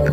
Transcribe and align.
What 0.00 0.08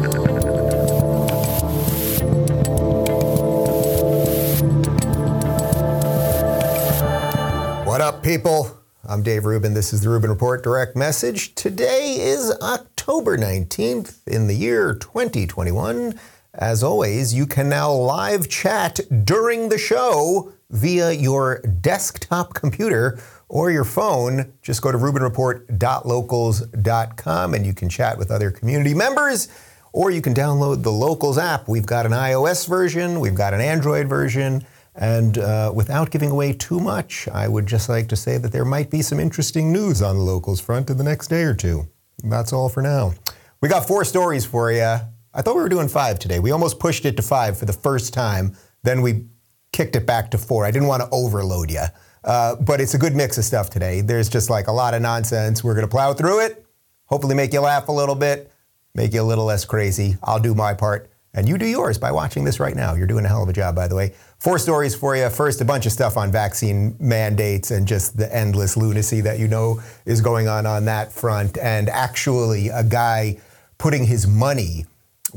up, 8.02 8.21
people? 8.21 8.78
I'm 9.05 9.23
Dave 9.23 9.46
Rubin. 9.46 9.73
This 9.73 9.94
is 9.94 10.02
the 10.02 10.10
Rubin 10.10 10.29
Report 10.29 10.62
Direct 10.62 10.97
Message. 10.97 11.55
Today 11.55 12.18
is 12.20 12.52
October 12.62 13.38
19th 13.38 14.28
in 14.28 14.47
the 14.47 14.55
year 14.55 14.94
2021. 14.94 16.20
As 16.54 16.84
always, 16.84 17.34
you 17.34 17.46
can 17.46 17.70
now 17.70 17.90
live 17.90 18.50
chat 18.50 19.00
during 19.24 19.70
the 19.70 19.78
show 19.78 20.52
via 20.70 21.14
your 21.14 21.60
desktop 21.60 22.54
computer 22.54 23.18
or 23.48 23.72
your 23.72 23.86
phone. 23.86 24.52
Just 24.62 24.82
go 24.82 24.92
to 24.92 24.98
rubinreport.locals.com 24.98 27.54
and 27.54 27.66
you 27.66 27.74
can 27.74 27.88
chat 27.88 28.18
with 28.18 28.32
other 28.32 28.52
community 28.52 28.94
members 28.94 29.48
or 29.94 30.12
you 30.12 30.22
can 30.22 30.34
download 30.34 30.84
the 30.84 30.92
Locals 30.92 31.38
app. 31.38 31.68
We've 31.68 31.86
got 31.86 32.05
an 32.05 32.12
iOS 32.12 32.68
version, 32.68 33.20
we've 33.20 33.36
got 33.36 33.54
an 33.54 33.62
Android 33.62 34.08
version. 34.08 34.66
And 34.95 35.38
uh, 35.38 35.72
without 35.76 36.09
giving 36.09 36.32
away 36.32 36.54
too 36.54 36.80
much, 36.80 37.28
I 37.28 37.48
would 37.48 37.68
just 37.68 37.88
like 37.88 38.08
to 38.09 38.16
say 38.16 38.40
that 38.40 38.52
there 38.52 38.66
might 38.66 38.90
be 38.90 39.04
some 39.04 39.20
interesting 39.20 39.72
news 39.72 40.02
on 40.02 40.18
the 40.18 40.23
locals 40.23 40.59
front 40.59 40.90
in 40.90 40.98
the 40.98 41.04
next 41.04 41.28
day 41.28 41.44
or 41.44 41.54
two. 41.54 41.88
That's 42.23 42.52
all 42.52 42.68
for 42.68 42.81
now. 42.81 43.14
We 43.62 43.70
got 43.70 43.88
four 43.88 44.04
stories 44.05 44.44
for 44.44 44.72
you. 44.72 44.81
I 44.81 45.42
thought 45.42 45.55
we 45.55 45.62
were 45.62 45.70
doing 45.70 45.88
five 45.88 46.17
today. 46.17 46.40
We 46.40 46.50
almost 46.50 46.80
pushed 46.80 47.06
it 47.06 47.16
to 47.17 47.22
five 47.22 47.59
for 47.59 47.66
the 47.66 47.73
first 47.73 48.12
time. 48.12 48.58
Then 48.81 49.04
we 49.04 49.26
kicked 49.72 49.95
it 49.95 50.08
back 50.08 50.31
to 50.31 50.40
four. 50.40 50.66
I 50.66 50.72
didn't 50.72 50.88
want 50.88 51.04
to 51.04 51.09
overload 51.12 51.70
you. 51.70 51.84
Uh, 52.23 52.56
but 52.56 52.81
it's 52.81 52.95
a 52.95 52.98
good 52.98 53.16
mix 53.16 53.38
of 53.38 53.45
stuff 53.45 53.70
today. 53.70 54.02
There's 54.02 54.30
just 54.30 54.50
like 54.50 54.67
a 54.67 54.72
lot 54.72 54.95
of 54.95 55.02
nonsense. 55.02 55.64
We're 55.64 55.76
going 55.76 55.86
to 55.86 55.92
plow 55.92 56.14
through 56.14 56.45
it, 56.45 56.66
hopefully 57.06 57.36
make 57.36 57.54
you 57.54 57.62
laugh 57.62 57.88
a 57.88 57.92
little 57.92 58.16
bit, 58.16 58.52
make 58.98 59.14
you 59.14 59.22
a 59.22 59.24
little 59.24 59.46
less 59.46 59.64
crazy. 59.64 60.18
I'll 60.24 60.40
do 60.40 60.54
my 60.54 60.74
part. 60.74 61.10
And 61.34 61.48
you 61.48 61.60
do 61.60 61.68
yours 61.68 62.00
by 62.00 62.12
watching 62.12 62.46
this 62.46 62.60
right 62.60 62.76
now. 62.76 62.96
You're 62.96 63.06
doing 63.06 63.23
a 63.23 63.28
hell 63.28 63.44
of 63.44 63.50
a 63.50 63.54
job, 63.54 63.76
by 63.76 63.88
the 63.88 63.95
way. 63.95 64.16
Four 64.39 64.58
stories 64.58 64.95
for 64.95 65.16
you. 65.16 65.30
First, 65.30 65.62
a 65.62 65.66
bunch 65.66 65.86
of 65.86 65.92
stuff 65.92 66.17
on 66.17 66.31
vaccine 66.31 66.95
mandates 67.00 67.70
and 67.70 67.88
just 67.88 68.17
the 68.17 68.34
endless 68.36 68.76
lunacy 68.76 69.22
that 69.22 69.38
you 69.38 69.48
know 69.48 69.80
is 70.06 70.20
going 70.20 70.48
on 70.48 70.66
on 70.66 70.86
that 70.86 71.12
front. 71.12 71.59
And 71.59 71.89
actually, 71.89 72.70
a 72.70 72.84
guy 72.84 73.38
putting 73.78 74.06
his 74.06 74.26
money 74.26 74.88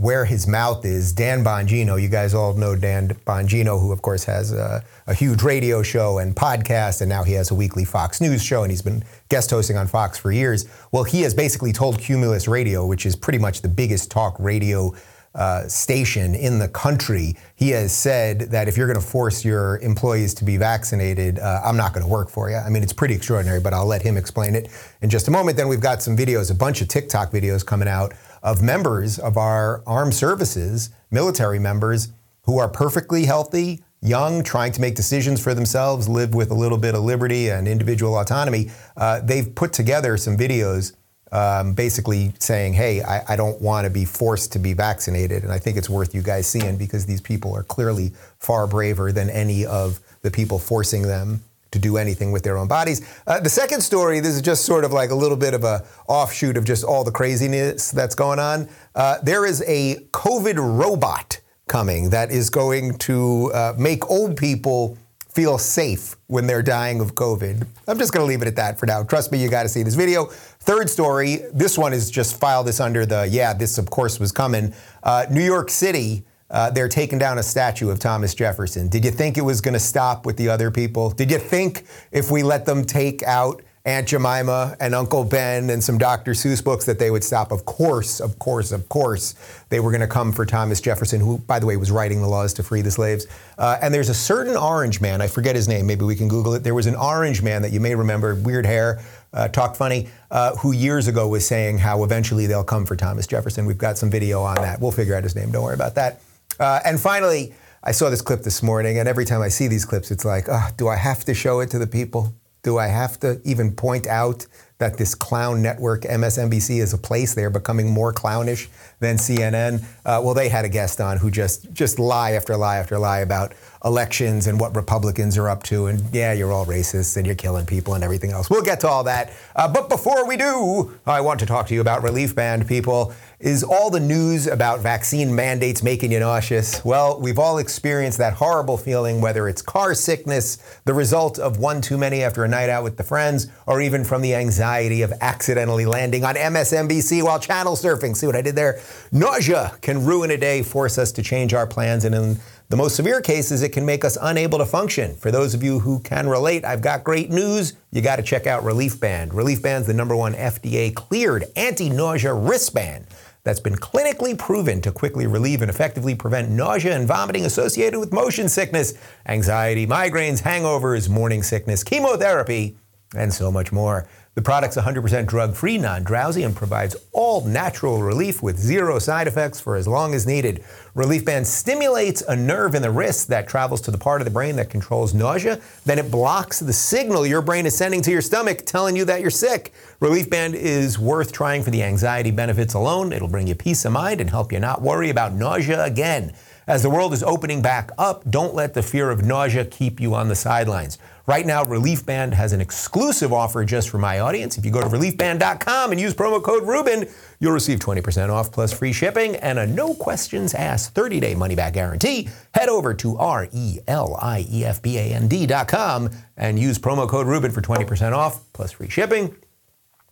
where 0.00 0.24
his 0.24 0.46
mouth 0.46 0.84
is. 0.84 1.12
Dan 1.12 1.44
Bongino, 1.44 2.00
you 2.00 2.08
guys 2.08 2.32
all 2.32 2.54
know 2.54 2.74
Dan 2.74 3.08
Bongino, 3.26 3.78
who 3.78 3.92
of 3.92 4.00
course 4.00 4.24
has 4.24 4.50
a, 4.50 4.82
a, 5.06 5.12
huge 5.12 5.42
radio 5.42 5.82
show 5.82 6.18
and 6.18 6.34
podcast, 6.34 7.02
and 7.02 7.08
now 7.08 7.22
he 7.22 7.34
has 7.34 7.50
a 7.50 7.54
weekly 7.54 7.84
Fox 7.84 8.18
News 8.18 8.42
show, 8.42 8.62
and 8.62 8.72
he's 8.72 8.80
been 8.80 9.04
guest 9.28 9.50
hosting 9.50 9.76
on 9.76 9.86
Fox 9.86 10.16
for 10.16 10.32
years. 10.32 10.66
Well, 10.90 11.04
he 11.04 11.20
has 11.22 11.34
basically 11.34 11.72
told 11.72 11.98
Cumulus 11.98 12.48
Radio, 12.48 12.86
which 12.86 13.04
is 13.04 13.14
pretty 13.14 13.38
much 13.38 13.60
the 13.60 13.68
biggest 13.68 14.10
talk 14.10 14.36
radio 14.38 14.94
uh, 15.34 15.68
station 15.68 16.34
in 16.34 16.58
the 16.58 16.68
country, 16.68 17.36
he 17.54 17.70
has 17.70 17.92
said 17.92 18.40
that 18.50 18.66
if 18.66 18.76
you're 18.76 18.88
going 18.88 18.98
to 18.98 19.06
force 19.06 19.44
your 19.44 19.78
employees 19.78 20.34
to 20.34 20.44
be 20.44 20.56
vaccinated, 20.56 21.38
uh, 21.38 21.60
I'm 21.64 21.76
not 21.76 21.92
going 21.92 22.02
to 22.02 22.10
work 22.10 22.28
for 22.28 22.50
you. 22.50 22.56
I 22.56 22.68
mean, 22.68 22.82
it's 22.82 22.92
pretty 22.92 23.14
extraordinary, 23.14 23.60
but 23.60 23.72
I'll 23.72 23.86
let 23.86 24.02
him 24.02 24.16
explain 24.16 24.56
it 24.56 24.68
in 25.02 25.08
just 25.08 25.28
a 25.28 25.30
moment. 25.30 25.56
Then 25.56 25.68
we've 25.68 25.80
got 25.80 26.02
some 26.02 26.16
videos, 26.16 26.50
a 26.50 26.54
bunch 26.54 26.80
of 26.80 26.88
TikTok 26.88 27.30
videos 27.30 27.64
coming 27.64 27.86
out 27.86 28.12
of 28.42 28.62
members 28.62 29.19
of 29.19 29.36
our 29.36 29.83
armed 29.86 30.14
services, 30.14 30.91
military 31.10 31.58
members, 31.58 32.12
who 32.42 32.58
are 32.58 32.69
perfectly 32.69 33.24
healthy, 33.24 33.83
young, 34.02 34.42
trying 34.42 34.72
to 34.72 34.80
make 34.80 34.94
decisions 34.94 35.42
for 35.42 35.55
themselves, 35.55 36.08
live 36.08 36.34
with 36.34 36.50
a 36.50 36.55
little 36.55 36.78
bit 36.78 36.94
of 36.94 37.02
liberty 37.02 37.48
and 37.48 37.68
individual 37.68 38.18
autonomy. 38.18 38.70
Uh, 38.96 39.20
they've 39.20 39.55
put 39.55 39.72
together 39.72 40.16
some 40.16 40.36
videos 40.36 40.94
um, 41.33 41.74
basically 41.74 42.33
saying, 42.38 42.72
hey, 42.72 43.02
I, 43.02 43.34
I 43.34 43.36
don't 43.36 43.61
want 43.61 43.84
to 43.84 43.91
be 43.91 44.05
forced 44.05 44.52
to 44.52 44.58
be 44.58 44.72
vaccinated. 44.72 45.44
And 45.44 45.52
I 45.52 45.58
think 45.58 45.77
it's 45.77 45.88
worth 45.88 46.14
you 46.14 46.22
guys 46.22 46.46
seeing 46.46 46.77
because 46.77 47.06
these 47.06 47.20
people 47.20 47.55
are 47.55 47.62
clearly 47.62 48.12
far 48.38 48.66
braver 48.66 49.12
than 49.12 49.30
any 49.30 49.64
of 49.64 50.00
the 50.22 50.30
people 50.30 50.58
forcing 50.58 51.02
them 51.02 51.42
to 51.72 51.78
do 51.78 51.96
anything 51.96 52.32
with 52.32 52.42
their 52.42 52.56
own 52.56 52.68
bodies. 52.68 53.02
Uh, 53.27 53.40
the 53.40 53.50
second 53.50 53.80
story, 53.80 54.20
this 54.20 54.34
is 54.34 54.42
just 54.42 54.64
sort 54.64 54.84
of 54.84 54.92
like 54.92 55.11
a 55.11 55.14
little 55.14 55.36
bit 55.36 55.55
of 55.55 55.64
a 55.64 55.84
offshoot 56.08 56.56
of 56.56 56.64
just 56.64 56.84
all 56.84 57.05
the 57.05 57.12
craziness 57.12 57.90
that's 57.90 58.14
going 58.14 58.39
on. 58.39 58.68
Uh, 58.95 59.18
there 59.22 59.46
is 59.46 59.62
a 59.67 59.96
COVID 60.12 60.56
robot 60.56 61.40
coming 61.68 62.11
that 62.11 62.30
is 62.30 62.50
going 62.50 62.98
to 62.98 63.52
uh, 63.52 63.74
make 63.78 64.11
old 64.11 64.36
people 64.36 64.98
feel 65.30 65.58
safe 65.58 66.17
when 66.27 66.48
they're 66.48 66.62
dying 66.62 67.00
of 67.00 67.14
COVID. 67.14 67.64
I'm 67.86 67.98
just 67.98 68.12
going 68.12 68.24
to 68.24 68.28
leave 68.28 68.42
it 68.42 68.48
at 68.48 68.56
that 68.56 68.80
for 68.80 68.86
now. 68.86 69.05
Trust 69.05 69.30
me, 69.30 69.40
you 69.40 69.48
got 69.48 69.62
to 69.62 69.68
see 69.68 69.84
this 69.84 69.95
video. 69.95 70.24
Third 70.24 70.90
story, 70.90 71.42
this 71.52 71.78
one 71.78 71.92
is 71.92 72.11
just 72.11 72.40
file 72.40 72.64
this 72.64 72.80
under 72.80 73.06
the, 73.06 73.28
yeah, 73.30 73.55
this 73.55 73.78
of 73.78 73.89
course 73.90 74.18
was 74.18 74.33
coming. 74.33 74.74
Uh, 75.05 75.27
New 75.30 75.45
York 75.45 75.70
City, 75.70 76.24
uh, 76.50 76.70
they're 76.70 76.88
taking 76.88 77.18
down 77.18 77.38
a 77.38 77.42
statue 77.42 77.90
of 77.90 77.98
Thomas 77.98 78.34
Jefferson. 78.34 78.88
Did 78.88 79.05
you 79.05 79.11
think 79.11 79.38
it 79.38 79.42
was 79.42 79.61
going 79.61 79.74
to 79.74 79.80
stop 79.80 80.27
with 80.27 80.36
the 80.36 80.48
other 80.48 80.70
people? 80.70 81.11
Did 81.11 81.30
you 81.30 81.38
think 81.38 81.84
if 82.12 82.30
we 82.30 82.42
let 82.42 82.66
them 82.66 82.84
take 82.84 83.22
out 83.22 83.62
Aunt 83.86 84.08
Jemima 84.08 84.77
and 84.78 84.94
Uncle 84.94 85.24
Ben 85.24 85.70
and 85.70 85.83
some 85.83 85.96
Dr. 85.96 86.33
Seuss 86.33 86.62
books 86.62 86.84
that 86.84 86.98
they 86.98 87.10
would 87.10 87.24
stop. 87.24 87.50
Of 87.50 87.64
course, 87.64 88.20
of 88.20 88.39
course, 88.39 88.72
of 88.72 88.86
course, 88.90 89.34
they 89.70 89.80
were 89.80 89.90
going 89.90 90.02
to 90.02 90.06
come 90.06 90.33
for 90.33 90.44
Thomas 90.44 90.83
Jefferson, 90.83 91.18
who, 91.18 91.39
by 91.39 91.58
the 91.58 91.64
way, 91.64 91.78
was 91.78 91.90
writing 91.90 92.20
the 92.20 92.28
laws 92.28 92.52
to 92.55 92.62
free 92.62 92.83
the 92.83 92.90
slaves. 92.90 93.27
Uh, 93.56 93.78
and 93.80 93.94
there's 93.94 94.10
a 94.10 94.14
certain 94.14 94.55
orange 94.55 95.00
man, 95.00 95.22
I 95.22 95.28
forget 95.28 95.56
his 95.56 95.66
name, 95.66 95.86
maybe 95.86 96.05
we 96.05 96.14
can 96.14 96.28
Google 96.28 96.52
it. 96.55 96.62
There 96.62 96.74
was 96.74 96.86
an 96.86 96.94
orange 96.94 97.40
man 97.42 97.62
that 97.62 97.72
you 97.72 97.80
may 97.80 97.94
remember, 97.94 98.34
weird 98.34 98.66
hair, 98.66 99.02
uh, 99.33 99.48
talked 99.48 99.78
funny, 99.78 100.08
uh, 100.30 100.56
who 100.56 100.72
years 100.72 101.08
ago 101.08 101.27
was 101.28 101.46
saying 101.46 101.78
how 101.78 102.05
eventually 102.05 102.46
they'll 102.46 102.62
come 102.62 102.84
for 102.84 102.96
Thomas 102.96 103.27
Jefferson. 103.27 103.64
We've 103.64 103.78
got 103.78 103.96
some 103.96 104.10
video 104.10 104.42
on 104.42 104.56
that. 104.56 104.78
We'll 104.78 104.92
figure 104.92 105.14
out 105.14 105.22
his 105.22 105.34
name, 105.34 105.52
don't 105.52 105.64
worry 105.64 105.74
about 105.74 105.94
that. 105.94 106.20
Uh, 106.60 106.78
and 106.84 107.00
finally, 107.00 107.54
I 107.82 107.92
saw 107.92 108.10
this 108.10 108.20
clip 108.20 108.42
this 108.42 108.62
morning, 108.62 108.98
and 108.98 109.08
every 109.08 109.24
time 109.24 109.40
I 109.40 109.48
see 109.48 109.66
these 109.66 109.86
clips, 109.86 110.10
it's 110.10 110.26
like, 110.26 110.46
oh, 110.48 110.68
do 110.76 110.88
I 110.88 110.96
have 110.96 111.24
to 111.24 111.34
show 111.34 111.60
it 111.60 111.70
to 111.70 111.78
the 111.78 111.86
people? 111.86 112.34
Do 112.62 112.76
I 112.76 112.88
have 112.88 113.18
to 113.20 113.40
even 113.44 113.72
point 113.72 114.06
out 114.06 114.46
that 114.76 114.98
this 114.98 115.14
clown 115.14 115.62
network, 115.62 116.02
MSNBC, 116.02 116.82
is 116.82 116.92
a 116.92 116.98
place 116.98 117.32
they're 117.32 117.48
becoming 117.48 117.90
more 117.90 118.12
clownish 118.12 118.68
than 118.98 119.16
CNN? 119.16 119.82
Uh, 120.04 120.20
well, 120.22 120.34
they 120.34 120.50
had 120.50 120.66
a 120.66 120.68
guest 120.68 121.00
on 121.00 121.16
who 121.16 121.30
just 121.30 121.72
just 121.72 121.98
lie 121.98 122.32
after 122.32 122.54
lie 122.58 122.77
after 122.77 122.98
lie 122.98 123.20
about 123.20 123.54
elections 123.85 124.46
and 124.46 124.61
what 124.61 124.77
Republicans 124.77 125.39
are 125.39 125.48
up 125.48 125.63
to. 125.64 125.86
And 125.86 126.02
yeah, 126.13 126.33
you're 126.33 126.52
all 126.52 126.67
racists 126.67 127.17
and 127.17 127.27
you're 127.27 127.35
killing 127.35 127.67
people 127.67 127.95
and 127.95 128.05
everything 128.05 128.31
else. 128.31 128.50
We'll 128.50 128.62
get 128.62 128.81
to 128.81 128.88
all 128.88 129.05
that. 129.05 129.32
Uh, 129.56 129.69
but 129.69 129.88
before 129.88 130.26
we 130.26 130.37
do, 130.37 130.99
I 131.06 131.20
want 131.20 131.41
to 131.41 131.46
talk 131.46 131.67
to 131.69 131.75
you 131.75 131.81
about 131.81 132.02
Relief 132.02 132.35
Band, 132.35 132.69
people. 132.69 133.14
Is 133.38 133.64
all 133.64 133.88
the 133.88 134.00
news 134.00 134.46
about 134.46 134.81
vaccine 134.81 135.35
mandates 135.35 135.82
making 135.82 136.12
you 136.12 136.20
nauseous? 136.20 136.85
Well, 136.85 137.19
we've 137.19 137.38
all 137.38 137.56
experienced 137.56 138.19
that 138.19 138.35
horrible 138.35 138.76
feeling, 138.76 139.23
whether 139.23 139.49
it's 139.49 139.62
car 139.62 139.94
sickness, 139.94 140.58
the 140.85 140.93
result 140.93 141.38
of 141.38 141.56
one 141.56 141.81
too 141.81 141.96
many 141.96 142.23
after 142.23 142.44
a 142.44 142.49
night 142.49 142.69
out 142.69 142.85
with 142.85 142.99
the 142.99 143.02
friends, 143.02 143.49
or 143.67 143.81
even 143.81 144.05
from 144.05 144.20
the 144.20 144.35
anxiety 144.35 145.00
of 145.00 145.14
accidentally 145.23 145.87
landing 145.87 146.23
on 146.23 146.35
MSNBC 146.35 147.23
while 147.23 147.38
channel 147.38 147.76
surfing. 147.76 148.14
See 148.14 148.26
what 148.26 148.37
I 148.37 148.43
did 148.43 148.56
there? 148.56 148.79
Nausea 149.11 149.79
can 149.81 150.05
ruin 150.05 150.31
a 150.32 150.37
day, 150.37 150.62
force 150.62 150.99
us 150.99 151.11
to 151.12 151.23
change 151.23 151.55
our 151.55 151.67
plans, 151.67 152.05
and 152.05 152.14
in 152.14 152.37
the 152.70 152.76
most 152.76 152.94
severe 152.94 153.20
cases, 153.20 153.62
it 153.62 153.73
can 153.73 153.85
make 153.85 154.05
us 154.05 154.17
unable 154.23 154.58
to 154.58 154.64
function. 154.64 155.17
For 155.17 155.32
those 155.32 155.55
of 155.55 155.62
you 155.64 155.81
who 155.81 155.99
can 156.00 156.29
relate, 156.29 156.64
I've 156.64 156.81
got 156.81 157.03
great 157.03 157.29
news. 157.29 157.73
You 157.91 158.00
got 158.00 158.17
to 158.17 158.23
check 158.23 158.47
out 158.47 158.62
Relief 158.62 159.00
Band. 159.00 159.35
Relief 159.35 159.61
Band's 159.61 159.88
the 159.88 159.93
number 159.93 160.14
one 160.14 160.35
FDA 160.35 160.94
cleared 160.94 161.47
anti 161.56 161.91
nausea 161.91 162.32
wristband 162.32 163.06
that's 163.43 163.58
been 163.58 163.75
clinically 163.75 164.38
proven 164.38 164.81
to 164.82 164.93
quickly 164.93 165.26
relieve 165.26 165.62
and 165.62 165.70
effectively 165.70 166.14
prevent 166.14 166.49
nausea 166.49 166.94
and 166.94 167.08
vomiting 167.08 167.44
associated 167.44 167.99
with 167.99 168.12
motion 168.12 168.49
sickness, 168.49 168.94
anxiety, 169.26 169.85
migraines, 169.85 170.43
hangovers, 170.43 171.08
morning 171.08 171.43
sickness, 171.43 171.82
chemotherapy, 171.82 172.76
and 173.17 173.35
so 173.35 173.50
much 173.50 173.73
more. 173.73 174.06
The 174.40 174.44
product's 174.44 174.78
100% 174.78 175.26
drug 175.26 175.55
free, 175.55 175.76
non 175.76 176.02
drowsy, 176.02 176.44
and 176.44 176.56
provides 176.56 176.96
all 177.12 177.44
natural 177.44 178.02
relief 178.02 178.43
with 178.43 178.58
zero 178.58 178.99
side 178.99 179.26
effects 179.26 179.61
for 179.61 179.76
as 179.76 179.87
long 179.87 180.14
as 180.14 180.26
needed. 180.26 180.64
Relief 180.94 181.26
Band 181.26 181.46
stimulates 181.46 182.22
a 182.22 182.34
nerve 182.34 182.75
in 182.75 182.81
the 182.81 182.90
wrist 182.90 183.28
that 183.28 183.46
travels 183.46 183.82
to 183.82 183.90
the 183.90 183.98
part 183.98 184.22
of 184.22 184.25
the 184.25 184.31
brain 184.31 184.56
that 184.56 184.70
controls 184.70 185.12
nausea. 185.12 185.60
Then 185.84 185.98
it 185.98 186.10
blocks 186.10 186.58
the 186.58 186.72
signal 186.72 187.26
your 187.26 187.42
brain 187.42 187.66
is 187.66 187.76
sending 187.76 188.00
to 188.00 188.10
your 188.10 188.22
stomach 188.22 188.64
telling 188.64 188.96
you 188.96 189.04
that 189.04 189.20
you're 189.20 189.28
sick. 189.28 189.75
Relief 190.00 190.31
Band 190.31 190.54
is 190.54 190.98
worth 190.98 191.32
trying 191.32 191.62
for 191.62 191.70
the 191.70 191.82
anxiety 191.82 192.31
benefits 192.31 192.72
alone. 192.72 193.12
It'll 193.12 193.28
bring 193.28 193.46
you 193.46 193.54
peace 193.54 193.84
of 193.84 193.92
mind 193.92 194.22
and 194.22 194.31
help 194.31 194.52
you 194.52 194.58
not 194.58 194.81
worry 194.81 195.10
about 195.10 195.34
nausea 195.34 195.84
again. 195.84 196.32
As 196.66 196.82
the 196.82 196.88
world 196.88 197.12
is 197.12 197.22
opening 197.22 197.60
back 197.60 197.90
up, 197.98 198.22
don't 198.31 198.54
let 198.54 198.75
the 198.75 198.82
fear 198.82 199.10
of 199.10 199.25
nausea 199.25 199.64
keep 199.64 200.00
you 200.00 200.14
on 200.14 200.28
the 200.28 200.37
sidelines. 200.37 200.98
Right 201.30 201.46
now, 201.46 201.64
Relief 201.64 202.04
Band 202.04 202.34
has 202.34 202.52
an 202.52 202.60
exclusive 202.60 203.32
offer 203.32 203.64
just 203.64 203.88
for 203.88 203.98
my 203.98 204.18
audience. 204.18 204.58
If 204.58 204.64
you 204.64 204.72
go 204.72 204.80
to 204.80 204.88
reliefband.com 204.88 205.92
and 205.92 206.00
use 206.00 206.12
promo 206.12 206.42
code 206.42 206.66
Rubin, 206.66 207.08
you'll 207.38 207.52
receive 207.52 207.78
20% 207.78 208.30
off 208.30 208.50
plus 208.50 208.72
free 208.72 208.92
shipping 208.92 209.36
and 209.36 209.56
a 209.56 209.64
no 209.64 209.94
questions 209.94 210.54
asked 210.54 210.92
30 210.96 211.20
day 211.20 211.36
money 211.36 211.54
back 211.54 211.74
guarantee. 211.74 212.28
Head 212.52 212.68
over 212.68 212.94
to 212.94 213.16
R 213.16 213.46
E 213.52 213.78
L 213.86 214.18
I 214.20 214.44
E 214.50 214.64
F 214.64 214.82
B 214.82 214.98
A 214.98 215.02
N 215.02 215.28
D.com 215.28 216.10
and 216.36 216.58
use 216.58 216.80
promo 216.80 217.08
code 217.08 217.28
Rubin 217.28 217.52
for 217.52 217.62
20% 217.62 218.10
off 218.12 218.42
plus 218.52 218.72
free 218.72 218.88
shipping. 218.88 219.36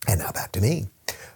And 0.07 0.21
now 0.21 0.31
back 0.31 0.53
to 0.53 0.61
me. 0.61 0.87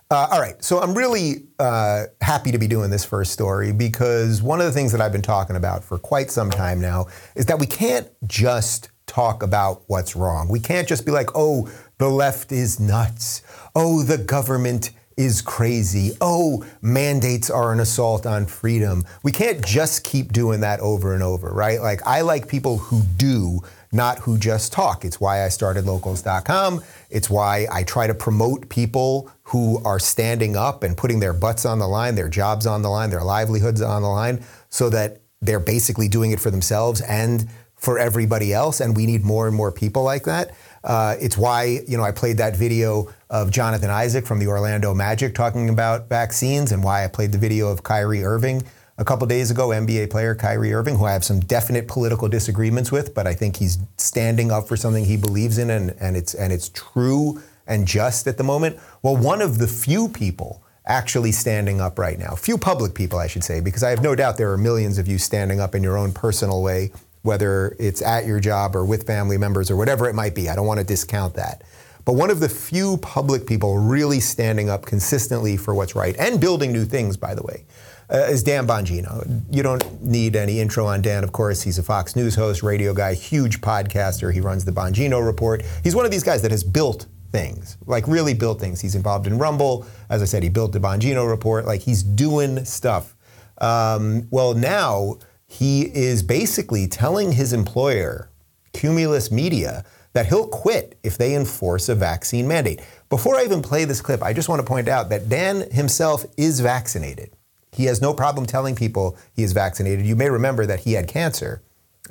Uh, 0.09 0.27
all 0.31 0.39
right, 0.39 0.63
so 0.63 0.79
I'm 0.79 0.93
really 0.93 1.43
uh, 1.59 2.05
happy 2.21 2.53
to 2.53 2.57
be 2.57 2.67
doing 2.67 2.89
this 2.89 3.03
first 3.03 3.33
story 3.33 3.73
because 3.73 4.41
one 4.41 4.61
of 4.61 4.65
the 4.65 4.71
things 4.71 4.93
that 4.93 5.01
I've 5.01 5.11
been 5.11 5.21
talking 5.21 5.57
about 5.57 5.83
for 5.83 5.97
quite 5.97 6.31
some 6.31 6.49
time 6.49 6.79
now 6.79 7.07
is 7.35 7.47
that 7.47 7.59
we 7.59 7.65
can't 7.65 8.07
just 8.27 8.92
talk 9.05 9.43
about 9.43 9.83
what's 9.87 10.15
wrong. 10.15 10.47
We 10.49 10.59
can't 10.59 10.87
just 10.87 11.05
be 11.05 11.11
like, 11.11 11.29
oh, 11.35 11.69
the 11.97 12.09
left 12.09 12.51
is 12.51 12.79
nuts. 12.79 13.41
Oh, 13.75 14.03
the 14.03 14.17
government 14.17 14.91
is 15.17 15.41
crazy. 15.41 16.11
Oh, 16.21 16.65
mandates 16.81 17.49
are 17.49 17.71
an 17.71 17.79
assault 17.79 18.25
on 18.25 18.45
freedom. 18.45 19.03
We 19.23 19.31
can't 19.31 19.63
just 19.65 20.03
keep 20.03 20.33
doing 20.33 20.61
that 20.61 20.79
over 20.79 21.13
and 21.13 21.23
over, 21.23 21.49
right? 21.49 21.81
Like, 21.81 22.05
I 22.05 22.21
like 22.21 22.47
people 22.47 22.77
who 22.77 23.01
do, 23.17 23.61
not 23.91 24.19
who 24.19 24.37
just 24.37 24.73
talk. 24.73 25.05
It's 25.05 25.21
why 25.21 25.45
I 25.45 25.49
started 25.49 25.85
locals.com. 25.85 26.83
It's 27.09 27.29
why 27.29 27.67
I 27.71 27.83
try 27.83 28.07
to 28.07 28.13
promote 28.13 28.69
people 28.69 29.29
who 29.43 29.81
are 29.85 29.99
standing 29.99 30.55
up 30.55 30.83
and 30.83 30.97
putting 30.97 31.19
their 31.19 31.33
butts 31.33 31.65
on 31.65 31.79
the 31.79 31.87
line, 31.87 32.15
their 32.15 32.29
jobs 32.29 32.65
on 32.65 32.81
the 32.81 32.89
line, 32.89 33.09
their 33.09 33.23
livelihoods 33.23 33.81
on 33.81 34.01
the 34.01 34.09
line, 34.09 34.43
so 34.69 34.89
that 34.89 35.21
they're 35.41 35.59
basically 35.59 36.07
doing 36.07 36.31
it 36.31 36.39
for 36.39 36.49
themselves 36.49 37.01
and 37.01 37.47
for 37.83 37.99
everybody 37.99 38.53
else. 38.53 38.79
And 38.79 38.95
we 38.95 39.05
need 39.05 39.25
more 39.25 39.45
and 39.45 39.55
more 39.55 39.69
people 39.69 40.03
like 40.03 40.23
that. 40.23 40.55
Uh, 40.85 41.15
it's 41.19 41.37
why 41.37 41.81
you 41.87 41.97
know 41.97 42.03
I 42.03 42.11
played 42.11 42.37
that 42.37 42.55
video 42.55 43.13
of 43.29 43.51
Jonathan 43.51 43.89
Isaac 43.89 44.25
from 44.25 44.39
the 44.39 44.47
Orlando 44.47 44.93
Magic 44.93 45.35
talking 45.35 45.69
about 45.69 46.09
vaccines, 46.09 46.71
and 46.71 46.83
why 46.83 47.03
I 47.03 47.07
played 47.07 47.31
the 47.31 47.37
video 47.37 47.67
of 47.67 47.83
Kyrie 47.83 48.23
Irving 48.23 48.63
a 48.97 49.05
couple 49.05 49.25
days 49.27 49.49
ago, 49.49 49.69
NBA 49.69 50.09
player 50.09 50.35
Kyrie 50.35 50.73
Irving, 50.73 50.95
who 50.97 51.05
I 51.05 51.13
have 51.13 51.23
some 51.23 51.39
definite 51.39 51.87
political 51.87 52.27
disagreements 52.27 52.91
with, 52.91 53.15
but 53.15 53.25
I 53.27 53.33
think 53.33 53.57
he's 53.57 53.79
standing 53.97 54.51
up 54.51 54.67
for 54.67 54.77
something 54.77 55.03
he 55.05 55.17
believes 55.17 55.57
in, 55.57 55.69
and, 55.69 55.95
and 55.99 56.15
it's 56.15 56.33
and 56.33 56.53
it's 56.53 56.69
true 56.69 57.41
and 57.67 57.87
just 57.87 58.27
at 58.27 58.37
the 58.37 58.43
moment. 58.43 58.77
Well, 59.01 59.17
one 59.17 59.41
of 59.41 59.57
the 59.57 59.67
few 59.67 60.09
people 60.09 60.63
actually 60.85 61.31
standing 61.31 61.79
up 61.79 61.97
right 61.97 62.19
now, 62.19 62.35
few 62.35 62.57
public 62.57 62.93
people, 62.93 63.19
I 63.19 63.27
should 63.27 63.43
say, 63.43 63.61
because 63.61 63.83
I 63.83 63.89
have 63.89 64.03
no 64.03 64.15
doubt 64.15 64.37
there 64.37 64.51
are 64.51 64.57
millions 64.57 64.97
of 64.97 65.07
you 65.07 65.17
standing 65.17 65.61
up 65.61 65.75
in 65.75 65.81
your 65.81 65.97
own 65.97 66.11
personal 66.11 66.61
way 66.61 66.91
whether 67.23 67.75
it's 67.79 68.01
at 68.01 68.25
your 68.25 68.39
job 68.39 68.75
or 68.75 68.85
with 68.85 69.07
family 69.07 69.37
members 69.37 69.71
or 69.71 69.75
whatever 69.75 70.07
it 70.07 70.13
might 70.13 70.35
be. 70.35 70.49
I 70.49 70.55
don't 70.55 70.67
want 70.67 70.79
to 70.79 70.85
discount 70.85 71.33
that. 71.35 71.63
But 72.05 72.13
one 72.13 72.29
of 72.29 72.39
the 72.41 72.49
few 72.49 72.97
public 72.97 73.47
people 73.47 73.77
really 73.77 74.19
standing 74.19 74.69
up 74.69 74.85
consistently 74.85 75.55
for 75.55 75.73
what's 75.73 75.95
right 75.95 76.15
and 76.17 76.39
building 76.39 76.73
new 76.73 76.83
things, 76.85 77.15
by 77.15 77.33
the 77.33 77.43
way, 77.43 77.65
uh, 78.09 78.27
is 78.29 78.43
Dan 78.43 78.67
Bongino. 78.67 79.41
You 79.49 79.63
don't 79.63 80.03
need 80.03 80.35
any 80.35 80.59
intro 80.59 80.85
on 80.85 81.01
Dan, 81.01 81.23
of 81.23 81.31
course. 81.31 81.61
He's 81.61 81.79
a 81.79 81.83
Fox 81.83 82.15
News 82.15 82.35
host, 82.35 82.61
radio 82.61 82.93
guy, 82.93 83.13
huge 83.13 83.61
podcaster. 83.61 84.33
He 84.33 84.41
runs 84.41 84.65
the 84.65 84.73
Bongino 84.73 85.25
Report. 85.25 85.63
He's 85.83 85.95
one 85.95 86.03
of 86.03 86.11
these 86.11 86.23
guys 86.23 86.41
that 86.41 86.51
has 86.51 86.63
built 86.63 87.07
things, 87.31 87.77
like 87.85 88.05
really 88.07 88.33
built 88.33 88.59
things. 88.59 88.81
He's 88.81 88.95
involved 88.95 89.25
in 89.25 89.37
Rumble. 89.37 89.85
As 90.09 90.21
I 90.21 90.25
said, 90.25 90.43
he 90.43 90.49
built 90.49 90.73
the 90.73 90.79
Bongino 90.79 91.27
Report. 91.27 91.65
Like 91.65 91.81
he's 91.81 92.03
doing 92.03 92.65
stuff. 92.65 93.15
Um, 93.59 94.27
well, 94.29 94.53
now 94.53 95.19
he 95.53 95.83
is 95.83 96.23
basically 96.23 96.87
telling 96.87 97.31
his 97.31 97.53
employer, 97.53 98.27
Cumulus 98.73 99.31
Media, 99.31 99.85
that 100.13 100.25
he'll 100.25 100.47
quit 100.47 100.97
if 101.03 101.15
they 101.15 101.35
enforce 101.35 101.89
a 101.89 101.95
vaccine 101.95 102.47
mandate. 102.47 102.81
Before 103.07 103.35
I 103.35 103.43
even 103.43 103.61
play 103.61 103.85
this 103.85 104.01
clip, 104.01 104.23
I 104.23 104.33
just 104.33 104.49
want 104.49 104.61
to 104.61 104.65
point 104.65 104.87
out 104.87 105.09
that 105.09 105.29
Dan 105.29 105.69
himself 105.69 106.25
is 106.37 106.59
vaccinated. 106.59 107.35
He 107.71 107.85
has 107.85 108.01
no 108.01 108.15
problem 108.15 108.47
telling 108.47 108.75
people 108.75 109.15
he 109.35 109.43
is 109.43 109.53
vaccinated. 109.53 110.07
You 110.07 110.15
may 110.15 110.31
remember 110.31 110.65
that 110.65 110.79
he 110.79 110.93
had 110.93 111.07
cancer 111.07 111.61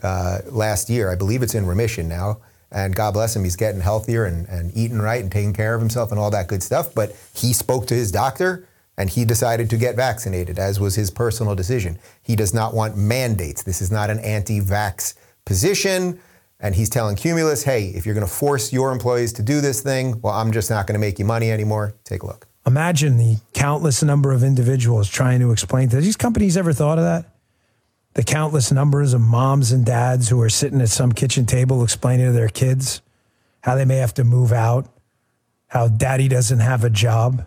uh, 0.05 0.39
last 0.47 0.89
year. 0.89 1.11
I 1.11 1.17
believe 1.17 1.43
it's 1.43 1.57
in 1.57 1.67
remission 1.67 2.09
now. 2.09 2.43
And 2.71 2.95
God 2.95 3.13
bless 3.13 3.35
him, 3.35 3.43
he's 3.43 3.57
getting 3.57 3.81
healthier 3.81 4.25
and, 4.25 4.47
and 4.49 4.71
eating 4.77 5.01
right 5.01 5.21
and 5.21 5.33
taking 5.33 5.53
care 5.53 5.75
of 5.75 5.81
himself 5.81 6.13
and 6.13 6.19
all 6.21 6.31
that 6.31 6.47
good 6.47 6.63
stuff. 6.63 6.95
But 6.95 7.15
he 7.35 7.53
spoke 7.53 7.89
to 7.89 7.95
his 7.95 8.13
doctor 8.13 8.69
and 8.97 9.11
he 9.11 9.25
decided 9.25 9.71
to 9.71 9.77
get 9.77 9.97
vaccinated, 9.97 10.59
as 10.59 10.79
was 10.79 10.95
his 10.95 11.11
personal 11.11 11.55
decision. 11.55 11.99
He 12.23 12.37
does 12.37 12.53
not 12.53 12.75
want 12.75 12.97
mandates. 12.97 13.63
This 13.63 13.81
is 13.81 13.91
not 13.91 14.11
an 14.11 14.19
anti 14.21 14.61
vax 14.61 15.15
position. 15.45 16.21
And 16.61 16.75
he's 16.77 16.89
telling 16.89 17.17
Cumulus, 17.17 17.65
hey, 17.65 17.87
if 17.87 18.07
you're 18.07 18.15
going 18.15 18.27
to 18.27 18.33
force 18.33 18.73
your 18.73 18.93
employees 18.93 19.33
to 19.35 19.43
do 19.43 19.61
this 19.61 19.81
thing, 19.81 20.21
well, 20.21 20.35
I'm 20.35 20.53
just 20.53 20.71
not 20.71 20.87
going 20.87 20.95
to 20.95 21.01
make 21.01 21.19
you 21.19 21.25
money 21.25 21.51
anymore. 21.51 21.95
Take 22.05 22.23
a 22.23 22.27
look. 22.27 22.47
Imagine 22.65 23.17
the 23.17 23.39
countless 23.53 24.03
number 24.03 24.31
of 24.31 24.45
individuals 24.45 25.09
trying 25.09 25.41
to 25.41 25.51
explain 25.51 25.89
to 25.89 26.01
these 26.01 26.17
companies 26.17 26.57
ever 26.57 26.73
thought 26.73 26.99
of 26.99 27.05
that? 27.05 27.27
The 28.15 28.23
countless 28.23 28.71
numbers 28.71 29.15
of 29.15 29.21
moms 29.21 29.73
and 29.73 29.85
dads 29.85 30.29
who 30.29 30.41
are 30.41 30.51
sitting 30.51 30.81
at 30.81 30.91
some 30.91 31.11
kitchen 31.11 31.47
table 31.47 31.83
explaining 31.83 32.27
to 32.27 32.33
their 32.33 32.49
kids 32.49 33.01
how 33.63 33.75
they 33.75 33.85
may 33.85 33.97
have 33.97 34.15
to 34.15 34.25
move 34.25 34.53
out, 34.53 34.89
how 35.69 35.89
daddy 35.89 36.29
doesn't 36.29 36.61
have 36.61 36.85
a 36.85 36.91
job, 36.91 37.47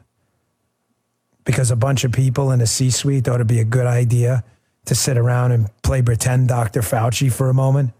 because 1.46 1.72
a 1.72 1.76
bunch 1.76 2.04
of 2.04 2.12
people 2.12 2.52
in 2.52 2.60
a 2.60 2.68
C 2.68 2.90
suite 2.90 3.24
thought 3.24 3.36
it'd 3.36 3.48
be 3.48 3.60
a 3.60 3.66
good 3.66 3.86
idea 3.86 4.44
to 4.86 4.96
sit 4.96 5.18
around 5.18 5.52
and 5.52 5.70
play 5.84 6.02
pretend 6.02 6.48
Dr. 6.48 6.82
Fauci 6.82 7.32
for 7.32 7.50
a 7.50 7.54
moment 7.54 7.94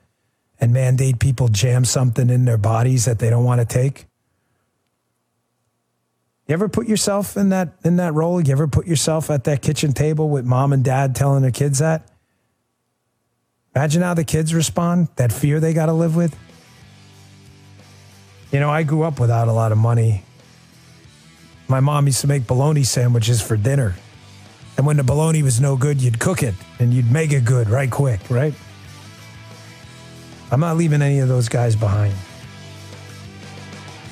and 0.60 0.74
mandate 0.74 1.20
people 1.20 1.48
jam 1.48 1.86
something 1.86 2.30
in 2.30 2.46
their 2.46 2.58
bodies 2.58 3.06
that 3.06 3.20
they 3.20 3.30
don't 3.30 3.44
want 3.44 3.62
to 3.62 3.66
take? 3.66 4.08
You 6.48 6.54
ever 6.54 6.70
put 6.70 6.88
yourself 6.88 7.38
in 7.38 7.50
that 7.50 7.74
in 7.84 7.96
that 7.96 8.14
role? 8.14 8.40
You 8.40 8.52
ever 8.52 8.68
put 8.68 8.86
yourself 8.86 9.32
at 9.32 9.46
that 9.46 9.62
kitchen 9.62 9.94
table 9.94 10.30
with 10.30 10.46
mom 10.46 10.74
and 10.74 10.84
dad 10.84 11.16
telling 11.16 11.42
their 11.42 11.52
kids 11.52 11.80
that? 11.80 12.08
Imagine 13.76 14.04
how 14.04 14.14
the 14.14 14.24
kids 14.24 14.54
respond, 14.54 15.10
that 15.18 15.32
fear 15.32 15.60
they 15.60 15.74
got 15.74 15.88
to 15.88 15.94
live 15.94 16.16
with. 16.16 16.38
You 18.52 18.60
know, 18.60 18.70
I 18.70 18.84
grew 18.84 19.04
up 19.04 19.20
without 19.20 19.48
a 19.48 19.52
lot 19.52 19.72
of 19.72 19.78
money 19.78 20.24
my 21.68 21.80
mom 21.80 22.06
used 22.06 22.22
to 22.22 22.28
make 22.28 22.46
bologna 22.46 22.84
sandwiches 22.84 23.42
for 23.42 23.58
dinner. 23.58 23.96
And 24.78 24.86
when 24.86 24.98
the 24.98 25.04
bologna 25.04 25.42
was 25.42 25.60
no 25.62 25.76
good, 25.76 26.02
you'd 26.02 26.20
cook 26.20 26.44
it 26.44 26.54
and 26.80 26.94
you'd 26.94 27.12
make 27.12 27.32
it 27.32 27.46
good 27.46 27.70
right 27.70 27.90
quick, 27.90 28.20
right? 28.30 28.54
I'm 30.52 30.60
not 30.60 30.78
leaving 30.78 31.02
any 31.02 31.20
of 31.20 31.28
those 31.28 31.50
guys 31.50 31.76
behind. 31.76 32.14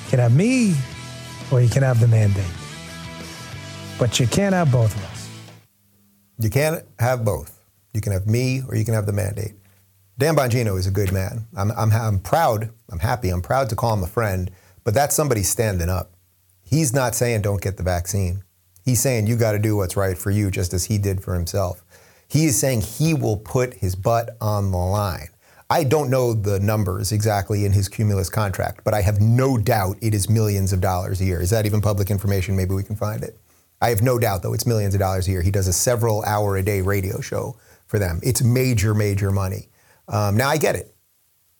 You 0.04 0.10
can 0.10 0.18
have 0.18 0.34
me 0.34 0.74
or 1.50 1.60
you 1.60 1.68
can 1.68 1.82
have 1.82 2.00
the 2.00 2.08
mandate. 2.08 2.44
But 3.98 4.18
you 4.18 4.26
can't 4.26 4.54
have 4.54 4.72
both 4.72 4.94
of 4.96 5.04
us. 5.04 5.28
You 6.38 6.50
can't 6.50 6.84
have 6.98 7.24
both. 7.24 7.60
You 7.92 8.00
can 8.00 8.12
have 8.12 8.26
me 8.26 8.62
or 8.68 8.74
you 8.74 8.84
can 8.84 8.94
have 8.94 9.06
the 9.06 9.12
mandate. 9.12 9.54
Dan 10.18 10.34
Bongino 10.36 10.78
is 10.78 10.86
a 10.86 10.90
good 10.90 11.12
man. 11.12 11.46
I'm, 11.56 11.70
I'm, 11.72 11.92
I'm 11.92 12.18
proud, 12.20 12.70
I'm 12.90 13.00
happy, 13.00 13.30
I'm 13.30 13.42
proud 13.42 13.68
to 13.70 13.76
call 13.76 13.94
him 13.94 14.02
a 14.02 14.08
friend, 14.08 14.50
but 14.84 14.94
that's 14.94 15.14
somebody 15.14 15.42
standing 15.42 15.88
up. 15.88 16.13
He's 16.64 16.92
not 16.92 17.14
saying 17.14 17.42
don't 17.42 17.60
get 17.60 17.76
the 17.76 17.82
vaccine. 17.82 18.42
He's 18.84 19.00
saying 19.00 19.26
you 19.26 19.36
got 19.36 19.52
to 19.52 19.58
do 19.58 19.76
what's 19.76 19.96
right 19.96 20.18
for 20.18 20.30
you, 20.30 20.50
just 20.50 20.74
as 20.74 20.86
he 20.86 20.98
did 20.98 21.22
for 21.22 21.34
himself. 21.34 21.84
He 22.28 22.46
is 22.46 22.58
saying 22.58 22.82
he 22.82 23.14
will 23.14 23.36
put 23.36 23.74
his 23.74 23.94
butt 23.94 24.36
on 24.40 24.70
the 24.70 24.78
line. 24.78 25.28
I 25.70 25.84
don't 25.84 26.10
know 26.10 26.34
the 26.34 26.60
numbers 26.60 27.10
exactly 27.10 27.64
in 27.64 27.72
his 27.72 27.88
Cumulus 27.88 28.28
contract, 28.28 28.82
but 28.84 28.92
I 28.92 29.00
have 29.00 29.20
no 29.20 29.56
doubt 29.56 29.96
it 30.02 30.12
is 30.12 30.28
millions 30.28 30.72
of 30.72 30.80
dollars 30.80 31.20
a 31.20 31.24
year. 31.24 31.40
Is 31.40 31.50
that 31.50 31.64
even 31.64 31.80
public 31.80 32.10
information? 32.10 32.56
Maybe 32.56 32.74
we 32.74 32.82
can 32.82 32.96
find 32.96 33.22
it. 33.22 33.38
I 33.80 33.88
have 33.88 34.02
no 34.02 34.18
doubt, 34.18 34.42
though, 34.42 34.54
it's 34.54 34.66
millions 34.66 34.94
of 34.94 35.00
dollars 35.00 35.26
a 35.26 35.30
year. 35.30 35.42
He 35.42 35.50
does 35.50 35.68
a 35.68 35.72
several 35.72 36.22
hour 36.24 36.56
a 36.56 36.62
day 36.62 36.80
radio 36.80 37.20
show 37.20 37.56
for 37.86 37.98
them. 37.98 38.20
It's 38.22 38.42
major, 38.42 38.94
major 38.94 39.30
money. 39.30 39.68
Um, 40.08 40.36
now, 40.36 40.48
I 40.48 40.58
get 40.58 40.76
it. 40.76 40.94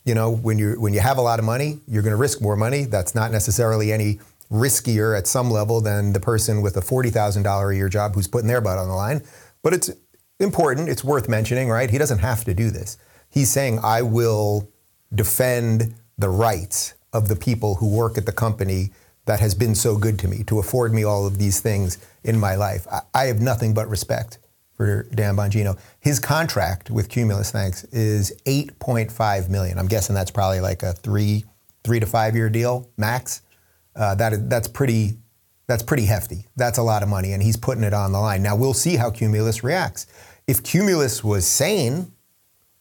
You 0.04 0.14
know, 0.14 0.30
when 0.30 0.58
you 0.58 0.78
when 0.78 0.92
you 0.92 1.00
have 1.00 1.16
a 1.16 1.22
lot 1.22 1.38
of 1.38 1.46
money, 1.46 1.80
you're 1.86 2.02
going 2.02 2.12
to 2.12 2.18
risk 2.18 2.42
more 2.42 2.56
money. 2.56 2.84
That's 2.84 3.14
not 3.14 3.32
necessarily 3.32 3.90
any 3.90 4.20
riskier 4.54 5.18
at 5.18 5.26
some 5.26 5.50
level 5.50 5.80
than 5.80 6.12
the 6.12 6.20
person 6.20 6.62
with 6.62 6.76
a 6.76 6.80
$40,000 6.80 7.72
a 7.72 7.76
year 7.76 7.88
job 7.88 8.14
who's 8.14 8.28
putting 8.28 8.48
their 8.48 8.60
butt 8.60 8.78
on 8.78 8.88
the 8.88 8.94
line. 8.94 9.22
But 9.62 9.74
it's 9.74 9.90
important, 10.38 10.88
it's 10.88 11.02
worth 11.02 11.28
mentioning, 11.28 11.68
right? 11.68 11.90
He 11.90 11.98
doesn't 11.98 12.20
have 12.20 12.44
to 12.44 12.54
do 12.54 12.70
this. 12.70 12.96
He's 13.30 13.50
saying, 13.50 13.80
I 13.82 14.02
will 14.02 14.70
defend 15.12 15.94
the 16.16 16.28
rights 16.28 16.94
of 17.12 17.28
the 17.28 17.36
people 17.36 17.76
who 17.76 17.88
work 17.88 18.16
at 18.16 18.26
the 18.26 18.32
company 18.32 18.90
that 19.26 19.40
has 19.40 19.54
been 19.54 19.74
so 19.74 19.96
good 19.96 20.18
to 20.20 20.28
me, 20.28 20.44
to 20.44 20.58
afford 20.58 20.92
me 20.92 21.02
all 21.02 21.26
of 21.26 21.38
these 21.38 21.60
things 21.60 21.98
in 22.22 22.38
my 22.38 22.54
life. 22.54 22.86
I, 22.90 23.00
I 23.14 23.24
have 23.24 23.40
nothing 23.40 23.74
but 23.74 23.88
respect 23.88 24.38
for 24.76 25.04
Dan 25.14 25.36
Bongino. 25.36 25.78
His 26.00 26.20
contract 26.20 26.90
with 26.90 27.08
Cumulus, 27.08 27.50
thanks, 27.50 27.84
is 27.84 28.32
8.5 28.46 29.48
million. 29.48 29.78
I'm 29.78 29.88
guessing 29.88 30.14
that's 30.14 30.30
probably 30.30 30.60
like 30.60 30.82
a 30.82 30.92
three, 30.92 31.44
three 31.84 32.00
to 32.00 32.06
five 32.06 32.36
year 32.36 32.50
deal 32.50 32.90
max 32.96 33.42
uh, 33.96 34.14
that 34.16 34.48
that's 34.48 34.68
pretty 34.68 35.16
that's 35.66 35.82
pretty 35.82 36.04
hefty. 36.04 36.46
That's 36.56 36.78
a 36.78 36.82
lot 36.82 37.02
of 37.02 37.08
money, 37.08 37.32
and 37.32 37.42
he's 37.42 37.56
putting 37.56 37.84
it 37.84 37.94
on 37.94 38.12
the 38.12 38.20
line. 38.20 38.42
Now 38.42 38.56
we'll 38.56 38.74
see 38.74 38.96
how 38.96 39.10
Cumulus 39.10 39.64
reacts. 39.64 40.06
If 40.46 40.62
Cumulus 40.62 41.24
was 41.24 41.46
sane, 41.46 42.12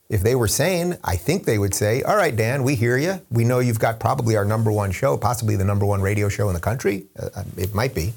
if 0.10 0.22
they 0.22 0.36
were 0.36 0.50
sane, 0.50 0.98
I 1.04 1.16
think 1.16 1.46
they 1.46 1.58
would 1.58 1.74
say, 1.74 2.02
"All 2.04 2.18
right, 2.18 2.36
Dan, 2.36 2.64
we 2.64 2.76
hear 2.76 2.98
you. 2.98 3.22
We 3.32 3.46
know 3.46 3.60
you've 3.60 3.80
got 3.80 4.00
probably 4.00 4.36
our 4.36 4.46
number 4.46 4.72
one 4.72 4.92
show, 4.92 5.18
possibly 5.18 5.56
the 5.56 5.66
number 5.66 5.86
one 5.86 6.02
radio 6.02 6.30
show 6.30 6.50
in 6.50 6.54
the 6.54 6.60
country. 6.60 7.06
Uh, 7.18 7.30
uh 7.36 7.44
it 7.58 7.74
might 7.74 7.96
be, 7.96 8.14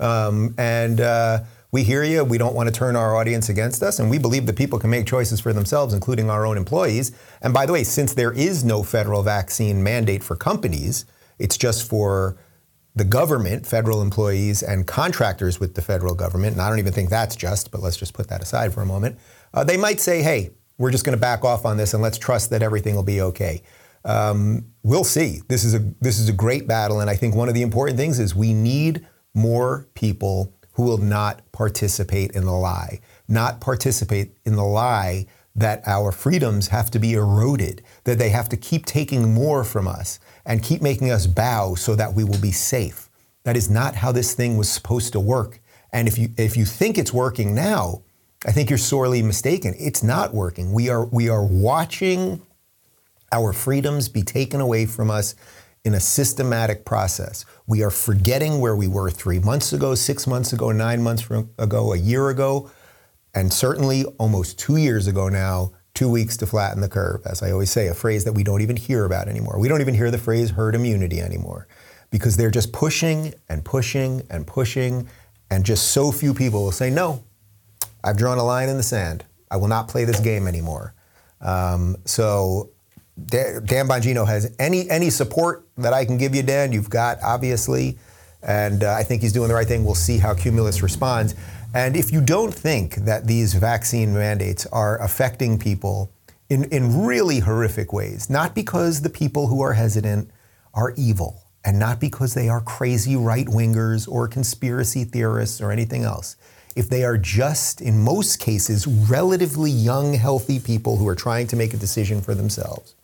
um, 0.00 0.54
and." 0.58 1.00
Uh, 1.00 1.40
we 1.72 1.82
hear 1.82 2.04
you. 2.04 2.24
We 2.24 2.38
don't 2.38 2.54
want 2.54 2.68
to 2.68 2.72
turn 2.72 2.96
our 2.96 3.16
audience 3.16 3.50
against 3.50 3.82
us. 3.82 3.98
And 3.98 4.08
we 4.08 4.16
believe 4.16 4.46
that 4.46 4.56
people 4.56 4.78
can 4.78 4.88
make 4.88 5.04
choices 5.04 5.40
for 5.40 5.52
themselves, 5.52 5.92
including 5.92 6.30
our 6.30 6.46
own 6.46 6.56
employees. 6.56 7.12
And 7.42 7.52
by 7.52 7.66
the 7.66 7.72
way, 7.74 7.84
since 7.84 8.14
there 8.14 8.32
is 8.32 8.64
no 8.64 8.82
federal 8.82 9.22
vaccine 9.22 9.82
mandate 9.82 10.24
for 10.24 10.36
companies, 10.36 11.04
it's 11.38 11.56
just 11.56 11.88
for 11.88 12.36
the 12.94 13.04
government, 13.04 13.66
federal 13.66 14.00
employees, 14.00 14.62
and 14.62 14.86
contractors 14.86 15.60
with 15.60 15.74
the 15.74 15.82
federal 15.82 16.14
government, 16.14 16.54
and 16.54 16.62
I 16.62 16.68
don't 16.70 16.78
even 16.78 16.94
think 16.94 17.10
that's 17.10 17.36
just, 17.36 17.70
but 17.70 17.82
let's 17.82 17.98
just 17.98 18.14
put 18.14 18.28
that 18.28 18.42
aside 18.42 18.72
for 18.72 18.80
a 18.80 18.86
moment, 18.86 19.18
uh, 19.52 19.62
they 19.64 19.76
might 19.76 20.00
say, 20.00 20.22
hey, 20.22 20.50
we're 20.78 20.90
just 20.90 21.04
going 21.04 21.16
to 21.16 21.20
back 21.20 21.44
off 21.44 21.64
on 21.64 21.76
this 21.76 21.94
and 21.94 22.02
let's 22.02 22.18
trust 22.18 22.50
that 22.50 22.62
everything 22.62 22.94
will 22.94 23.02
be 23.02 23.20
okay. 23.20 23.62
Um, 24.04 24.66
we'll 24.82 25.04
see. 25.04 25.42
This 25.48 25.64
is 25.64 25.74
a 25.74 25.80
this 26.00 26.18
is 26.18 26.28
a 26.28 26.32
great 26.32 26.66
battle, 26.66 27.00
and 27.00 27.10
I 27.10 27.16
think 27.16 27.34
one 27.34 27.48
of 27.48 27.54
the 27.54 27.62
important 27.62 27.98
things 27.98 28.18
is 28.20 28.34
we 28.34 28.54
need 28.54 29.04
more 29.34 29.88
people 29.94 30.54
who 30.72 30.84
will 30.84 30.98
not 30.98 31.40
participate 31.52 32.30
in 32.32 32.44
the 32.44 32.52
lie, 32.52 33.00
not 33.28 33.60
participate 33.60 34.36
in 34.44 34.54
the 34.54 34.64
lie 34.64 35.26
that 35.56 35.82
our 35.86 36.12
freedoms 36.12 36.68
have 36.68 36.90
to 36.90 36.98
be 36.98 37.14
eroded, 37.14 37.82
that 38.04 38.18
they 38.18 38.28
have 38.28 38.48
to 38.50 38.56
keep 38.56 38.86
taking 38.86 39.32
more 39.34 39.64
from 39.64 39.88
us 39.88 40.20
and 40.46 40.62
keep 40.62 40.80
making 40.80 41.10
us 41.10 41.26
bow 41.26 41.74
so 41.74 41.94
that 41.96 42.14
we 42.14 42.24
will 42.24 42.40
be 42.40 42.52
safe. 42.52 43.10
That 43.42 43.56
is 43.56 43.68
not 43.68 43.96
how 43.96 44.12
this 44.12 44.32
thing 44.32 44.56
was 44.56 44.68
supposed 44.68 45.12
to 45.12 45.20
work. 45.20 45.60
And 45.92 46.08
if 46.08 46.16
you 46.16 46.30
if 46.38 46.56
you 46.56 46.64
think 46.64 46.96
it's 46.96 47.12
working 47.12 47.54
now, 47.54 48.02
I 48.46 48.52
think 48.52 48.70
you're 48.70 48.78
sorely 48.78 49.22
mistaken. 49.22 49.74
It's 49.78 50.02
not 50.02 50.32
working. 50.32 50.72
We 50.72 50.88
are 50.88 51.04
we 51.04 51.28
are 51.28 51.44
watching 51.44 52.40
our 53.32 53.52
freedoms 53.52 54.08
be 54.08 54.22
taken 54.22 54.60
away 54.60 54.86
from 54.86 55.10
us 55.10 55.34
in 55.84 55.94
a 55.94 56.00
systematic 56.00 56.84
process. 56.84 57.44
We 57.66 57.82
are 57.82 57.90
forgetting 57.90 58.60
where 58.60 58.74
we 58.74 58.88
were 58.88 59.10
3 59.10 59.40
months 59.40 59.72
ago, 59.72 59.94
6 59.94 60.26
months 60.26 60.52
ago, 60.52 60.72
9 60.72 61.02
months 61.02 61.28
ago, 61.58 61.92
a 61.92 61.96
year 61.96 62.30
ago, 62.30 62.70
and 63.34 63.52
certainly 63.52 64.04
almost 64.18 64.58
2 64.58 64.76
years 64.76 65.06
ago 65.06 65.28
now 65.28 65.72
two 65.96 66.08
weeks 66.08 66.36
to 66.36 66.46
flatten 66.46 66.80
the 66.80 66.88
curve, 66.88 67.22
as 67.24 67.42
I 67.42 67.50
always 67.50 67.70
say, 67.70 67.88
a 67.88 67.94
phrase 67.94 68.24
that 68.24 68.34
we 68.34 68.44
don't 68.44 68.60
even 68.60 68.76
hear 68.76 69.04
about 69.04 69.26
anymore. 69.26 69.58
We 69.58 69.66
don't 69.66 69.80
even 69.80 69.94
hear 69.94 70.10
the 70.10 70.18
phrase 70.18 70.50
herd 70.50 70.74
immunity 70.74 71.20
anymore 71.20 71.66
because 72.10 72.36
they're 72.36 72.50
just 72.50 72.72
pushing 72.72 73.34
and 73.48 73.64
pushing 73.64 74.22
and 74.30 74.46
pushing, 74.46 75.08
and 75.50 75.64
just 75.64 75.92
so 75.92 76.12
few 76.12 76.34
people 76.34 76.62
will 76.62 76.72
say, 76.72 76.90
No, 76.90 77.24
I've 78.04 78.16
drawn 78.16 78.38
a 78.38 78.44
line 78.44 78.68
in 78.68 78.76
the 78.76 78.82
sand. 78.82 79.24
I 79.50 79.56
will 79.56 79.68
not 79.68 79.88
play 79.88 80.04
this 80.04 80.20
game 80.20 80.46
anymore. 80.46 80.94
Um, 81.40 81.96
so, 82.04 82.70
Dan 83.24 83.88
Bongino 83.88 84.26
has 84.26 84.54
any 84.58 84.88
any 84.90 85.08
support 85.08 85.66
that 85.78 85.94
I 85.94 86.04
can 86.04 86.18
give 86.18 86.34
you, 86.34 86.42
Dan. 86.42 86.72
You've 86.72 86.90
got 86.90 87.18
obviously, 87.22 87.98
and 88.42 88.84
uh, 88.84 88.92
I 88.92 89.02
think 89.02 89.22
he's 89.22 89.32
doing 89.32 89.48
the 89.48 89.54
right 89.54 89.66
thing. 89.66 89.84
We'll 89.84 89.94
see 89.94 90.18
how 90.18 90.34
Cumulus 90.34 90.82
responds. 90.82 91.34
And 91.76 91.94
if 91.94 92.10
you 92.10 92.22
don't 92.22 92.54
think 92.54 92.94
that 93.04 93.26
these 93.26 93.52
vaccine 93.52 94.14
mandates 94.14 94.64
are 94.72 94.98
affecting 95.02 95.58
people 95.58 96.10
in, 96.48 96.64
in 96.72 97.04
really 97.04 97.40
horrific 97.40 97.92
ways, 97.92 98.30
not 98.30 98.54
because 98.54 99.02
the 99.02 99.10
people 99.10 99.48
who 99.48 99.60
are 99.60 99.74
hesitant 99.74 100.30
are 100.72 100.94
evil, 100.96 101.42
and 101.66 101.78
not 101.78 102.00
because 102.00 102.32
they 102.32 102.48
are 102.48 102.62
crazy 102.62 103.14
right 103.14 103.46
wingers 103.46 104.08
or 104.08 104.26
conspiracy 104.26 105.04
theorists 105.04 105.60
or 105.60 105.70
anything 105.70 106.02
else. 106.02 106.36
If 106.76 106.88
they 106.88 107.04
are 107.04 107.18
just, 107.18 107.82
in 107.82 108.02
most 108.02 108.38
cases, 108.38 108.86
relatively 108.86 109.70
young, 109.70 110.14
healthy 110.14 110.58
people 110.58 110.96
who 110.96 111.06
are 111.06 111.14
trying 111.14 111.46
to 111.48 111.56
make 111.56 111.74
a 111.74 111.76
decision 111.76 112.22
for 112.22 112.34
themselves, 112.34 112.94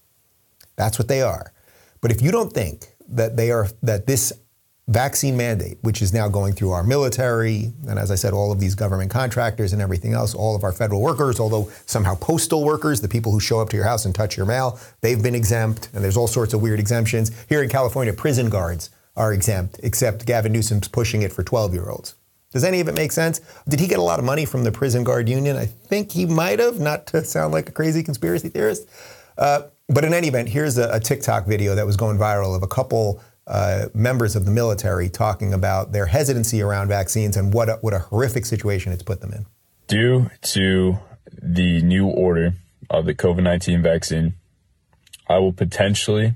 that's 0.77 0.99
what 0.99 1.09
they 1.09 1.21
are. 1.21 1.53
But 2.01 2.11
if 2.11 2.23
you 2.23 2.31
don't 2.31 2.55
think 2.55 2.95
that 3.07 3.37
they 3.37 3.51
are 3.51 3.69
that 3.83 4.07
this 4.07 4.33
vaccine 4.89 5.37
mandate, 5.37 5.79
which 5.83 6.03
is 6.03 6.13
now 6.13 6.29
going 6.29 6.53
through 6.53 6.73
our 6.73 6.83
military, 6.83 7.73
and 7.89 7.99
as 7.99 8.11
I 8.11 8.17
said, 8.17 8.33
all 8.33 8.51
of 8.51 8.59
these 8.59 8.75
government 8.75 9.11
contractors 9.11 9.73
and 9.73 9.81
everything 9.81 10.13
else, 10.13 10.35
all 10.35 10.57
of 10.57 10.65
our 10.65 10.73
federal 10.73 11.01
workers, 11.01 11.39
although 11.39 11.71
somehow 11.87 12.17
postal 12.17 12.65
workers, 12.65 13.01
the 13.01 13.09
people 13.09 13.31
who 13.31 13.41
show 13.41 13.61
up 13.61 13.69
to 13.71 13.77
your 13.77 13.87
house 13.87 14.05
and 14.05 14.15
touch 14.15 14.37
your 14.37 14.47
mail, 14.47 14.79
they've 15.01 15.23
been 15.23 15.35
exempt, 15.35 15.89
and 15.95 16.03
there's 16.03 16.17
all 16.17 16.27
sorts 16.27 16.53
of 16.53 16.61
weird 16.61 16.81
exemptions. 16.81 17.31
Here 17.49 17.63
in 17.63 17.69
California, 17.69 18.13
prison 18.13 18.51
guards 18.51 18.91
are 19.17 19.33
exempt, 19.33 19.79
except 19.83 20.27
Gavin 20.27 20.53
Newsom's 20.53 20.89
pushing 20.89 21.23
it 21.23 21.33
for 21.33 21.45
12 21.45 21.75
year 21.75 21.89
olds. 21.89 22.17
Does 22.53 22.65
any 22.65 22.81
of 22.81 22.89
it 22.89 22.95
make 22.95 23.13
sense? 23.13 23.41
Did 23.69 23.81
he 23.81 23.87
get 23.87 23.99
a 23.99 24.03
lot 24.03 24.19
of 24.19 24.25
money 24.25 24.45
from 24.45 24.65
the 24.65 24.73
prison 24.73 25.05
guard 25.05 25.29
union? 25.29 25.57
I 25.57 25.67
think 25.67 26.13
he 26.13 26.27
might 26.27 26.59
have, 26.59 26.81
not 26.81 27.07
to 27.09 27.25
sound 27.25 27.53
like 27.53 27.69
a 27.69 27.73
crazy 27.73 28.03
conspiracy 28.03 28.51
theorist. 28.51 28.87
Uh, 29.39 29.63
but 29.89 30.05
in 30.05 30.13
any 30.13 30.29
event, 30.29 30.49
here's 30.49 30.77
a, 30.77 30.91
a 30.93 31.01
TikTok 31.01 31.47
video 31.47 31.75
that 31.75 31.87
was 31.87 31.97
going 31.97 32.19
viral 32.19 32.55
of 32.55 32.63
a 32.63 32.67
couple 32.67 33.23
uh, 33.53 33.89
members 33.93 34.35
of 34.35 34.47
the 34.47 34.51
military 34.51 35.11
talking 35.11 35.53
about 35.53 35.93
their 35.93 36.07
hesitancy 36.07 36.63
around 36.63 36.89
vaccines 36.89 37.37
and 37.37 37.53
what 37.53 37.69
a, 37.69 37.75
what 37.83 37.93
a 37.93 37.99
horrific 37.99 38.47
situation 38.47 38.93
it's 38.93 39.03
put 39.03 39.21
them 39.21 39.31
in. 39.31 39.45
Due 39.89 40.31
to 40.41 40.99
the 41.31 41.83
new 41.83 42.07
order 42.07 42.55
of 42.89 43.05
the 43.05 43.15
COVID 43.15 43.43
19 43.43 43.83
vaccine, 43.83 44.35
I 45.29 45.39
will 45.39 45.53
potentially 45.53 46.35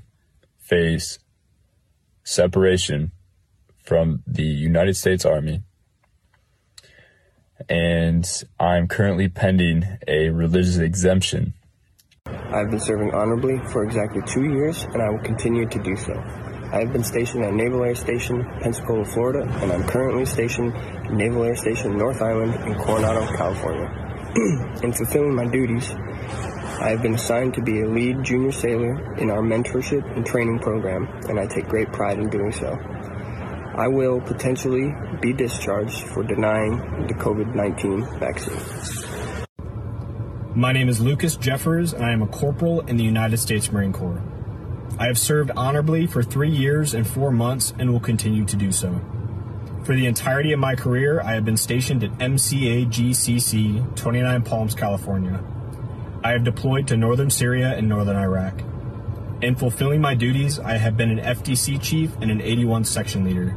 face 0.59 1.17
separation 2.23 3.11
from 3.83 4.21
the 4.27 4.43
United 4.43 4.95
States 4.95 5.25
Army. 5.25 5.63
And 7.67 8.29
I'm 8.59 8.87
currently 8.87 9.27
pending 9.27 9.97
a 10.07 10.29
religious 10.29 10.77
exemption. 10.77 11.53
I've 12.27 12.69
been 12.69 12.79
serving 12.79 13.15
honorably 13.15 13.57
for 13.71 13.83
exactly 13.83 14.21
two 14.27 14.43
years, 14.43 14.83
and 14.83 15.01
I 15.01 15.09
will 15.09 15.23
continue 15.23 15.67
to 15.67 15.79
do 15.79 15.95
so. 15.95 16.13
I 16.71 16.79
have 16.81 16.91
been 16.91 17.03
stationed 17.03 17.45
at 17.45 17.53
Naval 17.53 17.83
Air 17.85 17.95
Station, 17.95 18.43
Pensacola, 18.61 19.05
Florida, 19.05 19.49
and 19.61 19.71
I'm 19.71 19.87
currently 19.87 20.25
stationed 20.25 20.75
at 20.75 21.13
Naval 21.13 21.45
Air 21.45 21.55
Station 21.55 21.97
North 21.97 22.21
Island 22.21 22.55
in 22.67 22.75
Coronado, 22.75 23.25
California. 23.37 23.87
in 24.83 24.91
fulfilling 24.91 25.33
my 25.33 25.45
duties, 25.45 25.89
I 25.89 26.89
have 26.89 27.01
been 27.01 27.15
assigned 27.15 27.53
to 27.53 27.61
be 27.61 27.81
a 27.81 27.87
lead 27.87 28.21
junior 28.21 28.51
sailor 28.51 29.15
in 29.15 29.31
our 29.31 29.41
mentorship 29.41 30.03
and 30.17 30.25
training 30.25 30.59
program, 30.59 31.07
and 31.29 31.39
I 31.39 31.47
take 31.47 31.69
great 31.69 31.91
pride 31.93 32.19
in 32.19 32.29
doing 32.29 32.51
so. 32.51 32.77
I 33.75 33.87
will 33.87 34.19
potentially 34.19 34.93
be 35.21 35.31
discharged 35.31 36.03
for 36.07 36.21
denying 36.21 36.79
the 37.07 37.13
COVID 37.13 37.55
19 37.55 38.19
vaccine. 38.19 38.59
My 40.53 40.73
name 40.73 40.89
is 40.89 40.99
Lucas 40.99 41.37
Jeffers, 41.37 41.93
and 41.93 42.03
I 42.03 42.11
am 42.11 42.21
a 42.21 42.27
corporal 42.27 42.81
in 42.81 42.97
the 42.97 43.03
United 43.05 43.37
States 43.37 43.71
Marine 43.71 43.93
Corps. 43.93 44.21
I 44.99 45.05
have 45.05 45.17
served 45.17 45.51
honorably 45.55 46.07
for 46.07 46.23
three 46.23 46.49
years 46.49 46.95
and 46.95 47.07
four 47.07 47.31
months 47.31 47.71
and 47.77 47.91
will 47.91 47.99
continue 47.99 48.45
to 48.45 48.55
do 48.55 48.71
so. 48.71 48.99
For 49.83 49.95
the 49.95 50.07
entirety 50.07 50.53
of 50.53 50.59
my 50.59 50.75
career, 50.75 51.21
I 51.21 51.33
have 51.33 51.45
been 51.45 51.55
stationed 51.55 52.03
at 52.03 52.17
MCA 52.17 52.87
GCC 52.87 53.95
29 53.95 54.41
Palms, 54.41 54.73
California. 54.73 55.43
I 56.23 56.31
have 56.31 56.43
deployed 56.43 56.87
to 56.87 56.97
northern 56.97 57.29
Syria 57.29 57.75
and 57.77 57.87
northern 57.87 58.15
Iraq. 58.17 58.59
In 59.41 59.55
fulfilling 59.55 60.01
my 60.01 60.15
duties, 60.15 60.59
I 60.59 60.77
have 60.77 60.97
been 60.97 61.11
an 61.11 61.19
FDC 61.19 61.79
chief 61.79 62.11
and 62.19 62.31
an 62.31 62.41
81 62.41 62.85
section 62.85 63.23
leader. 63.23 63.55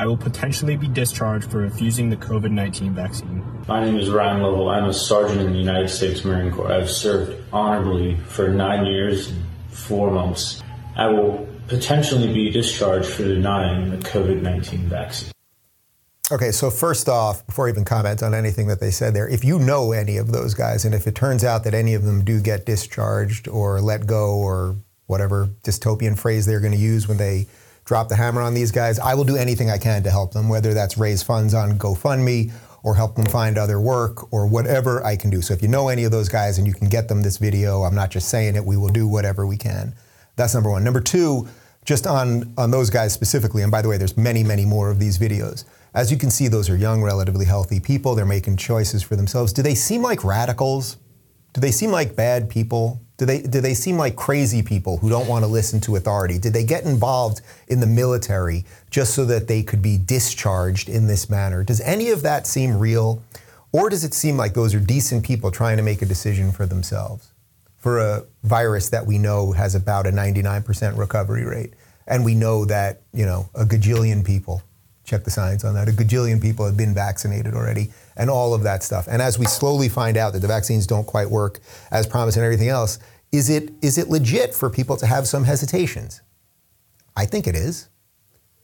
I 0.00 0.06
will 0.06 0.16
potentially 0.16 0.76
be 0.76 0.88
discharged 0.88 1.48
for 1.48 1.58
refusing 1.58 2.10
the 2.10 2.16
COVID 2.16 2.50
19 2.50 2.92
vaccine. 2.92 3.44
My 3.68 3.84
name 3.84 3.96
is 3.96 4.10
Ryan 4.10 4.42
Lovell. 4.42 4.68
I'm 4.68 4.86
a 4.86 4.92
sergeant 4.92 5.42
in 5.42 5.52
the 5.52 5.58
United 5.58 5.90
States 5.90 6.24
Marine 6.24 6.52
Corps. 6.52 6.72
I've 6.72 6.90
served 6.90 7.40
honorably 7.52 8.16
for 8.16 8.48
nine 8.48 8.84
years 8.84 9.28
and 9.28 9.44
four 9.70 10.10
months. 10.10 10.60
I 10.96 11.06
will 11.08 11.46
potentially 11.68 12.32
be 12.32 12.50
discharged 12.50 13.08
for 13.08 13.24
denying 13.24 13.90
the 13.90 13.96
COVID 13.96 14.42
19 14.42 14.80
vaccine. 14.88 15.32
Okay, 16.30 16.50
so 16.50 16.70
first 16.70 17.08
off, 17.08 17.46
before 17.46 17.66
I 17.66 17.70
even 17.70 17.84
comment 17.84 18.22
on 18.22 18.32
anything 18.34 18.66
that 18.68 18.80
they 18.80 18.90
said 18.90 19.12
there, 19.12 19.28
if 19.28 19.44
you 19.44 19.58
know 19.58 19.92
any 19.92 20.16
of 20.16 20.32
those 20.32 20.54
guys, 20.54 20.84
and 20.84 20.94
if 20.94 21.06
it 21.06 21.14
turns 21.14 21.44
out 21.44 21.64
that 21.64 21.74
any 21.74 21.94
of 21.94 22.04
them 22.04 22.24
do 22.24 22.40
get 22.40 22.64
discharged 22.64 23.48
or 23.48 23.80
let 23.80 24.06
go 24.06 24.36
or 24.38 24.76
whatever 25.06 25.50
dystopian 25.62 26.18
phrase 26.18 26.46
they're 26.46 26.60
going 26.60 26.72
to 26.72 26.78
use 26.78 27.06
when 27.06 27.18
they 27.18 27.46
drop 27.84 28.08
the 28.08 28.16
hammer 28.16 28.40
on 28.40 28.54
these 28.54 28.70
guys, 28.70 28.98
I 28.98 29.14
will 29.14 29.24
do 29.24 29.36
anything 29.36 29.68
I 29.68 29.78
can 29.78 30.02
to 30.04 30.10
help 30.10 30.32
them, 30.32 30.48
whether 30.48 30.72
that's 30.72 30.96
raise 30.96 31.22
funds 31.22 31.52
on 31.52 31.78
GoFundMe 31.78 32.52
or 32.82 32.94
help 32.94 33.16
them 33.16 33.26
find 33.26 33.58
other 33.58 33.80
work 33.80 34.32
or 34.32 34.46
whatever 34.46 35.04
I 35.04 35.16
can 35.16 35.30
do. 35.30 35.42
So 35.42 35.54
if 35.54 35.62
you 35.62 35.68
know 35.68 35.88
any 35.88 36.04
of 36.04 36.12
those 36.12 36.28
guys 36.28 36.58
and 36.58 36.66
you 36.66 36.74
can 36.74 36.88
get 36.88 37.08
them 37.08 37.22
this 37.22 37.38
video, 37.38 37.82
I'm 37.82 37.94
not 37.94 38.10
just 38.10 38.28
saying 38.28 38.56
it, 38.56 38.64
we 38.64 38.76
will 38.76 38.88
do 38.88 39.06
whatever 39.06 39.46
we 39.46 39.56
can. 39.56 39.94
That's 40.36 40.54
number 40.54 40.70
one. 40.70 40.84
Number 40.84 41.00
two, 41.00 41.48
just 41.84 42.06
on, 42.06 42.52
on 42.56 42.70
those 42.70 42.90
guys 42.90 43.12
specifically, 43.12 43.62
and 43.62 43.72
by 43.72 43.82
the 43.82 43.88
way, 43.88 43.96
there's 43.96 44.16
many, 44.16 44.42
many 44.42 44.64
more 44.64 44.90
of 44.90 44.98
these 44.98 45.18
videos. 45.18 45.64
As 45.94 46.10
you 46.10 46.16
can 46.16 46.30
see, 46.30 46.48
those 46.48 46.70
are 46.70 46.76
young, 46.76 47.02
relatively 47.02 47.44
healthy 47.44 47.78
people. 47.78 48.14
They're 48.14 48.24
making 48.24 48.56
choices 48.56 49.02
for 49.02 49.16
themselves. 49.16 49.52
Do 49.52 49.62
they 49.62 49.74
seem 49.74 50.00
like 50.00 50.24
radicals? 50.24 50.96
Do 51.52 51.60
they 51.60 51.70
seem 51.70 51.90
like 51.90 52.16
bad 52.16 52.48
people? 52.48 53.00
Do 53.18 53.26
they, 53.26 53.42
do 53.42 53.60
they 53.60 53.74
seem 53.74 53.98
like 53.98 54.16
crazy 54.16 54.62
people 54.62 54.96
who 54.96 55.10
don't 55.10 55.28
want 55.28 55.44
to 55.44 55.46
listen 55.46 55.80
to 55.82 55.96
authority? 55.96 56.38
Did 56.38 56.54
they 56.54 56.64
get 56.64 56.84
involved 56.84 57.42
in 57.68 57.78
the 57.78 57.86
military 57.86 58.64
just 58.90 59.14
so 59.14 59.24
that 59.26 59.48
they 59.48 59.62
could 59.62 59.82
be 59.82 59.98
discharged 59.98 60.88
in 60.88 61.06
this 61.06 61.28
manner? 61.28 61.62
Does 61.62 61.80
any 61.82 62.10
of 62.10 62.22
that 62.22 62.46
seem 62.46 62.78
real? 62.78 63.22
Or 63.70 63.90
does 63.90 64.02
it 64.02 64.14
seem 64.14 64.36
like 64.36 64.54
those 64.54 64.74
are 64.74 64.80
decent 64.80 65.24
people 65.24 65.50
trying 65.50 65.76
to 65.76 65.82
make 65.82 66.00
a 66.00 66.06
decision 66.06 66.52
for 66.52 66.64
themselves? 66.64 67.31
For 67.82 67.98
a 67.98 68.24
virus 68.44 68.90
that 68.90 69.04
we 69.04 69.18
know 69.18 69.50
has 69.50 69.74
about 69.74 70.06
a 70.06 70.10
99% 70.10 70.96
recovery 70.96 71.44
rate. 71.44 71.74
And 72.06 72.24
we 72.24 72.36
know 72.36 72.64
that, 72.66 73.02
you 73.12 73.26
know, 73.26 73.48
a 73.56 73.64
gajillion 73.64 74.24
people, 74.24 74.62
check 75.04 75.24
the 75.24 75.32
science 75.32 75.64
on 75.64 75.74
that, 75.74 75.88
a 75.88 75.92
gajillion 75.92 76.40
people 76.40 76.64
have 76.64 76.76
been 76.76 76.94
vaccinated 76.94 77.54
already, 77.54 77.90
and 78.16 78.30
all 78.30 78.54
of 78.54 78.62
that 78.62 78.84
stuff. 78.84 79.08
And 79.10 79.20
as 79.20 79.36
we 79.36 79.46
slowly 79.46 79.88
find 79.88 80.16
out 80.16 80.32
that 80.32 80.38
the 80.38 80.48
vaccines 80.48 80.86
don't 80.86 81.06
quite 81.06 81.28
work 81.28 81.58
as 81.90 82.06
promised 82.06 82.36
and 82.36 82.44
everything 82.44 82.68
else, 82.68 83.00
is 83.32 83.50
it, 83.50 83.72
is 83.82 83.98
it 83.98 84.08
legit 84.08 84.54
for 84.54 84.70
people 84.70 84.96
to 84.98 85.06
have 85.06 85.26
some 85.26 85.42
hesitations? 85.42 86.22
I 87.16 87.26
think 87.26 87.48
it 87.48 87.56
is. 87.56 87.88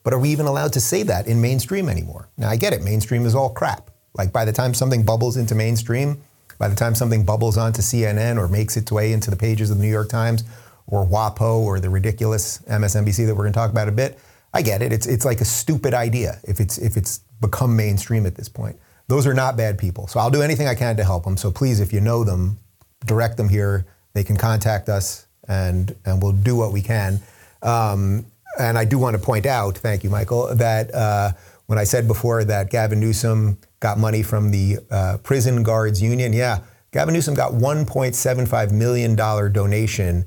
But 0.05 0.15
are 0.15 0.19
we 0.19 0.29
even 0.29 0.47
allowed 0.47 0.73
to 0.75 0.81
say 0.81 1.03
that 1.03 1.27
in 1.27 1.41
mainstream 1.41 1.89
anymore? 1.89 2.29
Now, 2.37 2.51
I 2.51 2.57
get 2.57 2.73
it. 2.73 2.83
Mainstream 2.83 3.27
is 3.27 3.35
all 3.35 3.51
crap. 3.51 3.91
Like 4.15 4.33
by 4.33 4.45
the 4.45 4.53
time 4.53 4.75
something 4.75 5.03
bubbles 5.03 5.37
into 5.37 5.57
mainstream, 5.57 6.23
by 6.59 6.69
the 6.69 6.77
time 6.77 6.95
something 6.95 7.25
bubbles 7.25 7.57
onto 7.57 7.83
CNN 7.83 8.37
or 8.37 8.49
makes 8.49 8.77
its 8.77 8.91
way 8.91 9.13
into 9.13 9.31
the 9.31 9.37
pages 9.37 9.71
of 9.71 9.79
the 9.79 9.83
New 9.83 9.91
York 9.91 10.09
Times 10.09 10.45
or 10.87 11.07
WAPO 11.07 11.61
or 11.61 11.81
the 11.81 11.91
ridiculous 11.91 12.59
MSNBC 12.69 13.27
that 13.27 13.35
we're 13.35 13.45
going 13.45 13.53
to 13.53 13.59
talk 13.59 13.71
about 13.71 13.89
a 13.89 13.93
bit, 13.93 14.19
I 14.53 14.63
get 14.63 14.83
it. 14.83 14.93
It's, 14.93 15.07
it's 15.07 15.25
like 15.25 15.41
a 15.41 15.45
stupid 15.45 15.95
idea 15.95 16.39
if 16.45 16.61
it's, 16.61 16.79
if 16.79 16.97
it's 16.97 17.21
become 17.41 17.77
mainstream 17.77 18.27
at 18.27 18.35
this 18.35 18.49
point. 18.49 18.77
Those 19.07 19.27
are 19.27 19.35
not 19.35 19.57
bad 19.57 19.79
people. 19.79 20.07
So 20.07 20.21
I'll 20.21 20.31
do 20.31 20.43
anything 20.43 20.67
I 20.67 20.75
can 20.75 20.97
to 20.97 21.05
help 21.05 21.25
them. 21.25 21.37
So 21.37 21.51
please, 21.51 21.81
if 21.81 21.93
you 21.93 22.01
know 22.01 22.25
them, 22.25 22.59
direct 23.07 23.37
them 23.37 23.49
here. 23.49 23.87
They 24.15 24.25
can 24.25 24.37
contact 24.37 24.89
us 24.89 25.27
and, 25.47 25.95
and 26.05 26.23
we'll 26.23 26.33
do 26.33 26.57
what 26.57 26.73
we 26.73 26.83
can. 26.83 27.21
Um, 27.63 28.27
and 28.59 28.77
I 28.77 28.85
do 28.85 28.99
want 28.99 29.17
to 29.17 29.23
point 29.23 29.47
out, 29.47 29.79
thank 29.79 30.03
you, 30.03 30.11
Michael, 30.11 30.55
that 30.55 30.95
uh, 30.95 31.33
when 31.69 31.79
I 31.79 31.85
said 31.85 32.09
before 32.09 32.45
that 32.45 32.71
Gavin 32.71 32.99
Newsom 32.99 33.59
got 33.81 33.99
money 33.99 34.23
from 34.23 34.51
the 34.51 34.79
uh, 34.91 35.19
Prison 35.23 35.63
Guards 35.63 36.03
Union, 36.03 36.33
yeah, 36.33 36.61
Gavin 36.93 37.13
Newsom 37.13 37.35
got 37.35 37.53
$1.75 37.53 38.73
million 38.73 39.15
donation 39.15 40.25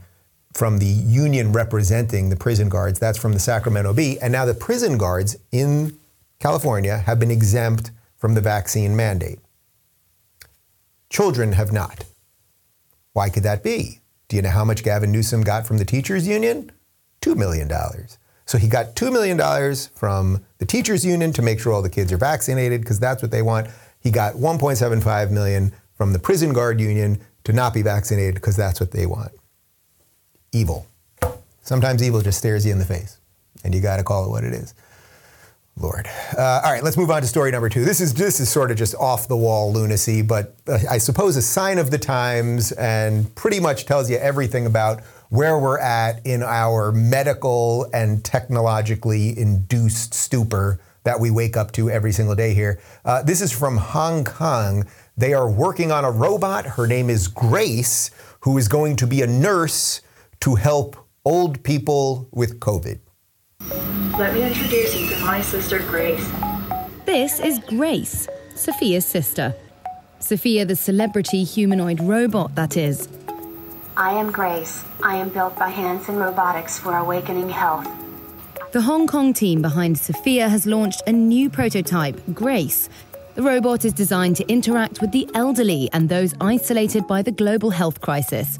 from 0.53 0.77
the 0.77 0.85
union 0.85 1.51
representing 1.51 2.29
the 2.29 2.35
prison 2.35 2.69
guards. 2.69 2.99
That's 2.99 3.17
from 3.17 3.33
the 3.33 3.39
Sacramento 3.39 3.91
Bee. 3.93 4.19
And 4.19 4.31
now 4.31 4.45
the 4.45 4.53
prison 4.53 4.99
guards 4.99 5.35
in 5.51 5.97
California 6.39 6.99
have 6.99 7.19
been 7.19 7.31
exempt 7.31 7.89
from 8.17 8.35
the 8.35 8.41
vaccine 8.41 8.95
mandate. 8.95 9.39
Children 11.09 11.53
have 11.53 11.71
not. 11.71 12.05
Why 13.13 13.29
could 13.29 13.43
that 13.43 13.63
be? 13.63 14.01
Do 14.27 14.35
you 14.35 14.43
know 14.43 14.49
how 14.49 14.63
much 14.63 14.83
Gavin 14.83 15.11
Newsom 15.11 15.41
got 15.41 15.65
from 15.65 15.79
the 15.79 15.85
teachers 15.85 16.27
union? 16.27 16.71
$2 17.21 17.35
million. 17.35 17.67
So 18.51 18.57
he 18.57 18.67
got 18.67 18.95
$2 18.97 19.13
million 19.13 19.37
from 19.95 20.43
the 20.57 20.65
teachers 20.65 21.05
union 21.05 21.31
to 21.31 21.41
make 21.41 21.61
sure 21.61 21.71
all 21.71 21.81
the 21.81 21.89
kids 21.89 22.11
are 22.11 22.17
vaccinated 22.17 22.81
because 22.81 22.99
that's 22.99 23.21
what 23.21 23.31
they 23.31 23.41
want. 23.41 23.67
He 24.01 24.11
got 24.11 24.33
1.75 24.33 25.31
million 25.31 25.71
from 25.95 26.11
the 26.11 26.19
prison 26.19 26.51
guard 26.51 26.81
union 26.81 27.21
to 27.45 27.53
not 27.53 27.73
be 27.73 27.81
vaccinated 27.81 28.35
because 28.35 28.57
that's 28.57 28.81
what 28.81 28.91
they 28.91 29.05
want. 29.05 29.31
Evil. 30.51 30.85
Sometimes 31.61 32.03
evil 32.03 32.19
just 32.19 32.39
stares 32.39 32.65
you 32.65 32.73
in 32.73 32.79
the 32.79 32.83
face 32.83 33.21
and 33.63 33.73
you 33.73 33.79
got 33.79 33.97
to 33.97 34.03
call 34.03 34.25
it 34.25 34.29
what 34.29 34.43
it 34.43 34.51
is. 34.51 34.73
Lord. 35.77 36.09
Uh, 36.37 36.59
all 36.65 36.73
right, 36.73 36.83
let's 36.83 36.97
move 36.97 37.09
on 37.09 37.21
to 37.21 37.29
story 37.29 37.51
number 37.51 37.69
two. 37.69 37.85
This 37.85 38.01
is 38.01 38.13
this 38.13 38.41
is 38.41 38.49
sort 38.49 38.69
of 38.71 38.77
just 38.77 38.93
off 38.95 39.29
the 39.29 39.37
wall 39.37 39.71
lunacy, 39.71 40.21
but 40.21 40.57
uh, 40.67 40.79
I 40.89 40.97
suppose 40.97 41.37
a 41.37 41.41
sign 41.41 41.77
of 41.77 41.89
the 41.89 41.97
times 41.97 42.73
and 42.73 43.33
pretty 43.35 43.61
much 43.61 43.85
tells 43.85 44.09
you 44.09 44.17
everything 44.17 44.65
about 44.65 45.01
where 45.31 45.57
we're 45.57 45.79
at 45.79 46.25
in 46.25 46.43
our 46.43 46.91
medical 46.91 47.87
and 47.93 48.21
technologically 48.21 49.37
induced 49.39 50.13
stupor 50.13 50.77
that 51.05 51.21
we 51.21 51.31
wake 51.31 51.55
up 51.55 51.71
to 51.71 51.89
every 51.89 52.11
single 52.11 52.35
day 52.35 52.53
here. 52.53 52.81
Uh, 53.05 53.23
this 53.23 53.39
is 53.39 53.49
from 53.49 53.77
Hong 53.77 54.25
Kong. 54.25 54.85
They 55.15 55.33
are 55.33 55.49
working 55.49 55.89
on 55.89 56.03
a 56.03 56.11
robot. 56.11 56.65
Her 56.65 56.85
name 56.85 57.09
is 57.09 57.29
Grace, 57.29 58.11
who 58.41 58.57
is 58.57 58.67
going 58.67 58.97
to 58.97 59.07
be 59.07 59.21
a 59.21 59.27
nurse 59.27 60.01
to 60.41 60.55
help 60.55 60.97
old 61.23 61.63
people 61.63 62.27
with 62.31 62.59
COVID. 62.59 62.99
Let 64.19 64.33
me 64.33 64.43
introduce 64.43 64.93
you 64.99 65.07
to 65.15 65.19
my 65.23 65.39
sister 65.39 65.79
Grace. 65.79 66.29
This 67.05 67.39
is 67.39 67.59
Grace, 67.59 68.27
Sophia's 68.55 69.05
sister. 69.05 69.55
Sophia, 70.19 70.65
the 70.65 70.75
celebrity 70.75 71.45
humanoid 71.45 72.01
robot, 72.01 72.53
that 72.55 72.75
is. 72.75 73.07
I 74.01 74.13
am 74.13 74.31
Grace. 74.31 74.83
I 75.03 75.17
am 75.17 75.29
built 75.29 75.55
by 75.59 75.69
Hanson 75.69 76.15
Robotics 76.15 76.79
for 76.79 76.97
Awakening 76.97 77.49
Health. 77.49 77.87
The 78.71 78.81
Hong 78.81 79.05
Kong 79.05 79.31
team 79.31 79.61
behind 79.61 79.95
Sophia 79.95 80.49
has 80.49 80.65
launched 80.65 81.03
a 81.05 81.11
new 81.11 81.51
prototype, 81.51 82.19
Grace. 82.33 82.89
The 83.35 83.43
robot 83.43 83.85
is 83.85 83.93
designed 83.93 84.37
to 84.37 84.51
interact 84.51 85.01
with 85.01 85.11
the 85.11 85.29
elderly 85.35 85.87
and 85.93 86.09
those 86.09 86.33
isolated 86.41 87.05
by 87.05 87.21
the 87.21 87.31
global 87.31 87.69
health 87.69 88.01
crisis. 88.01 88.57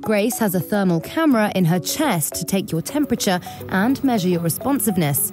Grace 0.00 0.40
has 0.40 0.56
a 0.56 0.60
thermal 0.60 0.98
camera 1.02 1.52
in 1.54 1.66
her 1.66 1.78
chest 1.78 2.34
to 2.34 2.44
take 2.44 2.72
your 2.72 2.82
temperature 2.82 3.38
and 3.68 4.02
measure 4.02 4.28
your 4.28 4.40
responsiveness. 4.40 5.30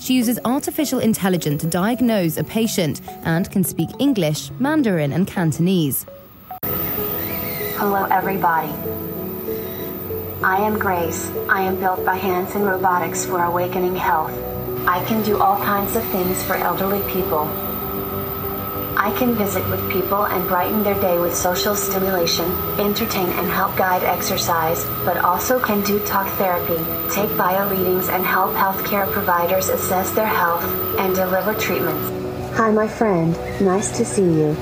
She 0.00 0.14
uses 0.14 0.40
artificial 0.46 1.00
intelligence 1.00 1.60
to 1.60 1.68
diagnose 1.68 2.38
a 2.38 2.44
patient 2.44 3.02
and 3.24 3.50
can 3.50 3.62
speak 3.62 3.90
English, 3.98 4.50
Mandarin, 4.58 5.12
and 5.12 5.26
Cantonese. 5.26 6.06
Hello, 7.76 8.04
everybody. 8.04 8.72
I 10.44 10.58
am 10.58 10.78
Grace. 10.78 11.28
I 11.48 11.62
am 11.62 11.74
built 11.74 12.04
by 12.06 12.14
Hanson 12.14 12.62
Robotics 12.62 13.26
for 13.26 13.42
Awakening 13.42 13.96
Health. 13.96 14.30
I 14.86 15.04
can 15.06 15.24
do 15.24 15.42
all 15.42 15.56
kinds 15.56 15.96
of 15.96 16.04
things 16.10 16.40
for 16.44 16.54
elderly 16.54 17.02
people. 17.12 17.48
I 18.96 19.12
can 19.18 19.34
visit 19.34 19.68
with 19.68 19.90
people 19.90 20.24
and 20.26 20.46
brighten 20.46 20.84
their 20.84 20.98
day 21.00 21.18
with 21.18 21.34
social 21.34 21.74
stimulation, 21.74 22.48
entertain 22.78 23.28
and 23.30 23.50
help 23.50 23.76
guide 23.76 24.04
exercise, 24.04 24.84
but 25.04 25.16
also 25.18 25.58
can 25.58 25.82
do 25.82 25.98
talk 26.06 26.28
therapy, 26.38 26.78
take 27.12 27.36
bio 27.36 27.68
readings 27.68 28.08
and 28.08 28.24
help 28.24 28.54
healthcare 28.54 29.10
providers 29.10 29.68
assess 29.68 30.12
their 30.12 30.28
health 30.28 30.64
and 31.00 31.16
deliver 31.16 31.52
treatments. 31.54 32.56
Hi, 32.56 32.70
my 32.70 32.86
friend. 32.86 33.36
Nice 33.60 33.96
to 33.98 34.04
see 34.04 34.22
you. 34.22 34.56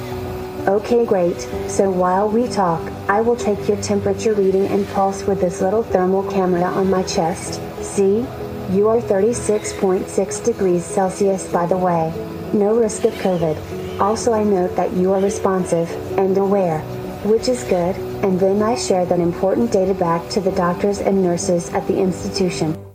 Okay, 0.66 1.04
great. 1.04 1.40
So 1.68 1.90
while 1.90 2.28
we 2.28 2.46
talk, 2.46 2.91
I 3.08 3.20
will 3.20 3.36
take 3.36 3.68
your 3.68 3.80
temperature 3.82 4.34
reading 4.34 4.66
and 4.66 4.86
pulse 4.88 5.24
with 5.24 5.40
this 5.40 5.60
little 5.60 5.82
thermal 5.82 6.30
camera 6.30 6.62
on 6.62 6.90
my 6.90 7.02
chest. 7.02 7.60
See? 7.82 8.26
You 8.70 8.88
are 8.88 9.00
36.6 9.00 10.44
degrees 10.44 10.84
Celsius, 10.84 11.50
by 11.52 11.66
the 11.66 11.76
way. 11.76 12.10
No 12.54 12.74
risk 12.74 13.04
of 13.04 13.12
COVID. 13.14 14.00
Also, 14.00 14.32
I 14.32 14.44
note 14.44 14.76
that 14.76 14.92
you 14.92 15.12
are 15.12 15.20
responsive 15.20 15.90
and 16.18 16.38
aware, 16.38 16.80
which 17.24 17.48
is 17.48 17.64
good, 17.64 17.96
and 18.24 18.38
then 18.40 18.62
I 18.62 18.76
share 18.76 19.04
that 19.06 19.20
important 19.20 19.72
data 19.72 19.94
back 19.94 20.28
to 20.30 20.40
the 20.40 20.52
doctors 20.52 21.00
and 21.00 21.22
nurses 21.22 21.68
at 21.70 21.86
the 21.86 21.98
institution. 21.98 22.91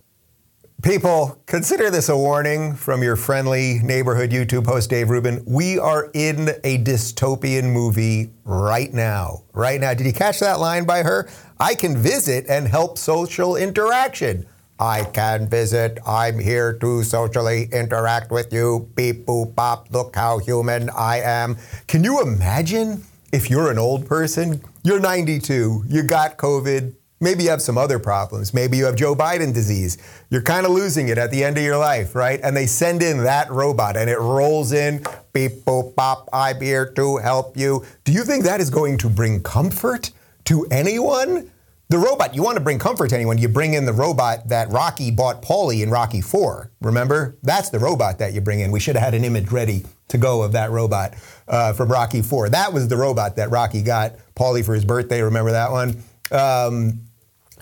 People, 0.87 1.37
consider 1.47 1.89
this 1.89 2.07
a 2.07 2.15
warning 2.15 2.73
from 2.73 3.03
your 3.03 3.17
friendly 3.17 3.79
neighborhood 3.79 4.29
YouTube 4.29 4.65
host, 4.65 4.89
Dave 4.89 5.09
Rubin. 5.09 5.43
We 5.45 5.77
are 5.77 6.09
in 6.13 6.51
a 6.63 6.77
dystopian 6.77 7.73
movie 7.73 8.31
right 8.45 8.93
now. 8.93 9.43
Right 9.51 9.81
now. 9.81 9.93
Did 9.93 10.05
you 10.05 10.13
catch 10.13 10.39
that 10.39 10.61
line 10.61 10.85
by 10.85 11.03
her? 11.03 11.27
I 11.59 11.75
can 11.75 11.97
visit 11.97 12.45
and 12.47 12.69
help 12.69 12.97
social 12.97 13.57
interaction. 13.57 14.45
I 14.79 15.03
can 15.03 15.49
visit. 15.49 15.99
I'm 16.07 16.39
here 16.39 16.71
to 16.79 17.03
socially 17.03 17.67
interact 17.73 18.31
with 18.31 18.53
you. 18.53 18.89
Beep, 18.95 19.25
boop, 19.25 19.55
bop. 19.55 19.91
Look 19.91 20.15
how 20.15 20.37
human 20.37 20.89
I 20.91 21.19
am. 21.19 21.57
Can 21.87 22.05
you 22.05 22.21
imagine 22.21 23.03
if 23.33 23.49
you're 23.49 23.71
an 23.71 23.77
old 23.77 24.07
person? 24.07 24.63
You're 24.83 25.01
92, 25.01 25.83
you 25.89 26.03
got 26.03 26.37
COVID, 26.37 26.95
Maybe 27.19 27.45
you 27.45 27.49
have 27.49 27.63
some 27.63 27.77
other 27.79 27.97
problems. 27.97 28.53
Maybe 28.53 28.77
you 28.77 28.85
have 28.85 28.95
Joe 28.95 29.15
Biden 29.15 29.51
disease. 29.51 29.97
You're 30.29 30.43
kind 30.43 30.67
of 30.67 30.71
losing 30.71 31.09
it 31.09 31.17
at 31.17 31.31
the 31.31 31.43
end 31.43 31.57
of 31.57 31.63
your 31.63 31.77
life, 31.77 32.13
right? 32.13 32.39
And 32.43 32.55
they 32.55 32.67
send 32.67 33.01
in 33.01 33.23
that 33.23 33.49
robot 33.49 33.97
and 33.97 34.07
it 34.07 34.19
rolls 34.19 34.71
in, 34.71 35.03
beep, 35.33 35.63
boop, 35.65 35.95
bop, 35.95 36.29
I'm 36.31 36.61
here 36.61 36.91
to 36.93 37.17
help 37.17 37.57
you. 37.57 37.83
Do 38.03 38.11
you 38.11 38.23
think 38.23 38.43
that 38.43 38.61
is 38.61 38.69
going 38.69 38.99
to 38.99 39.09
bring 39.09 39.41
comfort 39.41 40.11
to 40.45 40.67
anyone? 40.69 41.49
The 41.89 41.97
robot, 41.97 42.35
you 42.35 42.43
want 42.43 42.57
to 42.57 42.63
bring 42.63 42.79
comfort 42.79 43.09
to 43.09 43.15
anyone, 43.15 43.37
you 43.37 43.47
bring 43.47 43.73
in 43.73 43.85
the 43.85 43.93
robot 43.93 44.49
that 44.49 44.69
Rocky 44.71 45.09
bought 45.09 45.41
Paulie 45.41 45.81
in 45.81 45.89
Rocky 45.89 46.21
4. 46.21 46.69
Remember? 46.81 47.37
That's 47.41 47.69
the 47.69 47.79
robot 47.79 48.19
that 48.19 48.33
you 48.33 48.41
bring 48.41 48.59
in. 48.59 48.71
We 48.71 48.81
should 48.81 48.95
have 48.95 49.05
had 49.05 49.13
an 49.13 49.23
image 49.23 49.51
ready 49.51 49.85
to 50.09 50.17
go 50.17 50.43
of 50.43 50.51
that 50.51 50.69
robot 50.69 51.15
uh, 51.47 51.73
from 51.73 51.89
Rocky 51.89 52.21
4. 52.21 52.49
That 52.49 52.73
was 52.73 52.89
the 52.89 52.97
robot 52.97 53.37
that 53.37 53.49
Rocky 53.49 53.81
got 53.81 54.15
Paulie 54.35 54.65
for 54.65 54.75
his 54.75 54.83
birthday. 54.85 55.21
Remember 55.21 55.51
that 55.51 55.71
one? 55.71 56.03
Um, 56.29 57.06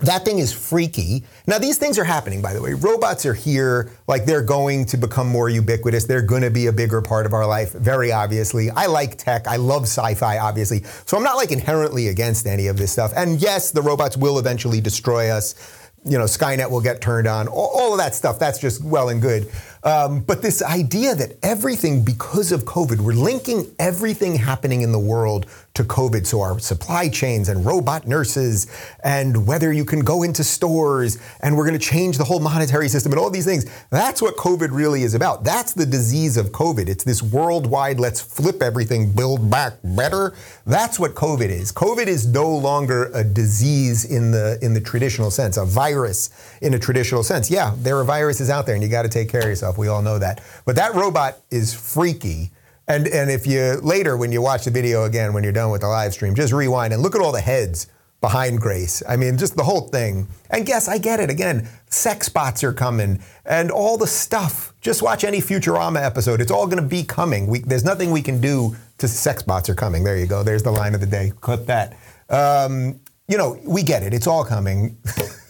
that 0.02 0.26
thing 0.26 0.40
is 0.40 0.52
freaky. 0.52 1.24
Now, 1.48 1.58
these 1.58 1.78
things 1.78 1.98
are 1.98 2.04
happening, 2.04 2.42
by 2.42 2.54
the 2.54 2.62
way. 2.62 2.74
Robots 2.74 3.26
are 3.26 3.34
here, 3.34 3.92
like 4.08 4.26
they're 4.26 4.42
going 4.42 4.86
to 4.88 4.98
become 4.98 5.28
more 5.28 5.48
ubiquitous. 5.50 6.04
They're 6.04 6.22
going 6.22 6.42
to 6.42 6.52
be 6.52 6.68
a 6.68 6.74
bigger 6.74 7.02
part 7.02 7.26
of 7.26 7.34
our 7.34 7.48
life, 7.48 7.72
very 7.72 8.12
obviously. 8.12 8.70
I 8.70 8.88
like 8.88 9.18
tech. 9.18 9.48
I 9.48 9.56
love 9.56 9.84
sci 9.84 10.16
fi, 10.16 10.38
obviously. 10.38 10.84
So 11.06 11.16
I'm 11.16 11.24
not 11.24 11.38
like 11.38 11.52
inherently 11.52 12.10
against 12.10 12.46
any 12.46 12.68
of 12.68 12.78
this 12.78 12.92
stuff. 12.92 13.14
And 13.16 13.42
yes, 13.42 13.72
the 13.72 13.82
robots 13.82 14.18
will 14.18 14.38
eventually 14.38 14.82
destroy 14.82 15.30
us. 15.30 15.56
You 16.04 16.18
know, 16.20 16.26
Skynet 16.26 16.70
will 16.70 16.82
get 16.82 17.02
turned 17.02 17.26
on. 17.26 17.48
All, 17.48 17.94
of 17.94 17.98
that 17.98 18.14
stuff, 18.14 18.38
that's 18.38 18.60
just 18.60 18.84
well 18.84 19.10
and 19.10 19.22
good. 19.22 19.50
Um, 19.84 20.20
but 20.20 20.42
this 20.42 20.62
idea 20.62 21.16
that 21.16 21.38
everything, 21.42 22.04
because 22.04 22.52
of 22.52 22.64
COVID, 22.66 23.00
we're 23.00 23.14
linking 23.14 23.74
everything 23.80 24.36
happening 24.36 24.82
in 24.82 24.92
the 24.92 25.00
world 25.00 25.48
to 25.76 25.84
COVID. 25.84 26.26
So 26.26 26.42
our 26.42 26.58
supply 26.60 27.10
chains 27.10 27.50
and 27.50 27.66
robot 27.66 28.08
nurses, 28.08 28.68
and 29.04 29.46
whether 29.46 29.72
you 29.72 29.86
can 29.86 30.00
go 30.00 30.24
into 30.24 30.44
stores, 30.44 31.20
and 31.42 31.56
we're 31.56 31.66
going 31.68 31.78
to 31.78 31.86
change 31.86 32.18
the 32.18 32.24
whole 32.24 32.40
monetary 32.40 32.88
system 32.90 33.12
and 33.12 33.20
all 33.20 33.30
these 33.30 33.46
things. 33.46 33.66
That's 33.90 34.22
what 34.22 34.36
COVID 34.38 34.70
really 34.72 35.04
is 35.04 35.14
about. 35.14 35.44
That's 35.44 35.74
the 35.74 35.86
disease 35.86 36.38
of 36.38 36.48
COVID. 36.48 36.88
It's 36.88 37.04
this 37.04 37.22
worldwide, 37.22 38.00
let's 38.00 38.22
flip 38.22 38.62
everything, 38.64 39.12
build 39.12 39.50
back 39.52 39.74
better. 39.84 40.34
That's 40.66 41.00
what 41.00 41.14
COVID 41.14 41.50
is. 41.50 41.72
COVID 41.72 42.08
is 42.08 42.26
no 42.26 42.50
longer 42.50 43.12
a 43.14 43.24
disease 43.24 44.06
in 44.06 44.32
the 44.32 44.58
in 44.62 44.74
the 44.74 44.82
traditional 44.82 45.30
sense, 45.30 45.58
a 45.58 45.66
virus 45.66 46.30
in 46.62 46.74
a 46.74 46.80
traditional 46.80 47.24
sense. 47.24 47.52
Yeah, 47.52 47.76
there 47.78 47.98
are 48.00 48.04
viruses 48.06 48.50
out 48.50 48.66
there 48.66 48.76
and 48.76 48.84
you 48.84 48.90
got 48.90 49.04
to 49.04 49.10
take 49.10 49.30
care 49.30 49.42
of 49.42 49.48
yourself. 49.48 49.78
We 49.78 49.88
all 49.90 50.02
know 50.02 50.20
that. 50.20 50.42
But 50.64 50.78
that 50.78 50.96
robot 50.96 51.40
is 51.52 51.74
freaky 51.74 52.52
and 52.88 53.08
and 53.08 53.32
if 53.32 53.48
you 53.48 53.80
later 53.82 54.18
when 54.18 54.32
you 54.32 54.42
watch 54.42 54.66
the 54.66 54.72
video 54.72 55.06
again 55.06 55.34
when 55.34 55.44
you're 55.44 55.54
done 55.54 55.72
with 55.72 55.82
the 55.82 55.88
live 55.88 56.14
stream, 56.14 56.36
just 56.36 56.54
rewind 56.54 56.94
and 56.94 57.02
look 57.02 57.16
at 57.16 57.22
all 57.22 57.32
the 57.32 57.42
heads 57.42 57.88
behind 58.22 58.60
Grace. 58.60 59.04
I 59.08 59.18
mean, 59.18 59.38
just 59.38 59.56
the 59.56 59.64
whole 59.64 59.82
thing. 59.82 60.28
And 60.50 60.68
yes, 60.68 60.88
I 60.88 60.98
get 60.98 61.20
it. 61.20 61.30
Again, 61.30 61.70
sex 61.90 62.28
bots 62.28 62.64
are 62.64 62.74
coming 62.74 63.22
and 63.46 63.70
all 63.70 63.98
the 63.98 64.08
stuff. 64.08 64.74
Just 64.82 65.04
watch 65.04 65.24
any 65.24 65.42
Futurama 65.42 66.04
episode. 66.04 66.42
It's 66.42 66.52
all 66.52 66.66
going 66.66 66.82
to 66.82 66.90
be 66.90 67.04
coming. 67.04 67.46
We, 67.46 67.60
there's 67.60 67.84
nothing 67.84 68.10
we 68.10 68.24
can 68.24 68.42
do 68.42 68.76
to 68.98 69.08
sex 69.08 69.44
bots 69.44 69.70
are 69.70 69.76
coming. 69.76 70.04
There 70.04 70.18
you 70.18 70.26
go. 70.26 70.42
There's 70.42 70.64
the 70.64 70.72
line 70.72 70.96
of 70.96 71.02
the 71.02 71.06
day. 71.06 71.34
Clip 71.42 71.68
that. 71.68 71.98
Um, 72.30 73.00
you 73.28 73.38
know, 73.38 73.60
we 73.64 73.84
get 73.84 74.02
it. 74.02 74.12
It's 74.12 74.28
all 74.28 74.44
coming. 74.44 74.98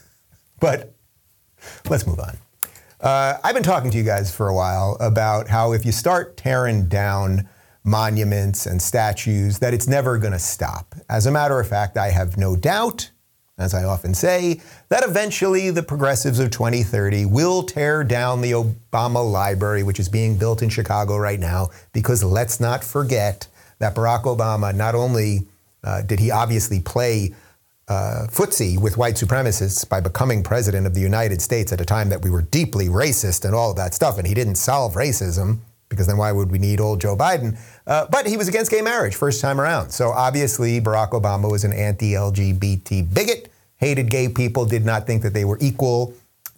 but 0.59 0.93
let's 1.89 2.05
move 2.05 2.19
on. 2.19 2.37
Uh, 3.05 3.37
I've 3.43 3.53
been 3.53 3.61
talking 3.61 3.91
to 3.91 3.97
you 3.99 4.03
guys 4.03 4.33
for 4.33 4.47
a 4.47 4.55
while 4.55 4.97
about 4.99 5.47
how 5.47 5.73
if 5.73 5.85
you 5.85 5.91
start 5.91 6.37
tearing 6.37 6.87
down 6.87 7.47
monuments 7.83 8.65
and 8.65 8.81
statues, 8.81 9.59
that 9.59 9.75
it's 9.75 9.87
never 9.87 10.17
going 10.17 10.33
to 10.33 10.39
stop. 10.39 10.95
As 11.07 11.27
a 11.27 11.31
matter 11.31 11.59
of 11.59 11.67
fact, 11.67 11.97
I 11.97 12.09
have 12.09 12.35
no 12.35 12.55
doubt, 12.55 13.11
as 13.59 13.75
I 13.75 13.83
often 13.83 14.15
say, 14.15 14.59
that 14.89 15.03
eventually 15.03 15.69
the 15.69 15.83
progressives 15.83 16.39
of 16.39 16.49
2030 16.49 17.25
will 17.25 17.61
tear 17.61 18.03
down 18.03 18.41
the 18.41 18.53
Obama 18.53 19.31
Library, 19.31 19.83
which 19.83 19.99
is 19.99 20.09
being 20.09 20.35
built 20.35 20.63
in 20.63 20.69
Chicago 20.69 21.15
right 21.15 21.39
now, 21.39 21.69
because 21.93 22.23
let's 22.23 22.59
not 22.59 22.83
forget 22.83 23.47
that 23.77 23.93
Barack 23.93 24.23
Obama 24.23 24.73
not 24.73 24.95
only 24.95 25.45
uh, 25.83 26.01
did 26.01 26.19
he 26.19 26.31
obviously 26.31 26.79
play 26.79 27.35
uh, 27.87 28.27
footsie 28.29 28.79
with 28.79 28.97
white 28.97 29.15
supremacists 29.15 29.87
by 29.87 29.99
becoming 29.99 30.41
president 30.43 30.87
of 30.87 30.93
the 30.93 31.01
United 31.01 31.41
States 31.41 31.71
at 31.71 31.79
a 31.79 31.85
time 31.85 32.09
that 32.09 32.23
we 32.23 32.29
were 32.29 32.41
deeply 32.41 32.87
racist 32.87 33.45
and 33.45 33.53
all 33.53 33.71
of 33.71 33.77
that 33.77 33.93
stuff. 33.93 34.17
And 34.17 34.27
he 34.27 34.33
didn't 34.33 34.55
solve 34.55 34.95
racism 34.95 35.59
because 35.89 36.07
then 36.07 36.17
why 36.17 36.31
would 36.31 36.51
we 36.51 36.57
need 36.57 36.79
old 36.79 36.99
Joe 36.99 37.15
Biden? 37.15 37.57
Uh, 37.85 38.07
but 38.09 38.25
he 38.25 38.37
was 38.37 38.47
against 38.47 38.71
gay 38.71 38.81
marriage 38.81 39.15
first 39.15 39.39
time 39.39 39.61
around. 39.61 39.91
So 39.91 40.09
obviously, 40.09 40.81
Barack 40.81 41.11
Obama 41.11 41.49
was 41.49 41.63
an 41.63 41.73
anti 41.73 42.13
LGBT 42.13 43.13
bigot, 43.13 43.51
hated 43.77 44.09
gay 44.09 44.29
people, 44.29 44.65
did 44.65 44.85
not 44.85 45.05
think 45.05 45.21
that 45.21 45.33
they 45.33 45.45
were 45.45 45.59
equal 45.61 46.13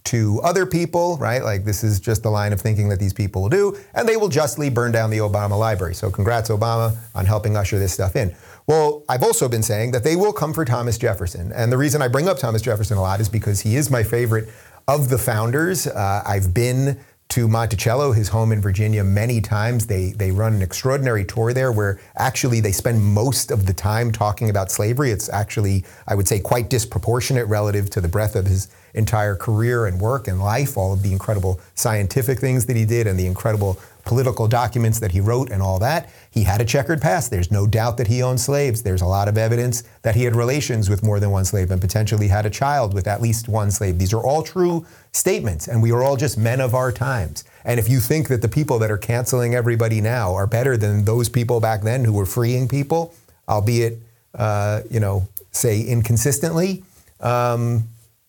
to 0.06 0.40
other 0.42 0.66
people, 0.66 1.18
right? 1.18 1.44
Like 1.44 1.66
this 1.66 1.84
is 1.84 2.00
just 2.00 2.24
the 2.24 2.30
line 2.30 2.54
of 2.54 2.62
thinking 2.62 2.88
that 2.90 3.00
these 3.00 3.14
people 3.14 3.42
will 3.42 3.50
do, 3.50 3.78
and 3.94 4.08
they 4.08 4.16
will 4.16 4.30
justly 4.30 4.70
burn 4.70 4.94
down 4.94 5.10
the 5.10 5.18
Obama 5.18 5.60
library. 5.60 5.94
So 5.94 6.10
congrats, 6.10 6.50
Obama, 6.50 6.96
on 7.14 7.26
helping 7.26 7.58
usher 7.58 7.78
this 7.78 7.92
stuff 7.92 8.16
in. 8.16 8.34
Well, 8.68 9.06
I've 9.08 9.24
also 9.24 9.48
been 9.48 9.64
saying 9.64 9.92
that 9.92 10.04
they 10.04 10.18
will 10.18 10.34
come 10.34 10.54
for 10.54 10.66
Thomas 10.66 10.98
Jefferson. 10.98 11.54
And 11.54 11.72
the 11.72 11.78
reason 11.78 12.02
I 12.02 12.10
bring 12.10 12.28
up 12.28 12.38
Thomas 12.38 12.62
Jefferson 12.62 12.98
a 12.98 13.02
lot 13.02 13.22
is 13.22 13.30
because 13.30 13.62
he 13.62 13.78
is 13.78 13.90
my 13.90 14.04
favorite 14.04 14.50
of 14.90 15.08
the 15.08 15.18
founders. 15.18 15.88
Uh, 15.88 16.22
I've 16.26 16.54
been 16.54 17.00
to 17.30 17.48
Monticello, 17.48 18.12
his 18.12 18.28
home 18.28 18.52
in 18.52 18.62
Virginia, 18.62 19.06
many 19.06 19.40
times. 19.40 19.88
They, 19.88 20.12
they 20.12 20.32
run 20.32 20.54
an 20.54 20.62
extraordinary 20.62 21.24
tour 21.24 21.54
there 21.54 21.72
where 21.72 22.00
actually 22.18 22.60
they 22.60 22.74
spend 22.74 23.02
most 23.02 23.52
of 23.52 23.66
the 23.66 23.74
time 23.74 24.12
talking 24.12 24.50
about 24.50 24.70
slavery. 24.70 25.12
It's 25.12 25.30
actually, 25.30 25.86
I 26.06 26.16
would 26.16 26.28
say, 26.28 26.40
quite 26.40 26.70
disproportionate 26.70 27.48
relative 27.48 27.90
to 27.92 28.02
the 28.02 28.08
breadth 28.10 28.36
of 28.36 28.48
his 28.48 28.68
entire 28.94 29.36
career 29.36 29.86
and 29.86 30.00
work 30.00 30.28
and 30.28 30.40
life, 30.40 30.76
all 30.76 30.92
of 30.92 31.04
the 31.04 31.14
incredible 31.14 31.62
scientific 31.76 32.40
things 32.40 32.66
that 32.66 32.76
he 32.76 32.84
did 32.84 33.08
and 33.08 33.18
the 33.18 33.28
incredible 33.28 33.80
political 34.08 34.48
documents 34.48 35.00
that 35.00 35.12
he 35.12 35.20
wrote 35.20 35.52
and 35.52 35.62
all 35.62 35.78
that. 35.80 36.10
He 36.32 36.44
had 36.44 36.62
a 36.62 36.66
checkered 36.66 37.02
past. 37.02 37.30
There's 37.30 37.52
no 37.52 37.68
doubt 37.68 37.98
that 37.98 38.08
he 38.08 38.24
owned 38.24 38.40
slaves. 38.40 38.82
There's 38.82 39.02
a 39.02 39.06
lot 39.06 39.28
of 39.28 39.38
evidence 39.38 39.84
that 40.02 40.16
he 40.16 40.24
had 40.24 40.36
relations 40.36 40.90
with 40.90 41.04
more 41.04 41.20
than 41.20 41.30
one 41.30 41.46
slave 41.46 41.70
and 41.70 41.82
potentially 41.82 42.30
had 42.30 42.46
a 42.46 42.50
child 42.50 42.94
with 42.94 43.06
at 43.06 43.22
least 43.22 43.48
one 43.48 43.70
slave. 43.70 44.00
These 44.00 44.14
are 44.14 44.24
all 44.24 44.42
true 44.42 44.86
statements, 45.12 45.68
and 45.68 45.84
we 45.84 45.92
are 45.92 46.02
all 46.02 46.16
just 46.16 46.38
men 46.38 46.62
of 46.62 46.74
our 46.74 46.92
times. 46.92 47.44
And 47.66 47.80
if 47.80 47.90
you 47.90 48.00
think 48.00 48.30
that 48.30 48.42
the 48.42 48.48
people 48.48 48.80
that 48.80 48.90
are 48.90 48.98
canceling 48.98 49.54
everybody 49.54 50.00
now 50.00 50.34
are 50.34 50.48
better 50.48 50.78
than 50.78 51.06
those 51.06 51.28
people 51.28 51.60
back 51.60 51.82
then 51.82 52.06
who 52.06 52.14
were 52.14 52.26
freeing 52.26 52.68
people, 52.68 53.14
albeit, 53.50 54.00
uh, 54.34 54.82
you 54.90 55.02
know, 55.02 55.28
say 55.52 55.82
inconsistently, 55.82 56.84
um, 57.20 57.84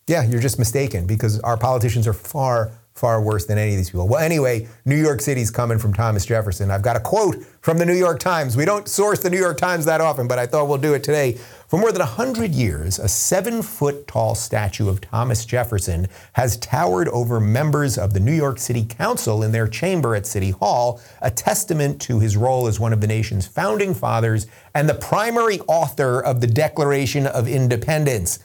yeah, 0.08 0.24
you're 0.24 0.40
just 0.40 0.58
mistaken 0.58 1.06
because 1.06 1.38
our 1.40 1.56
politicians 1.56 2.06
are 2.08 2.12
far, 2.14 2.72
far 2.98 3.22
worse 3.22 3.46
than 3.46 3.56
any 3.56 3.70
of 3.70 3.76
these 3.76 3.90
people. 3.90 4.08
Well, 4.08 4.22
anyway, 4.22 4.68
New 4.84 4.96
York 4.96 5.20
City's 5.20 5.50
coming 5.50 5.78
from 5.78 5.94
Thomas 5.94 6.26
Jefferson. 6.26 6.70
I've 6.70 6.82
got 6.82 6.96
a 6.96 7.00
quote 7.00 7.36
from 7.60 7.78
the 7.78 7.86
New 7.86 7.94
York 7.94 8.18
Times. 8.18 8.56
We 8.56 8.64
don't 8.64 8.88
source 8.88 9.20
the 9.20 9.30
New 9.30 9.38
York 9.38 9.56
Times 9.56 9.84
that 9.84 10.00
often, 10.00 10.28
but 10.28 10.38
I 10.38 10.46
thought 10.46 10.68
we'll 10.68 10.78
do 10.78 10.94
it 10.94 11.04
today. 11.04 11.38
For 11.68 11.78
more 11.78 11.92
than 11.92 12.00
100 12.00 12.54
years, 12.54 12.98
a 12.98 13.08
seven 13.08 13.62
foot 13.62 14.08
tall 14.08 14.34
statue 14.34 14.88
of 14.88 15.02
Thomas 15.02 15.44
Jefferson 15.44 16.08
has 16.32 16.56
towered 16.56 17.08
over 17.08 17.40
members 17.40 17.98
of 17.98 18.14
the 18.14 18.20
New 18.20 18.32
York 18.32 18.58
City 18.58 18.84
Council 18.84 19.42
in 19.42 19.52
their 19.52 19.68
chamber 19.68 20.14
at 20.14 20.26
City 20.26 20.50
Hall, 20.50 21.00
a 21.20 21.30
testament 21.30 22.00
to 22.02 22.20
his 22.20 22.38
role 22.38 22.66
as 22.66 22.80
one 22.80 22.94
of 22.94 23.02
the 23.02 23.06
nation's 23.06 23.46
founding 23.46 23.94
fathers 23.94 24.46
and 24.74 24.88
the 24.88 24.94
primary 24.94 25.60
author 25.68 26.20
of 26.20 26.40
the 26.40 26.46
Declaration 26.46 27.26
of 27.26 27.46
Independence. 27.46 28.38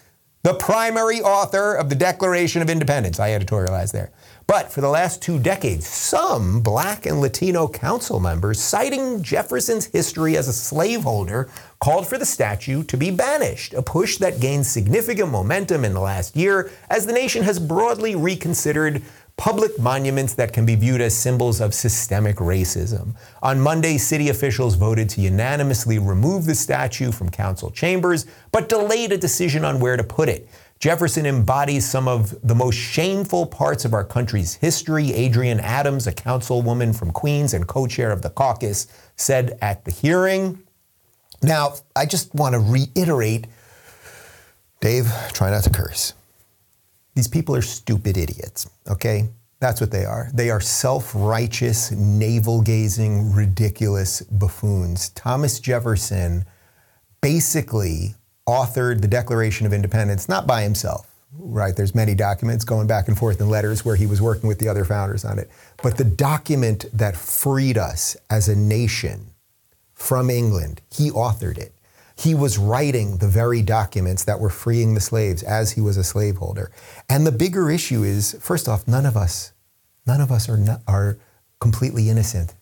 The 0.43 0.55
primary 0.55 1.21
author 1.21 1.73
of 1.73 1.87
the 1.87 1.95
Declaration 1.95 2.61
of 2.61 2.69
Independence. 2.69 3.17
I 3.17 3.29
editorialized 3.29 3.93
there. 3.93 4.11
But 4.47 4.71
for 4.71 4.81
the 4.81 4.89
last 4.89 5.21
two 5.21 5.39
decades, 5.39 5.87
some 5.87 6.61
black 6.61 7.05
and 7.05 7.21
Latino 7.21 7.67
council 7.67 8.19
members, 8.19 8.59
citing 8.59 9.23
Jefferson's 9.23 9.85
history 9.85 10.35
as 10.35 10.47
a 10.47 10.53
slaveholder, 10.53 11.49
called 11.79 12.07
for 12.07 12.17
the 12.17 12.25
statue 12.25 12.83
to 12.83 12.97
be 12.97 13.11
banished, 13.11 13.73
a 13.73 13.81
push 13.81 14.17
that 14.17 14.39
gained 14.39 14.65
significant 14.65 15.31
momentum 15.31 15.85
in 15.85 15.93
the 15.93 15.99
last 15.99 16.35
year 16.35 16.71
as 16.89 17.05
the 17.05 17.13
nation 17.13 17.43
has 17.43 17.59
broadly 17.59 18.15
reconsidered 18.15 19.01
public 19.35 19.79
monuments 19.79 20.35
that 20.35 20.53
can 20.53 20.65
be 20.65 20.75
viewed 20.75 21.01
as 21.01 21.15
symbols 21.15 21.59
of 21.59 21.73
systemic 21.73 22.35
racism. 22.37 23.15
On 23.41 23.59
Monday, 23.59 23.97
city 23.97 24.29
officials 24.29 24.75
voted 24.75 25.09
to 25.09 25.21
unanimously 25.21 25.97
remove 25.97 26.45
the 26.45 26.53
statue 26.53 27.11
from 27.11 27.29
council 27.29 27.71
chambers, 27.71 28.25
but 28.51 28.69
delayed 28.69 29.11
a 29.11 29.17
decision 29.17 29.65
on 29.65 29.79
where 29.79 29.97
to 29.97 30.03
put 30.03 30.29
it. 30.29 30.47
Jefferson 30.83 31.25
embodies 31.25 31.89
some 31.89 32.09
of 32.09 32.35
the 32.45 32.53
most 32.53 32.75
shameful 32.75 33.45
parts 33.45 33.85
of 33.85 33.93
our 33.93 34.03
country's 34.03 34.55
history. 34.55 35.13
Adrienne 35.15 35.61
Adams, 35.61 36.07
a 36.07 36.11
councilwoman 36.11 36.93
from 36.93 37.09
Queens 37.09 37.53
and 37.53 37.65
co 37.65 37.87
chair 37.87 38.11
of 38.11 38.21
the 38.21 38.29
caucus, 38.29 38.87
said 39.15 39.57
at 39.61 39.85
the 39.85 39.91
hearing. 39.91 40.61
Now, 41.41 41.75
I 41.95 42.05
just 42.05 42.35
want 42.35 42.51
to 42.51 42.59
reiterate 42.59 43.47
Dave, 44.81 45.09
try 45.31 45.51
not 45.51 45.63
to 45.63 45.69
curse. 45.69 46.15
These 47.15 47.29
people 47.29 47.55
are 47.55 47.61
stupid 47.61 48.17
idiots, 48.17 48.69
okay? 48.89 49.29
That's 49.61 49.79
what 49.79 49.91
they 49.91 50.03
are. 50.03 50.31
They 50.33 50.49
are 50.49 50.59
self 50.59 51.13
righteous, 51.15 51.91
navel 51.91 52.61
gazing, 52.61 53.31
ridiculous 53.31 54.21
buffoons. 54.23 55.11
Thomas 55.11 55.61
Jefferson 55.61 56.43
basically 57.21 58.15
authored 58.47 59.01
the 59.01 59.07
Declaration 59.07 59.65
of 59.65 59.73
Independence, 59.73 60.27
not 60.27 60.45
by 60.45 60.63
himself, 60.63 61.13
right? 61.31 61.75
There's 61.75 61.95
many 61.95 62.15
documents 62.15 62.65
going 62.65 62.87
back 62.87 63.07
and 63.07 63.17
forth 63.17 63.39
in 63.39 63.49
letters 63.49 63.85
where 63.85 63.95
he 63.95 64.05
was 64.05 64.21
working 64.21 64.47
with 64.47 64.59
the 64.59 64.67
other 64.67 64.85
founders 64.85 65.23
on 65.25 65.39
it. 65.39 65.49
But 65.81 65.97
the 65.97 66.03
document 66.03 66.85
that 66.93 67.15
freed 67.15 67.77
us 67.77 68.17
as 68.29 68.49
a 68.49 68.55
nation 68.55 69.27
from 69.93 70.29
England, 70.29 70.81
he 70.91 71.09
authored 71.11 71.57
it. 71.57 71.73
He 72.15 72.35
was 72.35 72.57
writing 72.57 73.17
the 73.17 73.27
very 73.27 73.61
documents 73.61 74.23
that 74.25 74.39
were 74.39 74.49
freeing 74.49 74.93
the 74.93 74.99
slaves 74.99 75.41
as 75.41 75.71
he 75.71 75.81
was 75.81 75.97
a 75.97 76.03
slaveholder. 76.03 76.71
And 77.09 77.25
the 77.25 77.31
bigger 77.31 77.71
issue 77.71 78.03
is, 78.03 78.37
first 78.39 78.67
off, 78.69 78.87
none 78.87 79.05
of 79.05 79.17
us, 79.17 79.53
none 80.05 80.21
of 80.21 80.31
us 80.31 80.47
are, 80.47 80.57
not, 80.57 80.81
are 80.87 81.17
completely 81.59 82.09
innocent. 82.09 82.53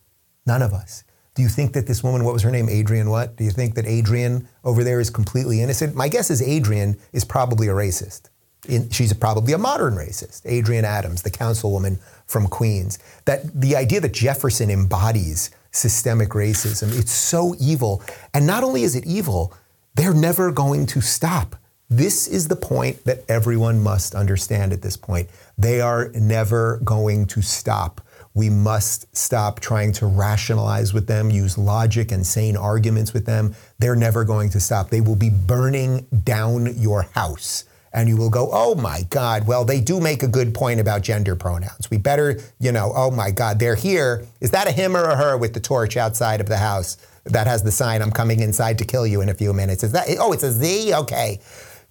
None 0.45 0.61
of 0.61 0.73
us. 0.73 1.03
Do 1.33 1.41
you 1.41 1.47
think 1.47 1.73
that 1.73 1.87
this 1.87 2.03
woman, 2.03 2.25
what 2.25 2.33
was 2.33 2.43
her 2.43 2.51
name, 2.51 2.67
Adrienne 2.69 3.09
what? 3.09 3.37
Do 3.37 3.45
you 3.45 3.51
think 3.51 3.75
that 3.75 3.85
Adrienne 3.85 4.47
over 4.63 4.83
there 4.83 4.99
is 4.99 5.09
completely 5.09 5.61
innocent? 5.61 5.95
My 5.95 6.09
guess 6.09 6.29
is 6.29 6.41
Adrienne 6.41 6.97
is 7.13 7.23
probably 7.23 7.67
a 7.67 7.73
racist. 7.73 8.29
In, 8.67 8.89
she's 8.89 9.13
probably 9.13 9.53
a 9.53 9.57
modern 9.57 9.95
racist. 9.95 10.45
Adrienne 10.45 10.85
Adams, 10.85 11.21
the 11.21 11.31
councilwoman 11.31 11.99
from 12.27 12.47
Queens. 12.47 12.99
That 13.25 13.59
the 13.59 13.75
idea 13.75 14.01
that 14.01 14.13
Jefferson 14.13 14.69
embodies 14.69 15.51
systemic 15.71 16.29
racism, 16.29 16.97
it's 16.99 17.13
so 17.13 17.55
evil. 17.59 18.03
And 18.33 18.45
not 18.45 18.63
only 18.63 18.83
is 18.83 18.95
it 18.95 19.05
evil, 19.05 19.53
they're 19.95 20.13
never 20.13 20.51
going 20.51 20.85
to 20.87 21.01
stop. 21.01 21.55
This 21.89 22.27
is 22.27 22.47
the 22.49 22.55
point 22.55 23.03
that 23.05 23.23
everyone 23.27 23.81
must 23.81 24.15
understand 24.15 24.73
at 24.73 24.81
this 24.81 24.95
point. 24.95 25.29
They 25.57 25.81
are 25.81 26.09
never 26.09 26.79
going 26.83 27.25
to 27.27 27.41
stop 27.41 28.01
We 28.33 28.49
must 28.49 29.15
stop 29.15 29.59
trying 29.59 29.91
to 29.93 30.05
rationalize 30.05 30.93
with 30.93 31.07
them, 31.07 31.29
use 31.29 31.57
logic 31.57 32.11
and 32.11 32.25
sane 32.25 32.55
arguments 32.55 33.13
with 33.13 33.25
them. 33.25 33.55
They're 33.79 33.95
never 33.95 34.23
going 34.23 34.49
to 34.51 34.59
stop. 34.59 34.89
They 34.89 35.01
will 35.01 35.15
be 35.15 35.29
burning 35.29 36.07
down 36.23 36.77
your 36.77 37.03
house. 37.03 37.65
And 37.93 38.07
you 38.07 38.15
will 38.15 38.29
go, 38.29 38.49
oh 38.53 38.75
my 38.75 39.03
God, 39.09 39.45
well, 39.45 39.65
they 39.65 39.81
do 39.81 39.99
make 39.99 40.23
a 40.23 40.27
good 40.27 40.53
point 40.53 40.79
about 40.79 41.01
gender 41.01 41.35
pronouns. 41.35 41.91
We 41.91 41.97
better, 41.97 42.39
you 42.57 42.71
know, 42.71 42.93
oh 42.95 43.11
my 43.11 43.31
God, 43.31 43.59
they're 43.59 43.75
here. 43.75 44.25
Is 44.39 44.51
that 44.51 44.65
a 44.65 44.71
him 44.71 44.95
or 44.95 45.03
a 45.03 45.17
her 45.17 45.37
with 45.37 45.53
the 45.53 45.59
torch 45.59 45.97
outside 45.97 46.39
of 46.39 46.47
the 46.47 46.57
house 46.57 46.95
that 47.25 47.47
has 47.47 47.63
the 47.63 47.71
sign, 47.71 48.01
I'm 48.01 48.11
coming 48.11 48.39
inside 48.39 48.77
to 48.77 48.85
kill 48.85 49.05
you 49.05 49.19
in 49.19 49.27
a 49.27 49.33
few 49.33 49.51
minutes? 49.51 49.83
Is 49.83 49.91
that, 49.91 50.07
oh, 50.19 50.31
it's 50.31 50.43
a 50.43 50.53
Z? 50.53 50.93
Okay. 50.93 51.41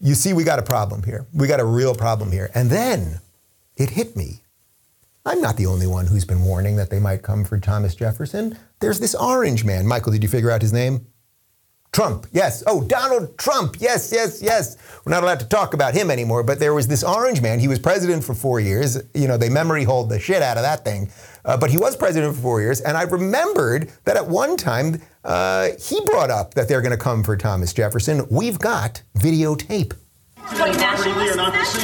You 0.00 0.14
see, 0.14 0.32
we 0.32 0.42
got 0.42 0.58
a 0.58 0.62
problem 0.62 1.02
here. 1.02 1.26
We 1.34 1.46
got 1.46 1.60
a 1.60 1.64
real 1.66 1.94
problem 1.94 2.32
here. 2.32 2.50
And 2.54 2.70
then 2.70 3.20
it 3.76 3.90
hit 3.90 4.16
me 4.16 4.42
I'm 5.26 5.40
not 5.42 5.56
the 5.56 5.66
only 5.66 5.86
one 5.86 6.06
who's 6.06 6.24
been 6.24 6.44
warning 6.44 6.76
that 6.76 6.88
they 6.88 6.98
might 6.98 7.22
come 7.22 7.44
for 7.44 7.58
Thomas 7.58 7.94
Jefferson. 7.94 8.56
There's 8.80 9.00
this 9.00 9.14
orange 9.14 9.64
man. 9.64 9.86
Michael, 9.86 10.12
did 10.12 10.22
you 10.22 10.28
figure 10.28 10.50
out 10.50 10.62
his 10.62 10.72
name? 10.72 11.06
Trump, 11.92 12.26
yes. 12.32 12.62
Oh, 12.66 12.82
Donald 12.84 13.36
Trump, 13.36 13.76
yes, 13.80 14.12
yes, 14.12 14.40
yes. 14.40 14.76
We're 15.04 15.10
not 15.10 15.24
allowed 15.24 15.40
to 15.40 15.46
talk 15.48 15.74
about 15.74 15.92
him 15.92 16.10
anymore, 16.10 16.42
but 16.44 16.60
there 16.60 16.72
was 16.72 16.86
this 16.86 17.02
orange 17.02 17.42
man. 17.42 17.58
He 17.58 17.68
was 17.68 17.80
president 17.80 18.22
for 18.22 18.32
four 18.32 18.60
years. 18.60 19.02
You 19.12 19.26
know, 19.26 19.36
they 19.36 19.48
memory 19.48 19.82
hold 19.84 20.08
the 20.08 20.20
shit 20.20 20.40
out 20.40 20.56
of 20.56 20.62
that 20.62 20.84
thing. 20.84 21.10
Uh, 21.44 21.56
but 21.56 21.70
he 21.70 21.76
was 21.76 21.96
president 21.96 22.34
for 22.36 22.40
four 22.40 22.60
years, 22.60 22.80
and 22.80 22.96
I 22.96 23.02
remembered 23.02 23.90
that 24.04 24.16
at 24.16 24.28
one 24.28 24.56
time 24.56 25.02
uh, 25.24 25.70
he 25.80 26.00
brought 26.04 26.30
up 26.30 26.54
that 26.54 26.68
they're 26.68 26.82
going 26.82 26.92
to 26.92 27.02
come 27.02 27.24
for 27.24 27.36
Thomas 27.36 27.72
Jefferson. 27.72 28.26
We've 28.30 28.58
got 28.58 29.02
videotape. 29.18 29.94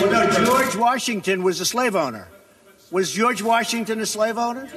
Well, 0.01 0.13
no, 0.13 0.45
George 0.45 0.77
Washington 0.77 1.43
was 1.43 1.61
a 1.61 1.67
slave 1.67 1.97
owner. 1.97 2.29
Was 2.91 3.11
George 3.11 3.43
Washington 3.43 4.01
a 4.01 4.07
slave 4.07 4.39
owner? 4.39 4.69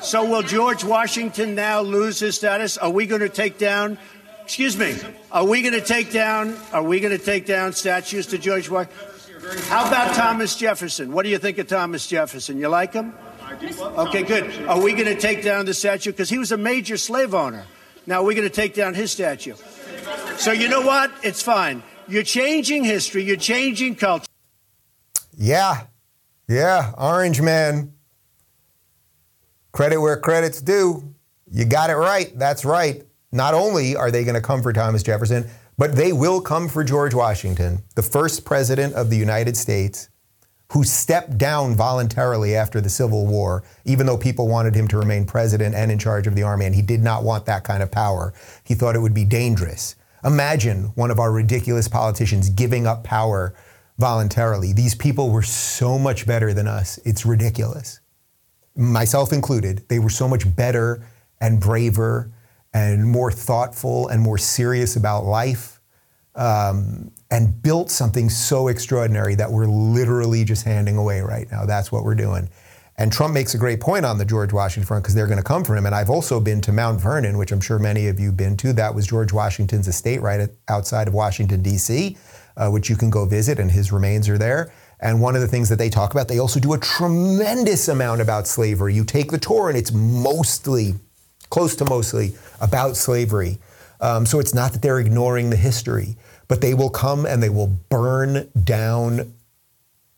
So 0.00 0.28
will 0.28 0.42
George 0.42 0.82
Washington 0.84 1.54
now 1.54 1.80
lose 1.80 2.18
his 2.18 2.34
status? 2.34 2.76
Are 2.76 2.90
we 2.90 3.06
going 3.06 3.20
to 3.20 3.28
take 3.28 3.56
down? 3.58 3.98
Excuse 4.42 4.76
me. 4.76 4.96
Are 5.30 5.46
we 5.46 5.62
going 5.62 5.74
to 5.74 5.80
take 5.80 6.10
down? 6.10 6.56
Are 6.72 6.82
we 6.82 6.98
going 6.98 7.16
to 7.16 7.24
take 7.24 7.46
down 7.46 7.72
statues 7.72 8.26
to 8.28 8.38
George 8.38 8.68
Washington? 8.68 9.06
How 9.68 9.86
about 9.86 10.14
Thomas 10.14 10.56
Jefferson? 10.56 11.12
What 11.12 11.22
do 11.22 11.28
you 11.28 11.38
think 11.38 11.58
of 11.58 11.68
Thomas 11.68 12.06
Jefferson? 12.06 12.58
You 12.58 12.68
like 12.68 12.92
him? 12.92 13.14
Okay, 13.80 14.22
good. 14.22 14.66
Are 14.66 14.80
we 14.80 14.92
going 14.92 15.04
to 15.04 15.18
take 15.18 15.42
down 15.42 15.66
the 15.66 15.74
statue 15.74 16.10
because 16.10 16.30
he 16.30 16.38
was 16.38 16.52
a 16.52 16.56
major 16.56 16.96
slave 16.96 17.34
owner? 17.34 17.64
Now 18.06 18.24
we're 18.24 18.34
going 18.34 18.48
to 18.48 18.54
take 18.54 18.74
down 18.74 18.94
his 18.94 19.12
statue. 19.12 19.54
So 20.36 20.50
you 20.50 20.68
know 20.68 20.80
what? 20.80 21.12
It's 21.22 21.42
fine. 21.42 21.82
You're 22.08 22.24
changing 22.24 22.84
history. 22.84 23.22
You're 23.22 23.36
changing 23.36 23.96
culture. 23.96 24.26
Yeah, 25.36 25.86
yeah, 26.48 26.92
Orange 26.98 27.40
Man. 27.40 27.92
Credit 29.72 30.00
where 30.00 30.18
credit's 30.18 30.60
due. 30.60 31.14
You 31.50 31.64
got 31.64 31.90
it 31.90 31.94
right. 31.94 32.30
That's 32.38 32.64
right. 32.64 33.04
Not 33.30 33.54
only 33.54 33.96
are 33.96 34.10
they 34.10 34.24
going 34.24 34.34
to 34.34 34.40
come 34.40 34.62
for 34.62 34.72
Thomas 34.72 35.02
Jefferson, 35.02 35.48
but 35.78 35.96
they 35.96 36.12
will 36.12 36.40
come 36.40 36.68
for 36.68 36.84
George 36.84 37.14
Washington, 37.14 37.82
the 37.94 38.02
first 38.02 38.44
president 38.44 38.94
of 38.94 39.08
the 39.08 39.16
United 39.16 39.56
States 39.56 40.10
who 40.72 40.84
stepped 40.84 41.36
down 41.36 41.74
voluntarily 41.74 42.56
after 42.56 42.80
the 42.80 42.88
Civil 42.88 43.26
War, 43.26 43.62
even 43.84 44.06
though 44.06 44.16
people 44.16 44.48
wanted 44.48 44.74
him 44.74 44.88
to 44.88 44.96
remain 44.96 45.26
president 45.26 45.74
and 45.74 45.92
in 45.92 45.98
charge 45.98 46.26
of 46.26 46.34
the 46.34 46.42
army, 46.42 46.64
and 46.64 46.74
he 46.74 46.80
did 46.80 47.02
not 47.02 47.24
want 47.24 47.44
that 47.44 47.62
kind 47.62 47.82
of 47.82 47.90
power. 47.90 48.32
He 48.64 48.74
thought 48.74 48.96
it 48.96 49.00
would 49.00 49.12
be 49.12 49.26
dangerous. 49.26 49.96
Imagine 50.24 50.84
one 50.94 51.10
of 51.10 51.18
our 51.18 51.30
ridiculous 51.30 51.88
politicians 51.88 52.48
giving 52.48 52.86
up 52.86 53.04
power 53.04 53.54
voluntarily. 53.98 54.72
These 54.72 54.94
people 54.94 55.30
were 55.30 55.42
so 55.42 55.98
much 55.98 56.26
better 56.26 56.52
than 56.52 56.66
us. 56.66 56.98
It's 57.04 57.26
ridiculous. 57.26 58.00
Myself 58.74 59.32
included, 59.32 59.88
they 59.88 59.98
were 59.98 60.10
so 60.10 60.28
much 60.28 60.56
better 60.56 61.06
and 61.40 61.60
braver 61.60 62.32
and 62.72 63.06
more 63.06 63.30
thoughtful 63.30 64.08
and 64.08 64.22
more 64.22 64.38
serious 64.38 64.96
about 64.96 65.24
life 65.24 65.80
um, 66.34 67.10
and 67.30 67.62
built 67.62 67.90
something 67.90 68.30
so 68.30 68.68
extraordinary 68.68 69.34
that 69.34 69.50
we're 69.50 69.66
literally 69.66 70.44
just 70.44 70.64
handing 70.64 70.96
away 70.96 71.20
right 71.20 71.50
now. 71.50 71.66
That's 71.66 71.92
what 71.92 72.04
we're 72.04 72.14
doing. 72.14 72.48
And 72.96 73.12
Trump 73.12 73.34
makes 73.34 73.54
a 73.54 73.58
great 73.58 73.80
point 73.80 74.06
on 74.06 74.16
the 74.18 74.24
George 74.24 74.52
Washington 74.52 74.86
front 74.86 75.02
because 75.02 75.14
they're 75.14 75.26
going 75.26 75.38
to 75.38 75.44
come 75.44 75.64
for 75.64 75.76
him. 75.76 75.86
And 75.86 75.94
I've 75.94 76.10
also 76.10 76.40
been 76.40 76.60
to 76.62 76.72
Mount 76.72 77.00
Vernon, 77.00 77.36
which 77.36 77.52
I'm 77.52 77.60
sure 77.60 77.78
many 77.78 78.06
of 78.06 78.20
you 78.20 78.26
have 78.26 78.36
been 78.36 78.56
to. 78.58 78.72
That 78.72 78.94
was 78.94 79.06
George 79.06 79.32
Washington's 79.32 79.88
estate 79.88 80.22
right 80.22 80.48
outside 80.68 81.08
of 81.08 81.14
Washington, 81.14 81.62
D.C 81.62 82.16
uh, 82.56 82.68
which 82.70 82.88
you 82.90 82.96
can 82.96 83.10
go 83.10 83.24
visit, 83.24 83.58
and 83.58 83.70
his 83.70 83.92
remains 83.92 84.28
are 84.28 84.38
there. 84.38 84.72
And 85.00 85.20
one 85.20 85.34
of 85.34 85.40
the 85.40 85.48
things 85.48 85.68
that 85.68 85.78
they 85.78 85.90
talk 85.90 86.12
about, 86.12 86.28
they 86.28 86.38
also 86.38 86.60
do 86.60 86.74
a 86.74 86.78
tremendous 86.78 87.88
amount 87.88 88.20
about 88.20 88.46
slavery. 88.46 88.94
You 88.94 89.04
take 89.04 89.30
the 89.30 89.38
tour, 89.38 89.68
and 89.68 89.76
it's 89.76 89.92
mostly, 89.92 90.94
close 91.50 91.74
to 91.76 91.84
mostly, 91.84 92.34
about 92.60 92.96
slavery. 92.96 93.58
Um, 94.00 94.26
so 94.26 94.38
it's 94.38 94.54
not 94.54 94.72
that 94.72 94.82
they're 94.82 95.00
ignoring 95.00 95.50
the 95.50 95.56
history, 95.56 96.16
but 96.48 96.60
they 96.60 96.74
will 96.74 96.90
come 96.90 97.24
and 97.24 97.42
they 97.42 97.48
will 97.48 97.68
burn 97.88 98.50
down 98.62 99.34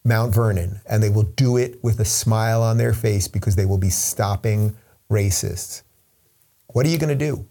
Mount 0.05 0.35
Vernon, 0.35 0.81
and 0.87 1.03
they 1.03 1.09
will 1.09 1.23
do 1.23 1.57
it 1.57 1.83
with 1.83 1.99
a 1.99 2.05
smile 2.05 2.63
on 2.63 2.77
their 2.77 2.93
face 2.93 3.27
because 3.27 3.57
they 3.57 3.65
will 3.65 3.79
be 3.79 3.89
stopping 3.89 4.77
racists. 5.11 5.83
What 6.69 6.85
are 6.85 6.91
you 6.91 6.99
going 6.99 7.17
to 7.17 7.27
do? 7.27 7.47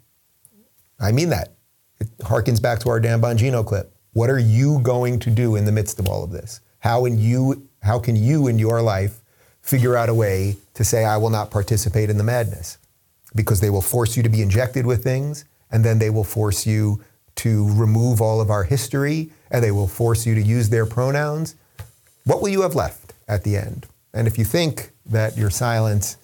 I 0.99 1.11
mean 1.11 1.29
that. 1.29 1.53
It 1.99 2.15
harkens 2.19 2.61
back 2.61 2.79
to 2.79 2.89
our 2.89 2.99
Dan 2.99 3.21
Bongino 3.21 3.65
clip. 3.65 3.92
What 4.13 4.29
are 4.29 4.39
you 4.39 4.79
going 4.79 5.19
to 5.19 5.31
do 5.31 5.55
in 5.55 5.65
the 5.65 5.71
midst 5.71 5.99
of 5.99 6.07
all 6.07 6.23
of 6.23 6.31
this? 6.31 6.61
How, 6.79 7.05
in 7.05 7.17
you, 7.17 7.67
how 7.81 7.99
can 7.99 8.15
you 8.15 8.47
in 8.47 8.59
your 8.59 8.81
life 8.81 9.19
figure 9.61 9.95
out 9.95 10.09
a 10.09 10.13
way 10.13 10.57
to 10.75 10.83
say, 10.83 11.03
I 11.03 11.17
will 11.17 11.31
not 11.31 11.49
participate 11.49 12.09
in 12.09 12.17
the 12.17 12.23
madness? 12.23 12.77
Because 13.35 13.59
they 13.59 13.71
will 13.71 13.81
force 13.81 14.15
you 14.15 14.21
to 14.21 14.29
be 14.29 14.41
injected 14.41 14.85
with 14.85 15.03
things, 15.03 15.45
and 15.71 15.83
then 15.83 15.97
they 15.97 16.11
will 16.11 16.23
force 16.23 16.67
you 16.67 17.03
to 17.37 17.67
remove 17.73 18.21
all 18.21 18.39
of 18.39 18.51
our 18.51 18.63
history, 18.63 19.31
and 19.49 19.63
they 19.63 19.71
will 19.71 19.87
force 19.87 20.27
you 20.27 20.35
to 20.35 20.41
use 20.41 20.69
their 20.69 20.85
pronouns. 20.85 21.55
What 22.25 22.41
will 22.41 22.49
you 22.49 22.61
have 22.61 22.75
left 22.75 23.13
at 23.27 23.43
the 23.43 23.57
end? 23.57 23.87
And 24.13 24.27
if 24.27 24.37
you 24.37 24.45
think 24.45 24.91
that 25.07 25.35
your 25.35 25.49
silence 25.49 26.17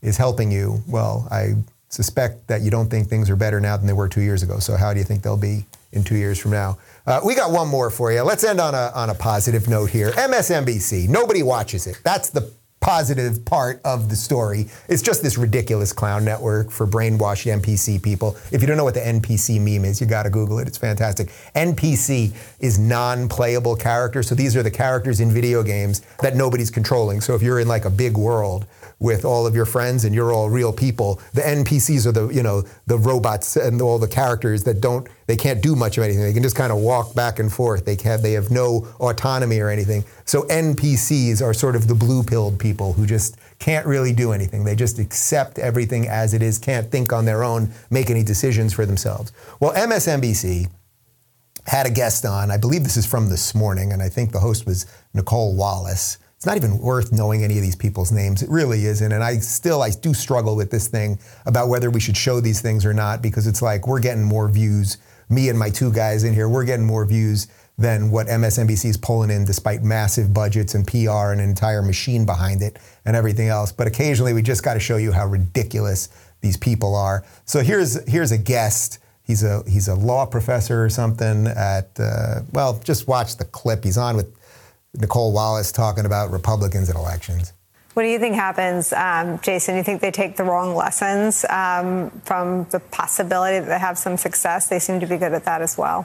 is 0.00 0.16
helping 0.16 0.50
you, 0.50 0.82
well, 0.88 1.28
I 1.30 1.56
suspect 1.90 2.46
that 2.48 2.62
you 2.62 2.70
don't 2.70 2.88
think 2.88 3.08
things 3.08 3.28
are 3.28 3.36
better 3.36 3.60
now 3.60 3.76
than 3.76 3.86
they 3.86 3.92
were 3.92 4.08
two 4.08 4.22
years 4.22 4.42
ago. 4.42 4.58
So, 4.58 4.76
how 4.76 4.94
do 4.94 4.98
you 4.98 5.04
think 5.04 5.22
they'll 5.22 5.36
be 5.36 5.66
in 5.92 6.02
two 6.02 6.16
years 6.16 6.38
from 6.38 6.52
now? 6.52 6.78
Uh, 7.06 7.20
we 7.24 7.34
got 7.34 7.50
one 7.50 7.68
more 7.68 7.90
for 7.90 8.12
you. 8.12 8.22
Let's 8.22 8.44
end 8.44 8.60
on 8.60 8.74
a, 8.74 8.90
on 8.94 9.10
a 9.10 9.14
positive 9.14 9.68
note 9.68 9.90
here. 9.90 10.10
MSNBC, 10.12 11.08
nobody 11.08 11.42
watches 11.42 11.86
it. 11.86 12.00
That's 12.02 12.30
the 12.30 12.50
positive 12.80 13.44
part 13.44 13.80
of 13.84 14.08
the 14.08 14.16
story. 14.16 14.66
It's 14.88 15.02
just 15.02 15.22
this 15.22 15.38
ridiculous 15.38 15.92
clown 15.92 16.24
network 16.24 16.70
for 16.70 16.86
brainwashed 16.86 17.50
NPC 17.50 18.02
people. 18.02 18.36
If 18.52 18.60
you 18.60 18.66
don't 18.66 18.76
know 18.76 18.84
what 18.84 18.94
the 18.94 19.00
NPC 19.00 19.58
meme 19.58 19.86
is, 19.86 20.00
you 20.00 20.06
got 20.06 20.24
to 20.24 20.30
Google 20.30 20.58
it. 20.58 20.68
It's 20.68 20.78
fantastic. 20.78 21.28
NPC 21.54 22.34
is 22.60 22.78
non 22.78 23.28
playable 23.28 23.76
characters. 23.76 24.28
So 24.28 24.34
these 24.34 24.54
are 24.54 24.62
the 24.62 24.70
characters 24.70 25.20
in 25.20 25.30
video 25.30 25.62
games 25.62 26.02
that 26.20 26.36
nobody's 26.36 26.70
controlling. 26.70 27.20
So 27.22 27.34
if 27.34 27.40
you're 27.42 27.60
in 27.60 27.68
like 27.68 27.86
a 27.86 27.90
big 27.90 28.18
world, 28.18 28.66
with 28.98 29.24
all 29.24 29.46
of 29.46 29.54
your 29.54 29.66
friends 29.66 30.04
and 30.04 30.14
you're 30.14 30.32
all 30.32 30.48
real 30.48 30.72
people. 30.72 31.20
The 31.32 31.42
NPCs 31.42 32.06
are 32.06 32.12
the, 32.12 32.28
you 32.28 32.42
know, 32.42 32.64
the 32.86 32.98
robots 32.98 33.56
and 33.56 33.80
all 33.82 33.98
the 33.98 34.08
characters 34.08 34.64
that 34.64 34.80
don't, 34.80 35.08
they 35.26 35.36
can't 35.36 35.62
do 35.62 35.74
much 35.76 35.98
of 35.98 36.04
anything. 36.04 36.22
They 36.22 36.32
can 36.32 36.42
just 36.42 36.56
kind 36.56 36.72
of 36.72 36.78
walk 36.78 37.14
back 37.14 37.38
and 37.38 37.52
forth. 37.52 37.84
They 37.84 37.96
have, 38.04 38.22
they 38.22 38.32
have 38.32 38.50
no 38.50 38.88
autonomy 39.00 39.60
or 39.60 39.68
anything. 39.68 40.04
So 40.24 40.42
NPCs 40.42 41.42
are 41.42 41.52
sort 41.52 41.76
of 41.76 41.88
the 41.88 41.94
blue 41.94 42.22
pilled 42.22 42.58
people 42.58 42.92
who 42.92 43.06
just 43.06 43.36
can't 43.58 43.86
really 43.86 44.12
do 44.12 44.32
anything. 44.32 44.64
They 44.64 44.76
just 44.76 44.98
accept 44.98 45.58
everything 45.58 46.08
as 46.08 46.34
it 46.34 46.42
is, 46.42 46.58
can't 46.58 46.90
think 46.90 47.12
on 47.12 47.24
their 47.24 47.44
own, 47.44 47.72
make 47.90 48.10
any 48.10 48.22
decisions 48.22 48.72
for 48.72 48.86
themselves. 48.86 49.32
Well, 49.60 49.72
MSNBC 49.72 50.68
had 51.66 51.86
a 51.86 51.90
guest 51.90 52.26
on. 52.26 52.50
I 52.50 52.56
believe 52.56 52.84
this 52.84 52.96
is 52.96 53.06
from 53.06 53.28
this 53.28 53.54
morning, 53.54 53.92
and 53.92 54.02
I 54.02 54.08
think 54.08 54.32
the 54.32 54.40
host 54.40 54.66
was 54.66 54.86
Nicolle 55.14 55.54
Wallace 55.54 56.18
it's 56.44 56.46
not 56.46 56.58
even 56.58 56.76
worth 56.76 57.10
knowing 57.10 57.42
any 57.42 57.56
of 57.56 57.62
these 57.62 57.74
people's 57.74 58.12
names. 58.12 58.42
It 58.42 58.50
really 58.50 58.84
isn't. 58.84 59.12
And 59.12 59.24
I 59.24 59.38
still, 59.38 59.80
I 59.80 59.88
do 59.88 60.12
struggle 60.12 60.56
with 60.56 60.70
this 60.70 60.88
thing 60.88 61.18
about 61.46 61.70
whether 61.70 61.88
we 61.88 62.00
should 62.00 62.18
show 62.18 62.38
these 62.38 62.60
things 62.60 62.84
or 62.84 62.92
not 62.92 63.22
because 63.22 63.46
it's 63.46 63.62
like 63.62 63.86
we're 63.86 63.98
getting 63.98 64.24
more 64.24 64.50
views. 64.50 64.98
Me 65.30 65.48
and 65.48 65.58
my 65.58 65.70
two 65.70 65.90
guys 65.90 66.22
in 66.22 66.34
here, 66.34 66.46
we're 66.46 66.66
getting 66.66 66.84
more 66.84 67.06
views 67.06 67.46
than 67.78 68.10
what 68.10 68.26
MSNBC 68.26 68.84
is 68.84 68.98
pulling 68.98 69.30
in, 69.30 69.46
despite 69.46 69.82
massive 69.84 70.34
budgets 70.34 70.74
and 70.74 70.86
PR 70.86 71.32
and 71.32 71.40
an 71.40 71.48
entire 71.48 71.80
machine 71.80 72.26
behind 72.26 72.60
it 72.60 72.78
and 73.06 73.16
everything 73.16 73.48
else. 73.48 73.72
But 73.72 73.86
occasionally, 73.86 74.34
we 74.34 74.42
just 74.42 74.62
got 74.62 74.74
to 74.74 74.80
show 74.80 74.98
you 74.98 75.12
how 75.12 75.26
ridiculous 75.26 76.10
these 76.42 76.58
people 76.58 76.94
are. 76.94 77.24
So 77.46 77.60
here's 77.60 78.06
here's 78.06 78.32
a 78.32 78.38
guest. 78.38 78.98
He's 79.22 79.42
a 79.42 79.62
he's 79.66 79.88
a 79.88 79.94
law 79.94 80.26
professor 80.26 80.84
or 80.84 80.90
something 80.90 81.46
at 81.46 81.98
uh, 81.98 82.40
well, 82.52 82.78
just 82.84 83.08
watch 83.08 83.38
the 83.38 83.46
clip. 83.46 83.82
He's 83.82 83.96
on 83.96 84.14
with 84.14 84.30
Nicolle 84.94 85.32
Wallace 85.32 85.72
talking 85.72 86.06
about 86.06 86.30
Republicans 86.30 86.88
and 86.88 86.98
elections. 86.98 87.52
What 87.94 88.02
do 88.02 88.08
you 88.08 88.18
think 88.18 88.34
happens, 88.34 88.92
um, 88.92 89.38
Jason? 89.40 89.76
You 89.76 89.84
think 89.84 90.00
they 90.00 90.10
take 90.10 90.36
the 90.36 90.42
wrong 90.42 90.74
lessons 90.74 91.44
um, 91.48 92.10
from 92.24 92.64
the 92.70 92.80
possibility 92.80 93.60
that 93.60 93.68
they 93.68 93.78
have 93.78 93.96
some 93.98 94.16
success? 94.16 94.68
They 94.68 94.80
seem 94.80 94.98
to 94.98 95.06
be 95.06 95.16
good 95.16 95.32
at 95.32 95.44
that 95.44 95.62
as 95.62 95.78
well. 95.78 96.04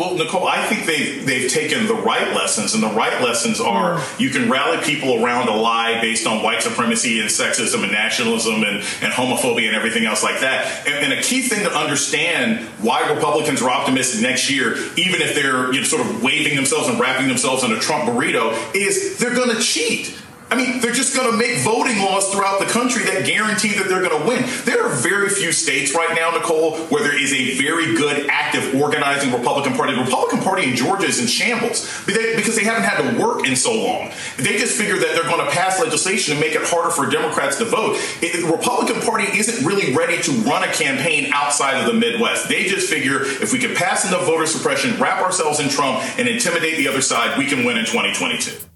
Well, 0.00 0.14
Nicolle, 0.16 0.48
I 0.48 0.64
think 0.64 0.86
they've 0.86 1.26
they've 1.26 1.50
taken 1.50 1.86
the 1.86 1.94
right 1.94 2.34
lessons, 2.34 2.72
and 2.72 2.82
the 2.82 2.88
right 2.88 3.20
lessons 3.22 3.60
are 3.60 3.98
Mm. 3.98 4.20
you 4.20 4.30
can 4.30 4.50
rally 4.50 4.78
people 4.78 5.22
around 5.22 5.48
a 5.48 5.54
lie 5.54 6.00
based 6.00 6.26
on 6.26 6.42
white 6.42 6.62
supremacy 6.62 7.20
and 7.20 7.28
sexism 7.28 7.82
and 7.82 7.92
nationalism 7.92 8.62
and, 8.62 8.76
and 9.02 9.12
homophobia 9.12 9.66
and 9.66 9.76
everything 9.76 10.06
else 10.06 10.22
like 10.22 10.40
that. 10.40 10.86
And, 10.86 11.04
and 11.04 11.12
a 11.12 11.22
key 11.22 11.42
thing 11.42 11.64
to 11.64 11.72
understand 11.76 12.66
why 12.80 13.10
Republicans 13.10 13.60
are 13.60 13.70
optimistic 13.70 14.22
next 14.22 14.48
year, 14.48 14.76
even 14.96 15.20
if 15.20 15.34
they're 15.34 15.72
you 15.72 15.80
know, 15.80 15.86
sort 15.86 16.00
of 16.06 16.22
waving 16.22 16.56
themselves 16.56 16.88
and 16.88 16.98
wrapping 16.98 17.28
themselves 17.28 17.62
in 17.64 17.72
a 17.72 17.78
Trump 17.78 18.04
burrito, 18.04 18.54
is 18.74 19.18
they're 19.18 19.34
going 19.34 19.54
to 19.54 19.62
cheat. 19.62 20.16
I 20.50 20.56
mean, 20.56 20.80
they're 20.80 20.92
just 20.92 21.14
going 21.14 21.30
to 21.30 21.36
make 21.36 21.58
voting 21.58 21.98
laws 21.98 22.28
throughout 22.32 22.58
the 22.58 22.66
country 22.66 23.04
that 23.04 23.24
guarantee 23.24 23.72
that 23.74 23.88
they're 23.88 24.02
going 24.02 24.20
to 24.20 24.26
win. 24.26 24.42
There 24.64 24.84
are 24.84 24.88
very 24.88 25.28
few 25.28 25.52
states 25.52 25.94
right 25.94 26.12
now, 26.16 26.30
Nicolle, 26.32 26.76
where 26.90 27.04
there 27.04 27.16
is 27.16 27.32
a 27.32 27.56
very 27.56 27.94
good, 27.94 28.26
active, 28.28 28.74
organizing 28.74 29.32
Republican 29.32 29.74
Party. 29.74 29.94
The 29.94 30.02
Republican 30.02 30.40
Party 30.40 30.68
in 30.68 30.74
Georgia 30.74 31.06
is 31.06 31.20
in 31.20 31.28
shambles 31.28 32.04
because 32.04 32.56
they 32.56 32.64
haven't 32.64 32.82
had 32.82 33.00
to 33.00 33.22
work 33.22 33.46
in 33.46 33.54
so 33.54 33.72
long. 33.72 34.10
They 34.38 34.58
just 34.58 34.76
figure 34.76 34.98
that 34.98 35.14
they're 35.14 35.30
going 35.30 35.44
to 35.44 35.52
pass 35.52 35.78
legislation 35.78 36.32
and 36.32 36.40
make 36.40 36.56
it 36.56 36.62
harder 36.64 36.90
for 36.90 37.08
Democrats 37.08 37.58
to 37.58 37.64
vote. 37.64 37.96
The 38.20 38.50
Republican 38.50 39.02
Party 39.02 39.26
isn't 39.38 39.64
really 39.64 39.94
ready 39.94 40.20
to 40.22 40.32
run 40.42 40.68
a 40.68 40.72
campaign 40.72 41.30
outside 41.32 41.80
of 41.80 41.86
the 41.86 41.94
Midwest. 41.94 42.48
They 42.48 42.64
just 42.64 42.90
figure 42.90 43.22
if 43.22 43.52
we 43.52 43.60
can 43.60 43.76
pass 43.76 44.04
enough 44.08 44.26
voter 44.26 44.46
suppression, 44.46 45.00
wrap 45.00 45.22
ourselves 45.22 45.60
in 45.60 45.68
Trump, 45.68 46.02
and 46.18 46.26
intimidate 46.26 46.76
the 46.76 46.88
other 46.88 47.02
side, 47.02 47.38
we 47.38 47.46
can 47.46 47.64
win 47.64 47.76
in 47.76 47.84
2022. 47.84 48.69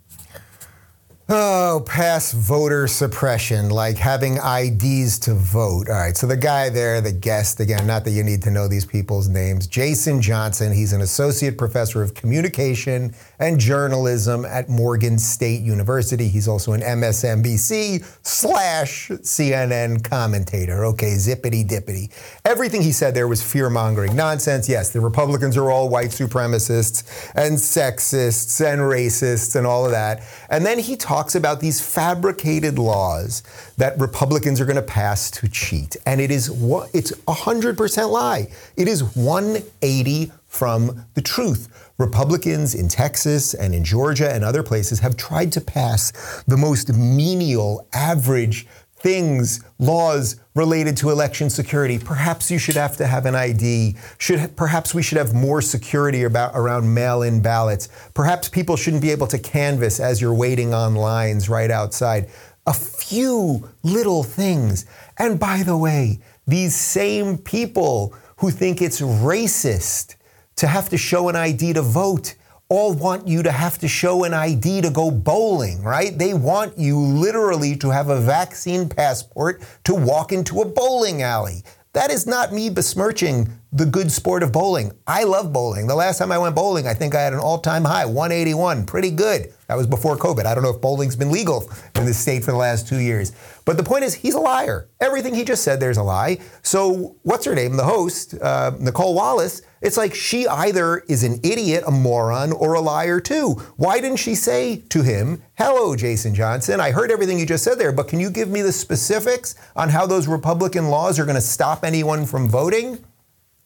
Oh, 1.27 1.83
pass 1.87 2.33
voter 2.33 2.87
suppression, 2.87 3.71
like 3.71 3.97
having 3.97 4.37
IDs 4.37 5.19
to 5.21 5.33
vote. 5.33 5.89
All 5.89 5.95
right, 5.95 6.15
so 6.15 6.27
the 6.27 6.37
guy 6.37 6.69
there, 6.69 7.01
the 7.01 7.13
guest, 7.13 7.61
again, 7.61 7.87
not 7.87 8.05
that 8.05 8.11
you 8.11 8.23
need 8.23 8.43
to 8.43 8.51
know 8.51 8.69
these 8.69 8.85
people's 8.85 9.27
names, 9.27 9.67
Jason 9.67 10.21
Johnson. 10.21 10.71
He's 10.71 10.93
an 10.93 11.01
associate 11.01 11.57
professor 11.57 12.03
of 12.03 12.13
communication 12.13 13.15
and 13.39 13.59
journalism 13.59 14.45
at 14.45 14.69
Morgan 14.69 15.17
State 15.19 15.63
University. 15.63 16.29
He's 16.29 16.47
also 16.47 16.73
an 16.73 16.83
MSNBC 16.83 18.05
slash 18.23 19.09
CNN 19.09 20.05
commentator. 20.05 20.85
Okay, 20.85 21.15
zippity 21.15 21.67
dippity. 21.67 22.11
Everything 22.45 22.83
he 22.83 22.93
said 22.93 23.15
there 23.15 23.29
was 23.29 23.43
fear 23.43 23.71
mongering 23.71 24.15
nonsense. 24.15 24.69
Yes, 24.69 24.91
the 24.91 25.01
Republicans 25.01 25.57
are 25.57 25.71
all 25.71 25.89
white 25.89 26.11
supremacists 26.11 27.31
and 27.35 27.57
sexists 27.57 28.63
and 28.63 28.83
racists 28.83 29.57
and 29.57 29.67
all 29.67 29.87
of 29.87 29.93
that. 29.93 30.23
And 30.51 30.67
then 30.67 30.79
he 30.79 30.97
talks 31.15 31.37
about 31.37 31.61
these 31.61 31.81
fabricated 31.81 32.77
laws 32.77 33.45
that 33.77 33.97
Republicans 34.01 34.61
are 34.61 34.65
going 34.65 34.75
to 34.75 34.83
pass 34.83 35.31
to 35.31 35.47
cheat. 35.47 35.97
And 36.07 36.21
it 36.21 36.33
is 36.33 36.49
it's 36.93 37.13
100% 37.13 38.11
lie. 38.11 38.49
It 38.77 38.89
is 38.89 39.05
180 39.17 40.33
from 40.49 41.07
the 41.15 41.23
truth. 41.23 41.93
Republicans 41.99 42.75
in 42.75 42.89
Texas 42.89 43.55
and 43.55 43.77
in 43.77 43.85
Georgia 43.85 44.29
and 44.35 44.43
other 44.43 44.65
places 44.65 44.99
have 44.99 45.17
tried 45.17 45.53
to 45.53 45.61
pass 45.61 46.43
the 46.49 46.57
most 46.57 46.93
menial, 46.93 47.87
average 47.93 48.67
things, 49.05 49.63
laws 49.79 50.41
related 50.55 50.97
to 50.97 51.11
election 51.11 51.51
security. 51.51 51.99
Perhaps 51.99 52.51
you 52.51 52.59
should 52.59 52.75
have 52.75 52.97
to 52.97 53.07
have 53.07 53.27
an 53.27 53.35
ID. 53.35 53.97
Should 54.17 54.57
perhaps 54.57 54.95
we 54.95 55.03
should 55.03 55.19
have 55.19 55.35
more 55.35 55.61
security 55.61 56.23
about 56.23 56.53
around 56.55 56.95
mail-in 56.95 57.43
ballots. 57.43 57.91
Perhaps 58.15 58.49
people 58.49 58.77
shouldn't 58.77 59.03
be 59.03 59.11
able 59.11 59.27
to 59.27 59.39
canvass 59.39 60.01
as 60.01 60.23
you're 60.23 60.33
waiting 60.33 60.73
on 60.73 60.95
lines 60.95 61.51
right 61.51 61.71
outside. 61.71 62.31
A 62.67 62.73
few 62.73 63.69
little 63.83 64.23
things. 64.23 64.87
And 65.19 65.39
by 65.39 65.63
the 65.63 65.77
way, 65.77 66.21
these 66.47 66.75
same 66.75 67.37
people 67.37 68.15
who 68.39 68.51
think 68.51 68.81
it's 68.81 69.03
racist 69.03 70.17
to 70.57 70.67
have 70.67 70.89
to 70.89 70.97
show 70.97 71.29
an 71.29 71.37
ID 71.37 71.75
to 71.75 71.83
vote 71.83 72.37
all 72.69 72.95
want 72.95 73.29
you 73.29 73.43
to 73.43 73.51
have 73.51 73.79
to 73.79 73.89
show 73.89 74.25
an 74.25 74.35
ID 74.35 74.81
to 74.83 74.91
go 74.91 75.11
bowling, 75.11 75.83
right? 75.83 76.17
They 76.17 76.35
want 76.35 76.79
you 76.79 76.99
literally 76.99 77.77
to 77.77 77.91
have 77.91 78.09
a 78.09 78.21
vaccine 78.21 78.89
passport 78.89 79.63
to 79.85 79.95
walk 79.95 80.33
into 80.33 80.61
a 80.61 80.65
bowling 80.65 81.23
alley. 81.23 81.63
That 81.95 82.11
is 82.11 82.27
not 82.27 82.53
me 82.53 82.71
besmirching 82.71 83.53
the 83.73 83.87
good 83.87 84.11
sport 84.11 84.43
of 84.43 84.51
bowling. 84.51 84.91
I 85.07 85.23
love 85.23 85.53
bowling. 85.53 85.87
The 85.87 85.95
last 85.95 86.19
time 86.19 86.33
I 86.33 86.39
went 86.39 86.57
bowling, 86.57 86.89
I 86.89 86.95
think 86.95 87.15
I 87.15 87.21
had 87.21 87.33
an 87.33 87.39
all 87.39 87.59
time 87.59 87.85
high, 87.85 88.05
181. 88.05 88.85
Pretty 88.85 89.13
good. 89.13 89.53
That 89.69 89.77
was 89.77 89.87
before 89.87 90.17
COVID. 90.17 90.45
I 90.45 90.55
don't 90.55 90.65
know 90.65 90.75
if 90.75 90.81
bowling's 90.81 91.15
been 91.15 91.31
legal 91.31 91.71
in 91.95 92.05
this 92.05 92.19
state 92.19 92.45
for 92.45 92.51
the 92.51 92.57
last 92.57 92.89
two 92.89 92.99
years. 92.99 93.33
But 93.65 93.77
the 93.77 93.85
point 93.85 94.03
is, 94.03 94.13
he's 94.13 94.35
a 94.35 94.41
liar. 94.41 94.89
Everything 95.01 95.35
he 95.35 95.45
just 95.45 95.63
said 95.63 95.79
there's 95.79 95.97
a 95.97 96.03
lie. 96.03 96.39
So, 96.63 97.17
what's 97.23 97.45
her 97.45 97.55
name? 97.55 97.77
The 97.77 97.85
host, 97.85 98.35
uh, 98.43 98.73
Nicolle 98.79 99.15
Wallace, 99.15 99.63
it's 99.85 99.99
like 99.99 100.15
she 100.15 100.49
either 100.49 101.01
is 101.09 101.23
an 101.23 101.41
idiot, 101.43 101.85
a 101.87 101.91
moron, 101.91 102.53
or 102.53 102.73
a 102.73 102.81
liar 102.81 103.21
too. 103.21 103.53
Why 103.77 104.01
didn't 104.01 104.17
she 104.17 104.35
say 104.35 104.77
to 104.89 105.03
him, 105.03 105.43
Hello, 105.59 105.95
Jason 105.95 106.35
Johnson, 106.35 106.81
I 106.81 106.91
heard 106.91 107.11
everything 107.11 107.39
you 107.39 107.45
just 107.45 107.65
said 107.65 107.79
there, 107.79 107.93
but 107.93 108.09
can 108.09 108.19
you 108.19 108.31
give 108.31 108.49
me 108.49 108.63
the 108.63 108.73
specifics 108.73 109.55
on 109.77 109.91
how 109.91 110.07
those 110.07 110.27
Republican 110.27 110.89
laws 110.89 111.19
are 111.19 111.27
going 111.27 111.35
to 111.35 111.41
stop 111.43 111.85
anyone 111.85 112.25
from 112.25 112.49
voting? 112.49 113.05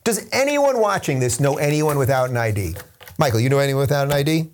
Does 0.02 0.28
anyone 0.32 0.80
watching 0.80 1.20
this 1.20 1.38
know 1.38 1.56
anyone 1.56 1.98
without 1.98 2.30
an 2.30 2.36
ID? 2.36 2.74
Michael, 3.16 3.38
you 3.38 3.48
know 3.48 3.60
anyone 3.60 3.82
without 3.82 4.06
an 4.08 4.12
ID? 4.12 4.50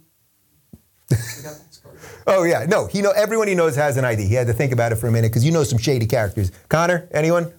oh 2.27 2.44
yeah, 2.44 2.66
no. 2.68 2.88
He 2.88 3.00
know 3.00 3.12
everyone 3.12 3.48
he 3.48 3.55
knows 3.55 3.74
has 3.77 3.96
an 3.96 4.05
ID. 4.05 4.27
He 4.27 4.35
had 4.35 4.48
to 4.48 4.53
think 4.53 4.72
about 4.72 4.92
it 4.92 4.96
for 4.96 5.07
a 5.07 5.12
minute 5.12 5.31
because 5.31 5.44
you 5.44 5.53
know 5.53 5.64
some 5.64 5.79
shady 5.79 6.07
characters. 6.07 6.53
Connor, 6.68 7.09
anyone? 7.11 7.53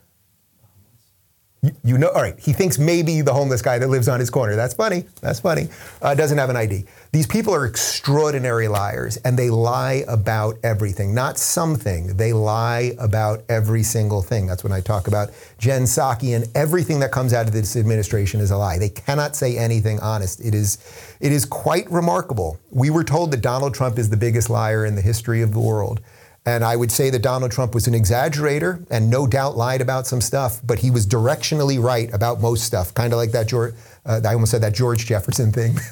You, 1.83 1.97
know, 1.97 2.09
all 2.09 2.21
right. 2.21 2.37
He 2.39 2.53
thinks 2.53 2.77
maybe 2.77 3.21
the 3.21 3.33
homeless 3.33 3.61
guy 3.61 3.79
that 3.79 3.87
lives 3.87 4.07
on 4.07 4.19
his 4.19 4.29
corner. 4.29 4.55
That's 4.55 4.73
funny. 4.73 5.05
That's 5.21 5.39
funny. 5.39 5.69
Uh, 6.01 6.13
doesn't 6.13 6.37
have 6.37 6.49
an 6.49 6.55
ID. 6.55 6.85
These 7.11 7.27
people 7.27 7.53
are 7.53 7.65
extraordinary 7.65 8.67
liars, 8.67 9.17
and 9.17 9.37
they 9.37 9.49
lie 9.49 10.03
about 10.07 10.57
everything. 10.63 11.13
Not 11.13 11.37
something. 11.37 12.17
They 12.17 12.33
lie 12.33 12.93
about 12.99 13.43
every 13.49 13.83
single 13.83 14.21
thing. 14.21 14.47
That's 14.47 14.63
when 14.63 14.73
I 14.73 14.81
talk 14.81 15.07
about 15.07 15.29
Jen 15.57 15.83
Psaki 15.83 16.35
and 16.35 16.45
everything 16.55 16.99
that 16.99 17.11
comes 17.11 17.33
out 17.33 17.47
of 17.47 17.53
this 17.53 17.75
administration 17.75 18.41
is 18.41 18.51
a 18.51 18.57
lie. 18.57 18.77
They 18.77 18.89
cannot 18.89 19.35
say 19.35 19.57
anything 19.57 19.99
honest. 20.01 20.41
It 20.41 20.53
is, 20.53 20.77
it 21.19 21.31
is 21.31 21.45
quite 21.45 21.89
remarkable. 21.89 22.59
We 22.69 22.89
were 22.89 23.03
told 23.03 23.31
that 23.31 23.41
Donald 23.41 23.73
Trump 23.73 23.97
is 23.97 24.09
the 24.09 24.17
biggest 24.17 24.49
liar 24.49 24.85
in 24.85 24.95
the 24.95 25.01
history 25.01 25.41
of 25.41 25.53
the 25.53 25.59
world. 25.59 26.01
And 26.45 26.63
I 26.63 26.75
would 26.75 26.91
say 26.91 27.09
that 27.09 27.23
Donald 27.23 27.51
Trump 27.51 27.73
was 27.73 27.87
an 27.87 27.93
exaggerator 27.95 28.85
and 28.91 29.09
no 29.09 29.25
doubt 29.25 29.57
lied 29.57 29.81
about 29.81 30.05
some 30.05 30.21
stuff, 30.21 30.61
but 30.63 30.79
he 30.79 30.91
was 30.91 31.07
directionally 31.07 31.81
right 31.81 32.13
about 32.13 32.39
most 32.39 32.63
stuff. 32.65 32.93
Kind 32.93 33.13
of 33.13 33.17
like 33.17 33.31
that 33.31 33.47
George, 33.47 33.73
uh, 34.05 34.21
I 34.23 34.33
almost 34.33 34.51
said 34.51 34.61
that 34.61 34.75
George 34.75 35.07
Jefferson 35.07 35.51
thing. 35.51 35.75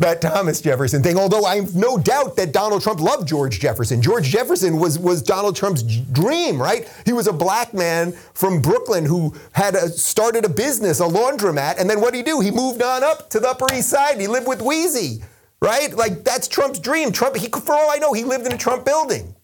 that 0.00 0.20
Thomas 0.20 0.60
Jefferson 0.60 1.00
thing, 1.00 1.16
although 1.16 1.44
I 1.44 1.56
have 1.56 1.76
no 1.76 1.96
doubt 1.96 2.34
that 2.36 2.52
Donald 2.52 2.82
Trump 2.82 3.00
loved 3.00 3.28
George 3.28 3.60
Jefferson. 3.60 4.02
George 4.02 4.24
Jefferson 4.24 4.78
was, 4.78 4.98
was 4.98 5.22
Donald 5.22 5.54
Trump's 5.54 5.84
dream, 5.84 6.60
right? 6.60 6.90
He 7.04 7.12
was 7.12 7.28
a 7.28 7.32
black 7.32 7.72
man 7.72 8.12
from 8.34 8.60
Brooklyn 8.60 9.04
who 9.04 9.36
had 9.52 9.76
a, 9.76 9.88
started 9.88 10.44
a 10.44 10.48
business, 10.48 10.98
a 10.98 11.04
laundromat, 11.04 11.78
and 11.78 11.88
then 11.88 12.00
what 12.00 12.14
did 12.14 12.18
he 12.18 12.24
do? 12.24 12.40
He 12.40 12.50
moved 12.50 12.82
on 12.82 13.04
up 13.04 13.30
to 13.30 13.38
the 13.38 13.48
Upper 13.48 13.72
East 13.72 13.90
Side. 13.90 14.20
He 14.20 14.26
lived 14.26 14.48
with 14.48 14.58
Weezy 14.58 15.22
right? 15.62 15.94
Like 15.94 16.24
that's 16.24 16.48
Trump's 16.48 16.80
dream. 16.80 17.12
Trump, 17.12 17.36
he, 17.36 17.48
for 17.48 17.72
all 17.72 17.90
I 17.90 17.96
know, 17.96 18.12
he 18.12 18.24
lived 18.24 18.46
in 18.46 18.52
a 18.52 18.58
Trump 18.58 18.84
building. 18.84 19.34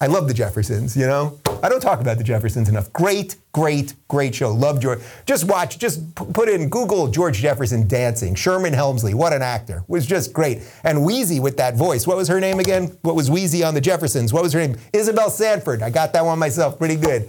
I 0.00 0.06
love 0.06 0.28
the 0.28 0.34
Jeffersons, 0.34 0.96
you 0.96 1.08
know? 1.08 1.40
I 1.60 1.68
don't 1.68 1.80
talk 1.80 2.00
about 2.00 2.18
the 2.18 2.24
Jeffersons 2.24 2.68
enough. 2.68 2.92
Great, 2.92 3.34
great, 3.50 3.94
great 4.06 4.32
show. 4.32 4.52
Love 4.52 4.78
George. 4.78 5.00
Just 5.26 5.42
watch, 5.42 5.76
just 5.80 6.14
put 6.14 6.48
in 6.48 6.68
Google 6.68 7.08
George 7.08 7.38
Jefferson 7.38 7.88
dancing. 7.88 8.36
Sherman 8.36 8.74
Hemsley, 8.74 9.12
what 9.12 9.32
an 9.32 9.42
actor. 9.42 9.82
Was 9.88 10.06
just 10.06 10.32
great. 10.32 10.58
And 10.84 10.98
Weezy 10.98 11.40
with 11.40 11.56
that 11.56 11.74
voice. 11.74 12.06
What 12.06 12.16
was 12.16 12.28
her 12.28 12.38
name 12.38 12.60
again? 12.60 12.96
What 13.02 13.16
was 13.16 13.28
Weezy 13.28 13.66
on 13.66 13.74
the 13.74 13.80
Jeffersons? 13.80 14.32
What 14.32 14.44
was 14.44 14.52
her 14.52 14.60
name? 14.60 14.76
Isabel 14.92 15.30
Sanford. 15.30 15.82
I 15.82 15.90
got 15.90 16.12
that 16.12 16.24
one 16.24 16.38
myself. 16.38 16.78
Pretty 16.78 16.96
good. 16.96 17.28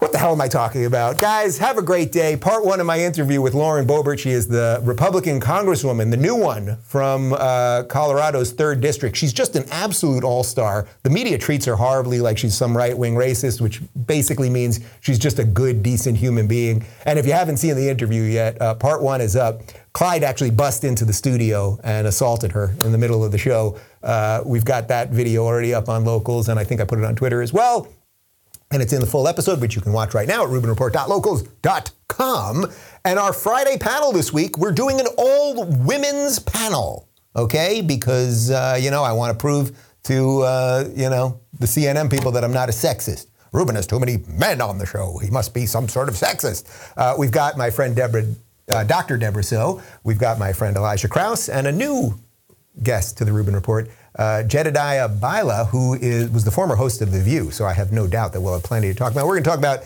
What 0.00 0.12
the 0.12 0.18
hell 0.18 0.32
am 0.32 0.40
I 0.40 0.48
talking 0.48 0.86
about? 0.86 1.18
Guys, 1.18 1.58
have 1.58 1.76
a 1.76 1.82
great 1.82 2.10
day. 2.10 2.34
Part 2.34 2.64
one 2.64 2.80
of 2.80 2.86
my 2.86 2.98
interview 2.98 3.42
with 3.42 3.52
Lauren 3.52 3.86
Boebert. 3.86 4.18
She 4.18 4.30
is 4.30 4.48
the 4.48 4.80
Republican 4.82 5.40
Congresswoman, 5.40 6.10
the 6.10 6.16
new 6.16 6.34
one 6.34 6.78
from 6.84 7.34
uh, 7.34 7.82
Colorado's 7.82 8.50
third 8.50 8.80
district. 8.80 9.14
She's 9.14 9.34
just 9.34 9.56
an 9.56 9.64
absolute 9.70 10.24
all 10.24 10.42
star. 10.42 10.88
The 11.02 11.10
media 11.10 11.36
treats 11.36 11.66
her 11.66 11.76
horribly 11.76 12.18
like 12.18 12.38
she's 12.38 12.54
some 12.54 12.74
right 12.74 12.96
wing 12.96 13.14
racist, 13.14 13.60
which 13.60 13.82
basically 14.06 14.48
means 14.48 14.80
she's 15.02 15.18
just 15.18 15.38
a 15.38 15.44
good, 15.44 15.82
decent 15.82 16.16
human 16.16 16.46
being. 16.46 16.82
And 17.04 17.18
if 17.18 17.26
you 17.26 17.34
haven't 17.34 17.58
seen 17.58 17.76
the 17.76 17.90
interview 17.90 18.22
yet, 18.22 18.60
uh, 18.62 18.76
part 18.76 19.02
one 19.02 19.20
is 19.20 19.36
up. 19.36 19.60
Clyde 19.92 20.24
actually 20.24 20.50
bust 20.50 20.82
into 20.82 21.04
the 21.04 21.12
studio 21.12 21.78
and 21.84 22.06
assaulted 22.06 22.52
her 22.52 22.74
in 22.84 22.92
the 22.92 22.98
middle 22.98 23.22
of 23.22 23.32
the 23.32 23.38
show. 23.38 23.78
Uh, 24.02 24.42
we've 24.46 24.64
got 24.64 24.88
that 24.88 25.10
video 25.10 25.44
already 25.44 25.74
up 25.74 25.90
on 25.90 26.06
locals, 26.06 26.48
and 26.48 26.58
I 26.58 26.64
think 26.64 26.80
I 26.80 26.84
put 26.84 26.98
it 26.98 27.04
on 27.04 27.16
Twitter 27.16 27.42
as 27.42 27.52
well. 27.52 27.86
And 28.72 28.80
it's 28.80 28.92
in 28.92 29.00
the 29.00 29.06
full 29.06 29.26
episode, 29.26 29.60
which 29.60 29.74
you 29.74 29.82
can 29.82 29.92
watch 29.92 30.14
right 30.14 30.28
now 30.28 30.44
at 30.44 30.50
RubinReport.locals.com. 30.50 32.66
And 33.04 33.18
our 33.18 33.32
Friday 33.32 33.76
panel 33.78 34.12
this 34.12 34.32
week, 34.32 34.58
we're 34.58 34.70
doing 34.70 35.00
an 35.00 35.08
all 35.18 35.64
women's 35.64 36.38
panel, 36.38 37.08
okay? 37.34 37.80
Because, 37.80 38.52
uh, 38.52 38.78
you 38.80 38.92
know, 38.92 39.02
I 39.02 39.10
want 39.12 39.36
to 39.36 39.40
prove 39.40 39.76
to, 40.04 40.42
uh, 40.42 40.88
you 40.94 41.10
know, 41.10 41.40
the 41.58 41.66
CNN 41.66 42.08
people 42.10 42.30
that 42.30 42.44
I'm 42.44 42.52
not 42.52 42.68
a 42.68 42.72
sexist. 42.72 43.26
Rubin 43.52 43.74
has 43.74 43.88
too 43.88 43.98
many 43.98 44.18
men 44.28 44.60
on 44.60 44.78
the 44.78 44.86
show. 44.86 45.18
He 45.18 45.30
must 45.30 45.52
be 45.52 45.66
some 45.66 45.88
sort 45.88 46.08
of 46.08 46.14
sexist. 46.14 46.92
Uh, 46.96 47.16
we've 47.18 47.32
got 47.32 47.58
my 47.58 47.70
friend 47.70 47.96
Deborah, 47.96 48.26
uh, 48.68 48.84
Dr. 48.84 49.16
Deborah 49.16 49.42
Soh. 49.42 49.82
We've 50.04 50.18
got 50.18 50.38
my 50.38 50.52
friend 50.52 50.76
Elijah 50.76 51.08
Krause 51.08 51.48
and 51.48 51.66
a 51.66 51.72
new 51.72 52.14
guest 52.84 53.18
to 53.18 53.24
the 53.24 53.32
Rubin 53.32 53.54
Report, 53.54 53.90
uh, 54.16 54.42
Jedediah 54.42 55.08
Bila, 55.08 55.68
who 55.68 55.94
is, 55.94 56.30
was 56.30 56.44
the 56.44 56.50
former 56.50 56.76
host 56.76 57.00
of 57.02 57.12
The 57.12 57.22
View. 57.22 57.50
So 57.50 57.64
I 57.64 57.72
have 57.72 57.92
no 57.92 58.06
doubt 58.06 58.32
that 58.32 58.40
we'll 58.40 58.54
have 58.54 58.62
plenty 58.62 58.88
to 58.88 58.94
talk 58.94 59.12
about. 59.12 59.26
We're 59.26 59.34
going 59.34 59.44
to 59.44 59.50
talk 59.50 59.58
about 59.58 59.84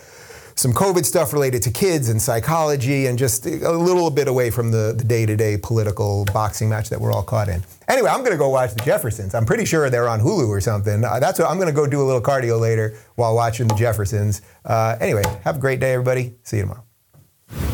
some 0.56 0.72
COVID 0.72 1.04
stuff 1.04 1.32
related 1.32 1.62
to 1.62 1.70
kids 1.70 2.08
and 2.08 2.20
psychology 2.20 3.06
and 3.06 3.18
just 3.18 3.44
a 3.46 3.72
little 3.72 4.10
bit 4.10 4.28
away 4.28 4.50
from 4.50 4.70
the, 4.70 4.94
day-to-day 5.04 5.58
political 5.58 6.24
boxing 6.32 6.68
match 6.68 6.88
that 6.90 7.00
we're 7.00 7.12
all 7.12 7.22
caught 7.22 7.48
in. 7.48 7.62
Anyway, 7.88 8.08
I'm 8.08 8.20
going 8.20 8.32
to 8.32 8.38
go 8.38 8.48
watch 8.48 8.72
the 8.74 8.82
Jeffersons. 8.82 9.34
I'm 9.34 9.44
pretty 9.44 9.64
sure 9.64 9.90
they're 9.90 10.08
on 10.08 10.20
Hulu 10.20 10.48
or 10.48 10.60
something. 10.60 11.04
Uh, 11.04 11.18
that's 11.18 11.38
what 11.38 11.50
I'm 11.50 11.56
going 11.56 11.68
to 11.68 11.74
go 11.74 11.86
do 11.86 12.00
a 12.00 12.04
little 12.04 12.22
cardio 12.22 12.60
later 12.60 12.96
while 13.16 13.34
watching 13.34 13.68
the 13.68 13.74
Jeffersons. 13.74 14.42
Uh, 14.64 14.96
anyway, 15.00 15.24
have 15.42 15.56
a 15.56 15.60
great 15.60 15.80
day, 15.80 15.92
everybody. 15.92 16.34
See 16.44 16.58
you 16.58 16.62
tomorrow. 16.62 17.73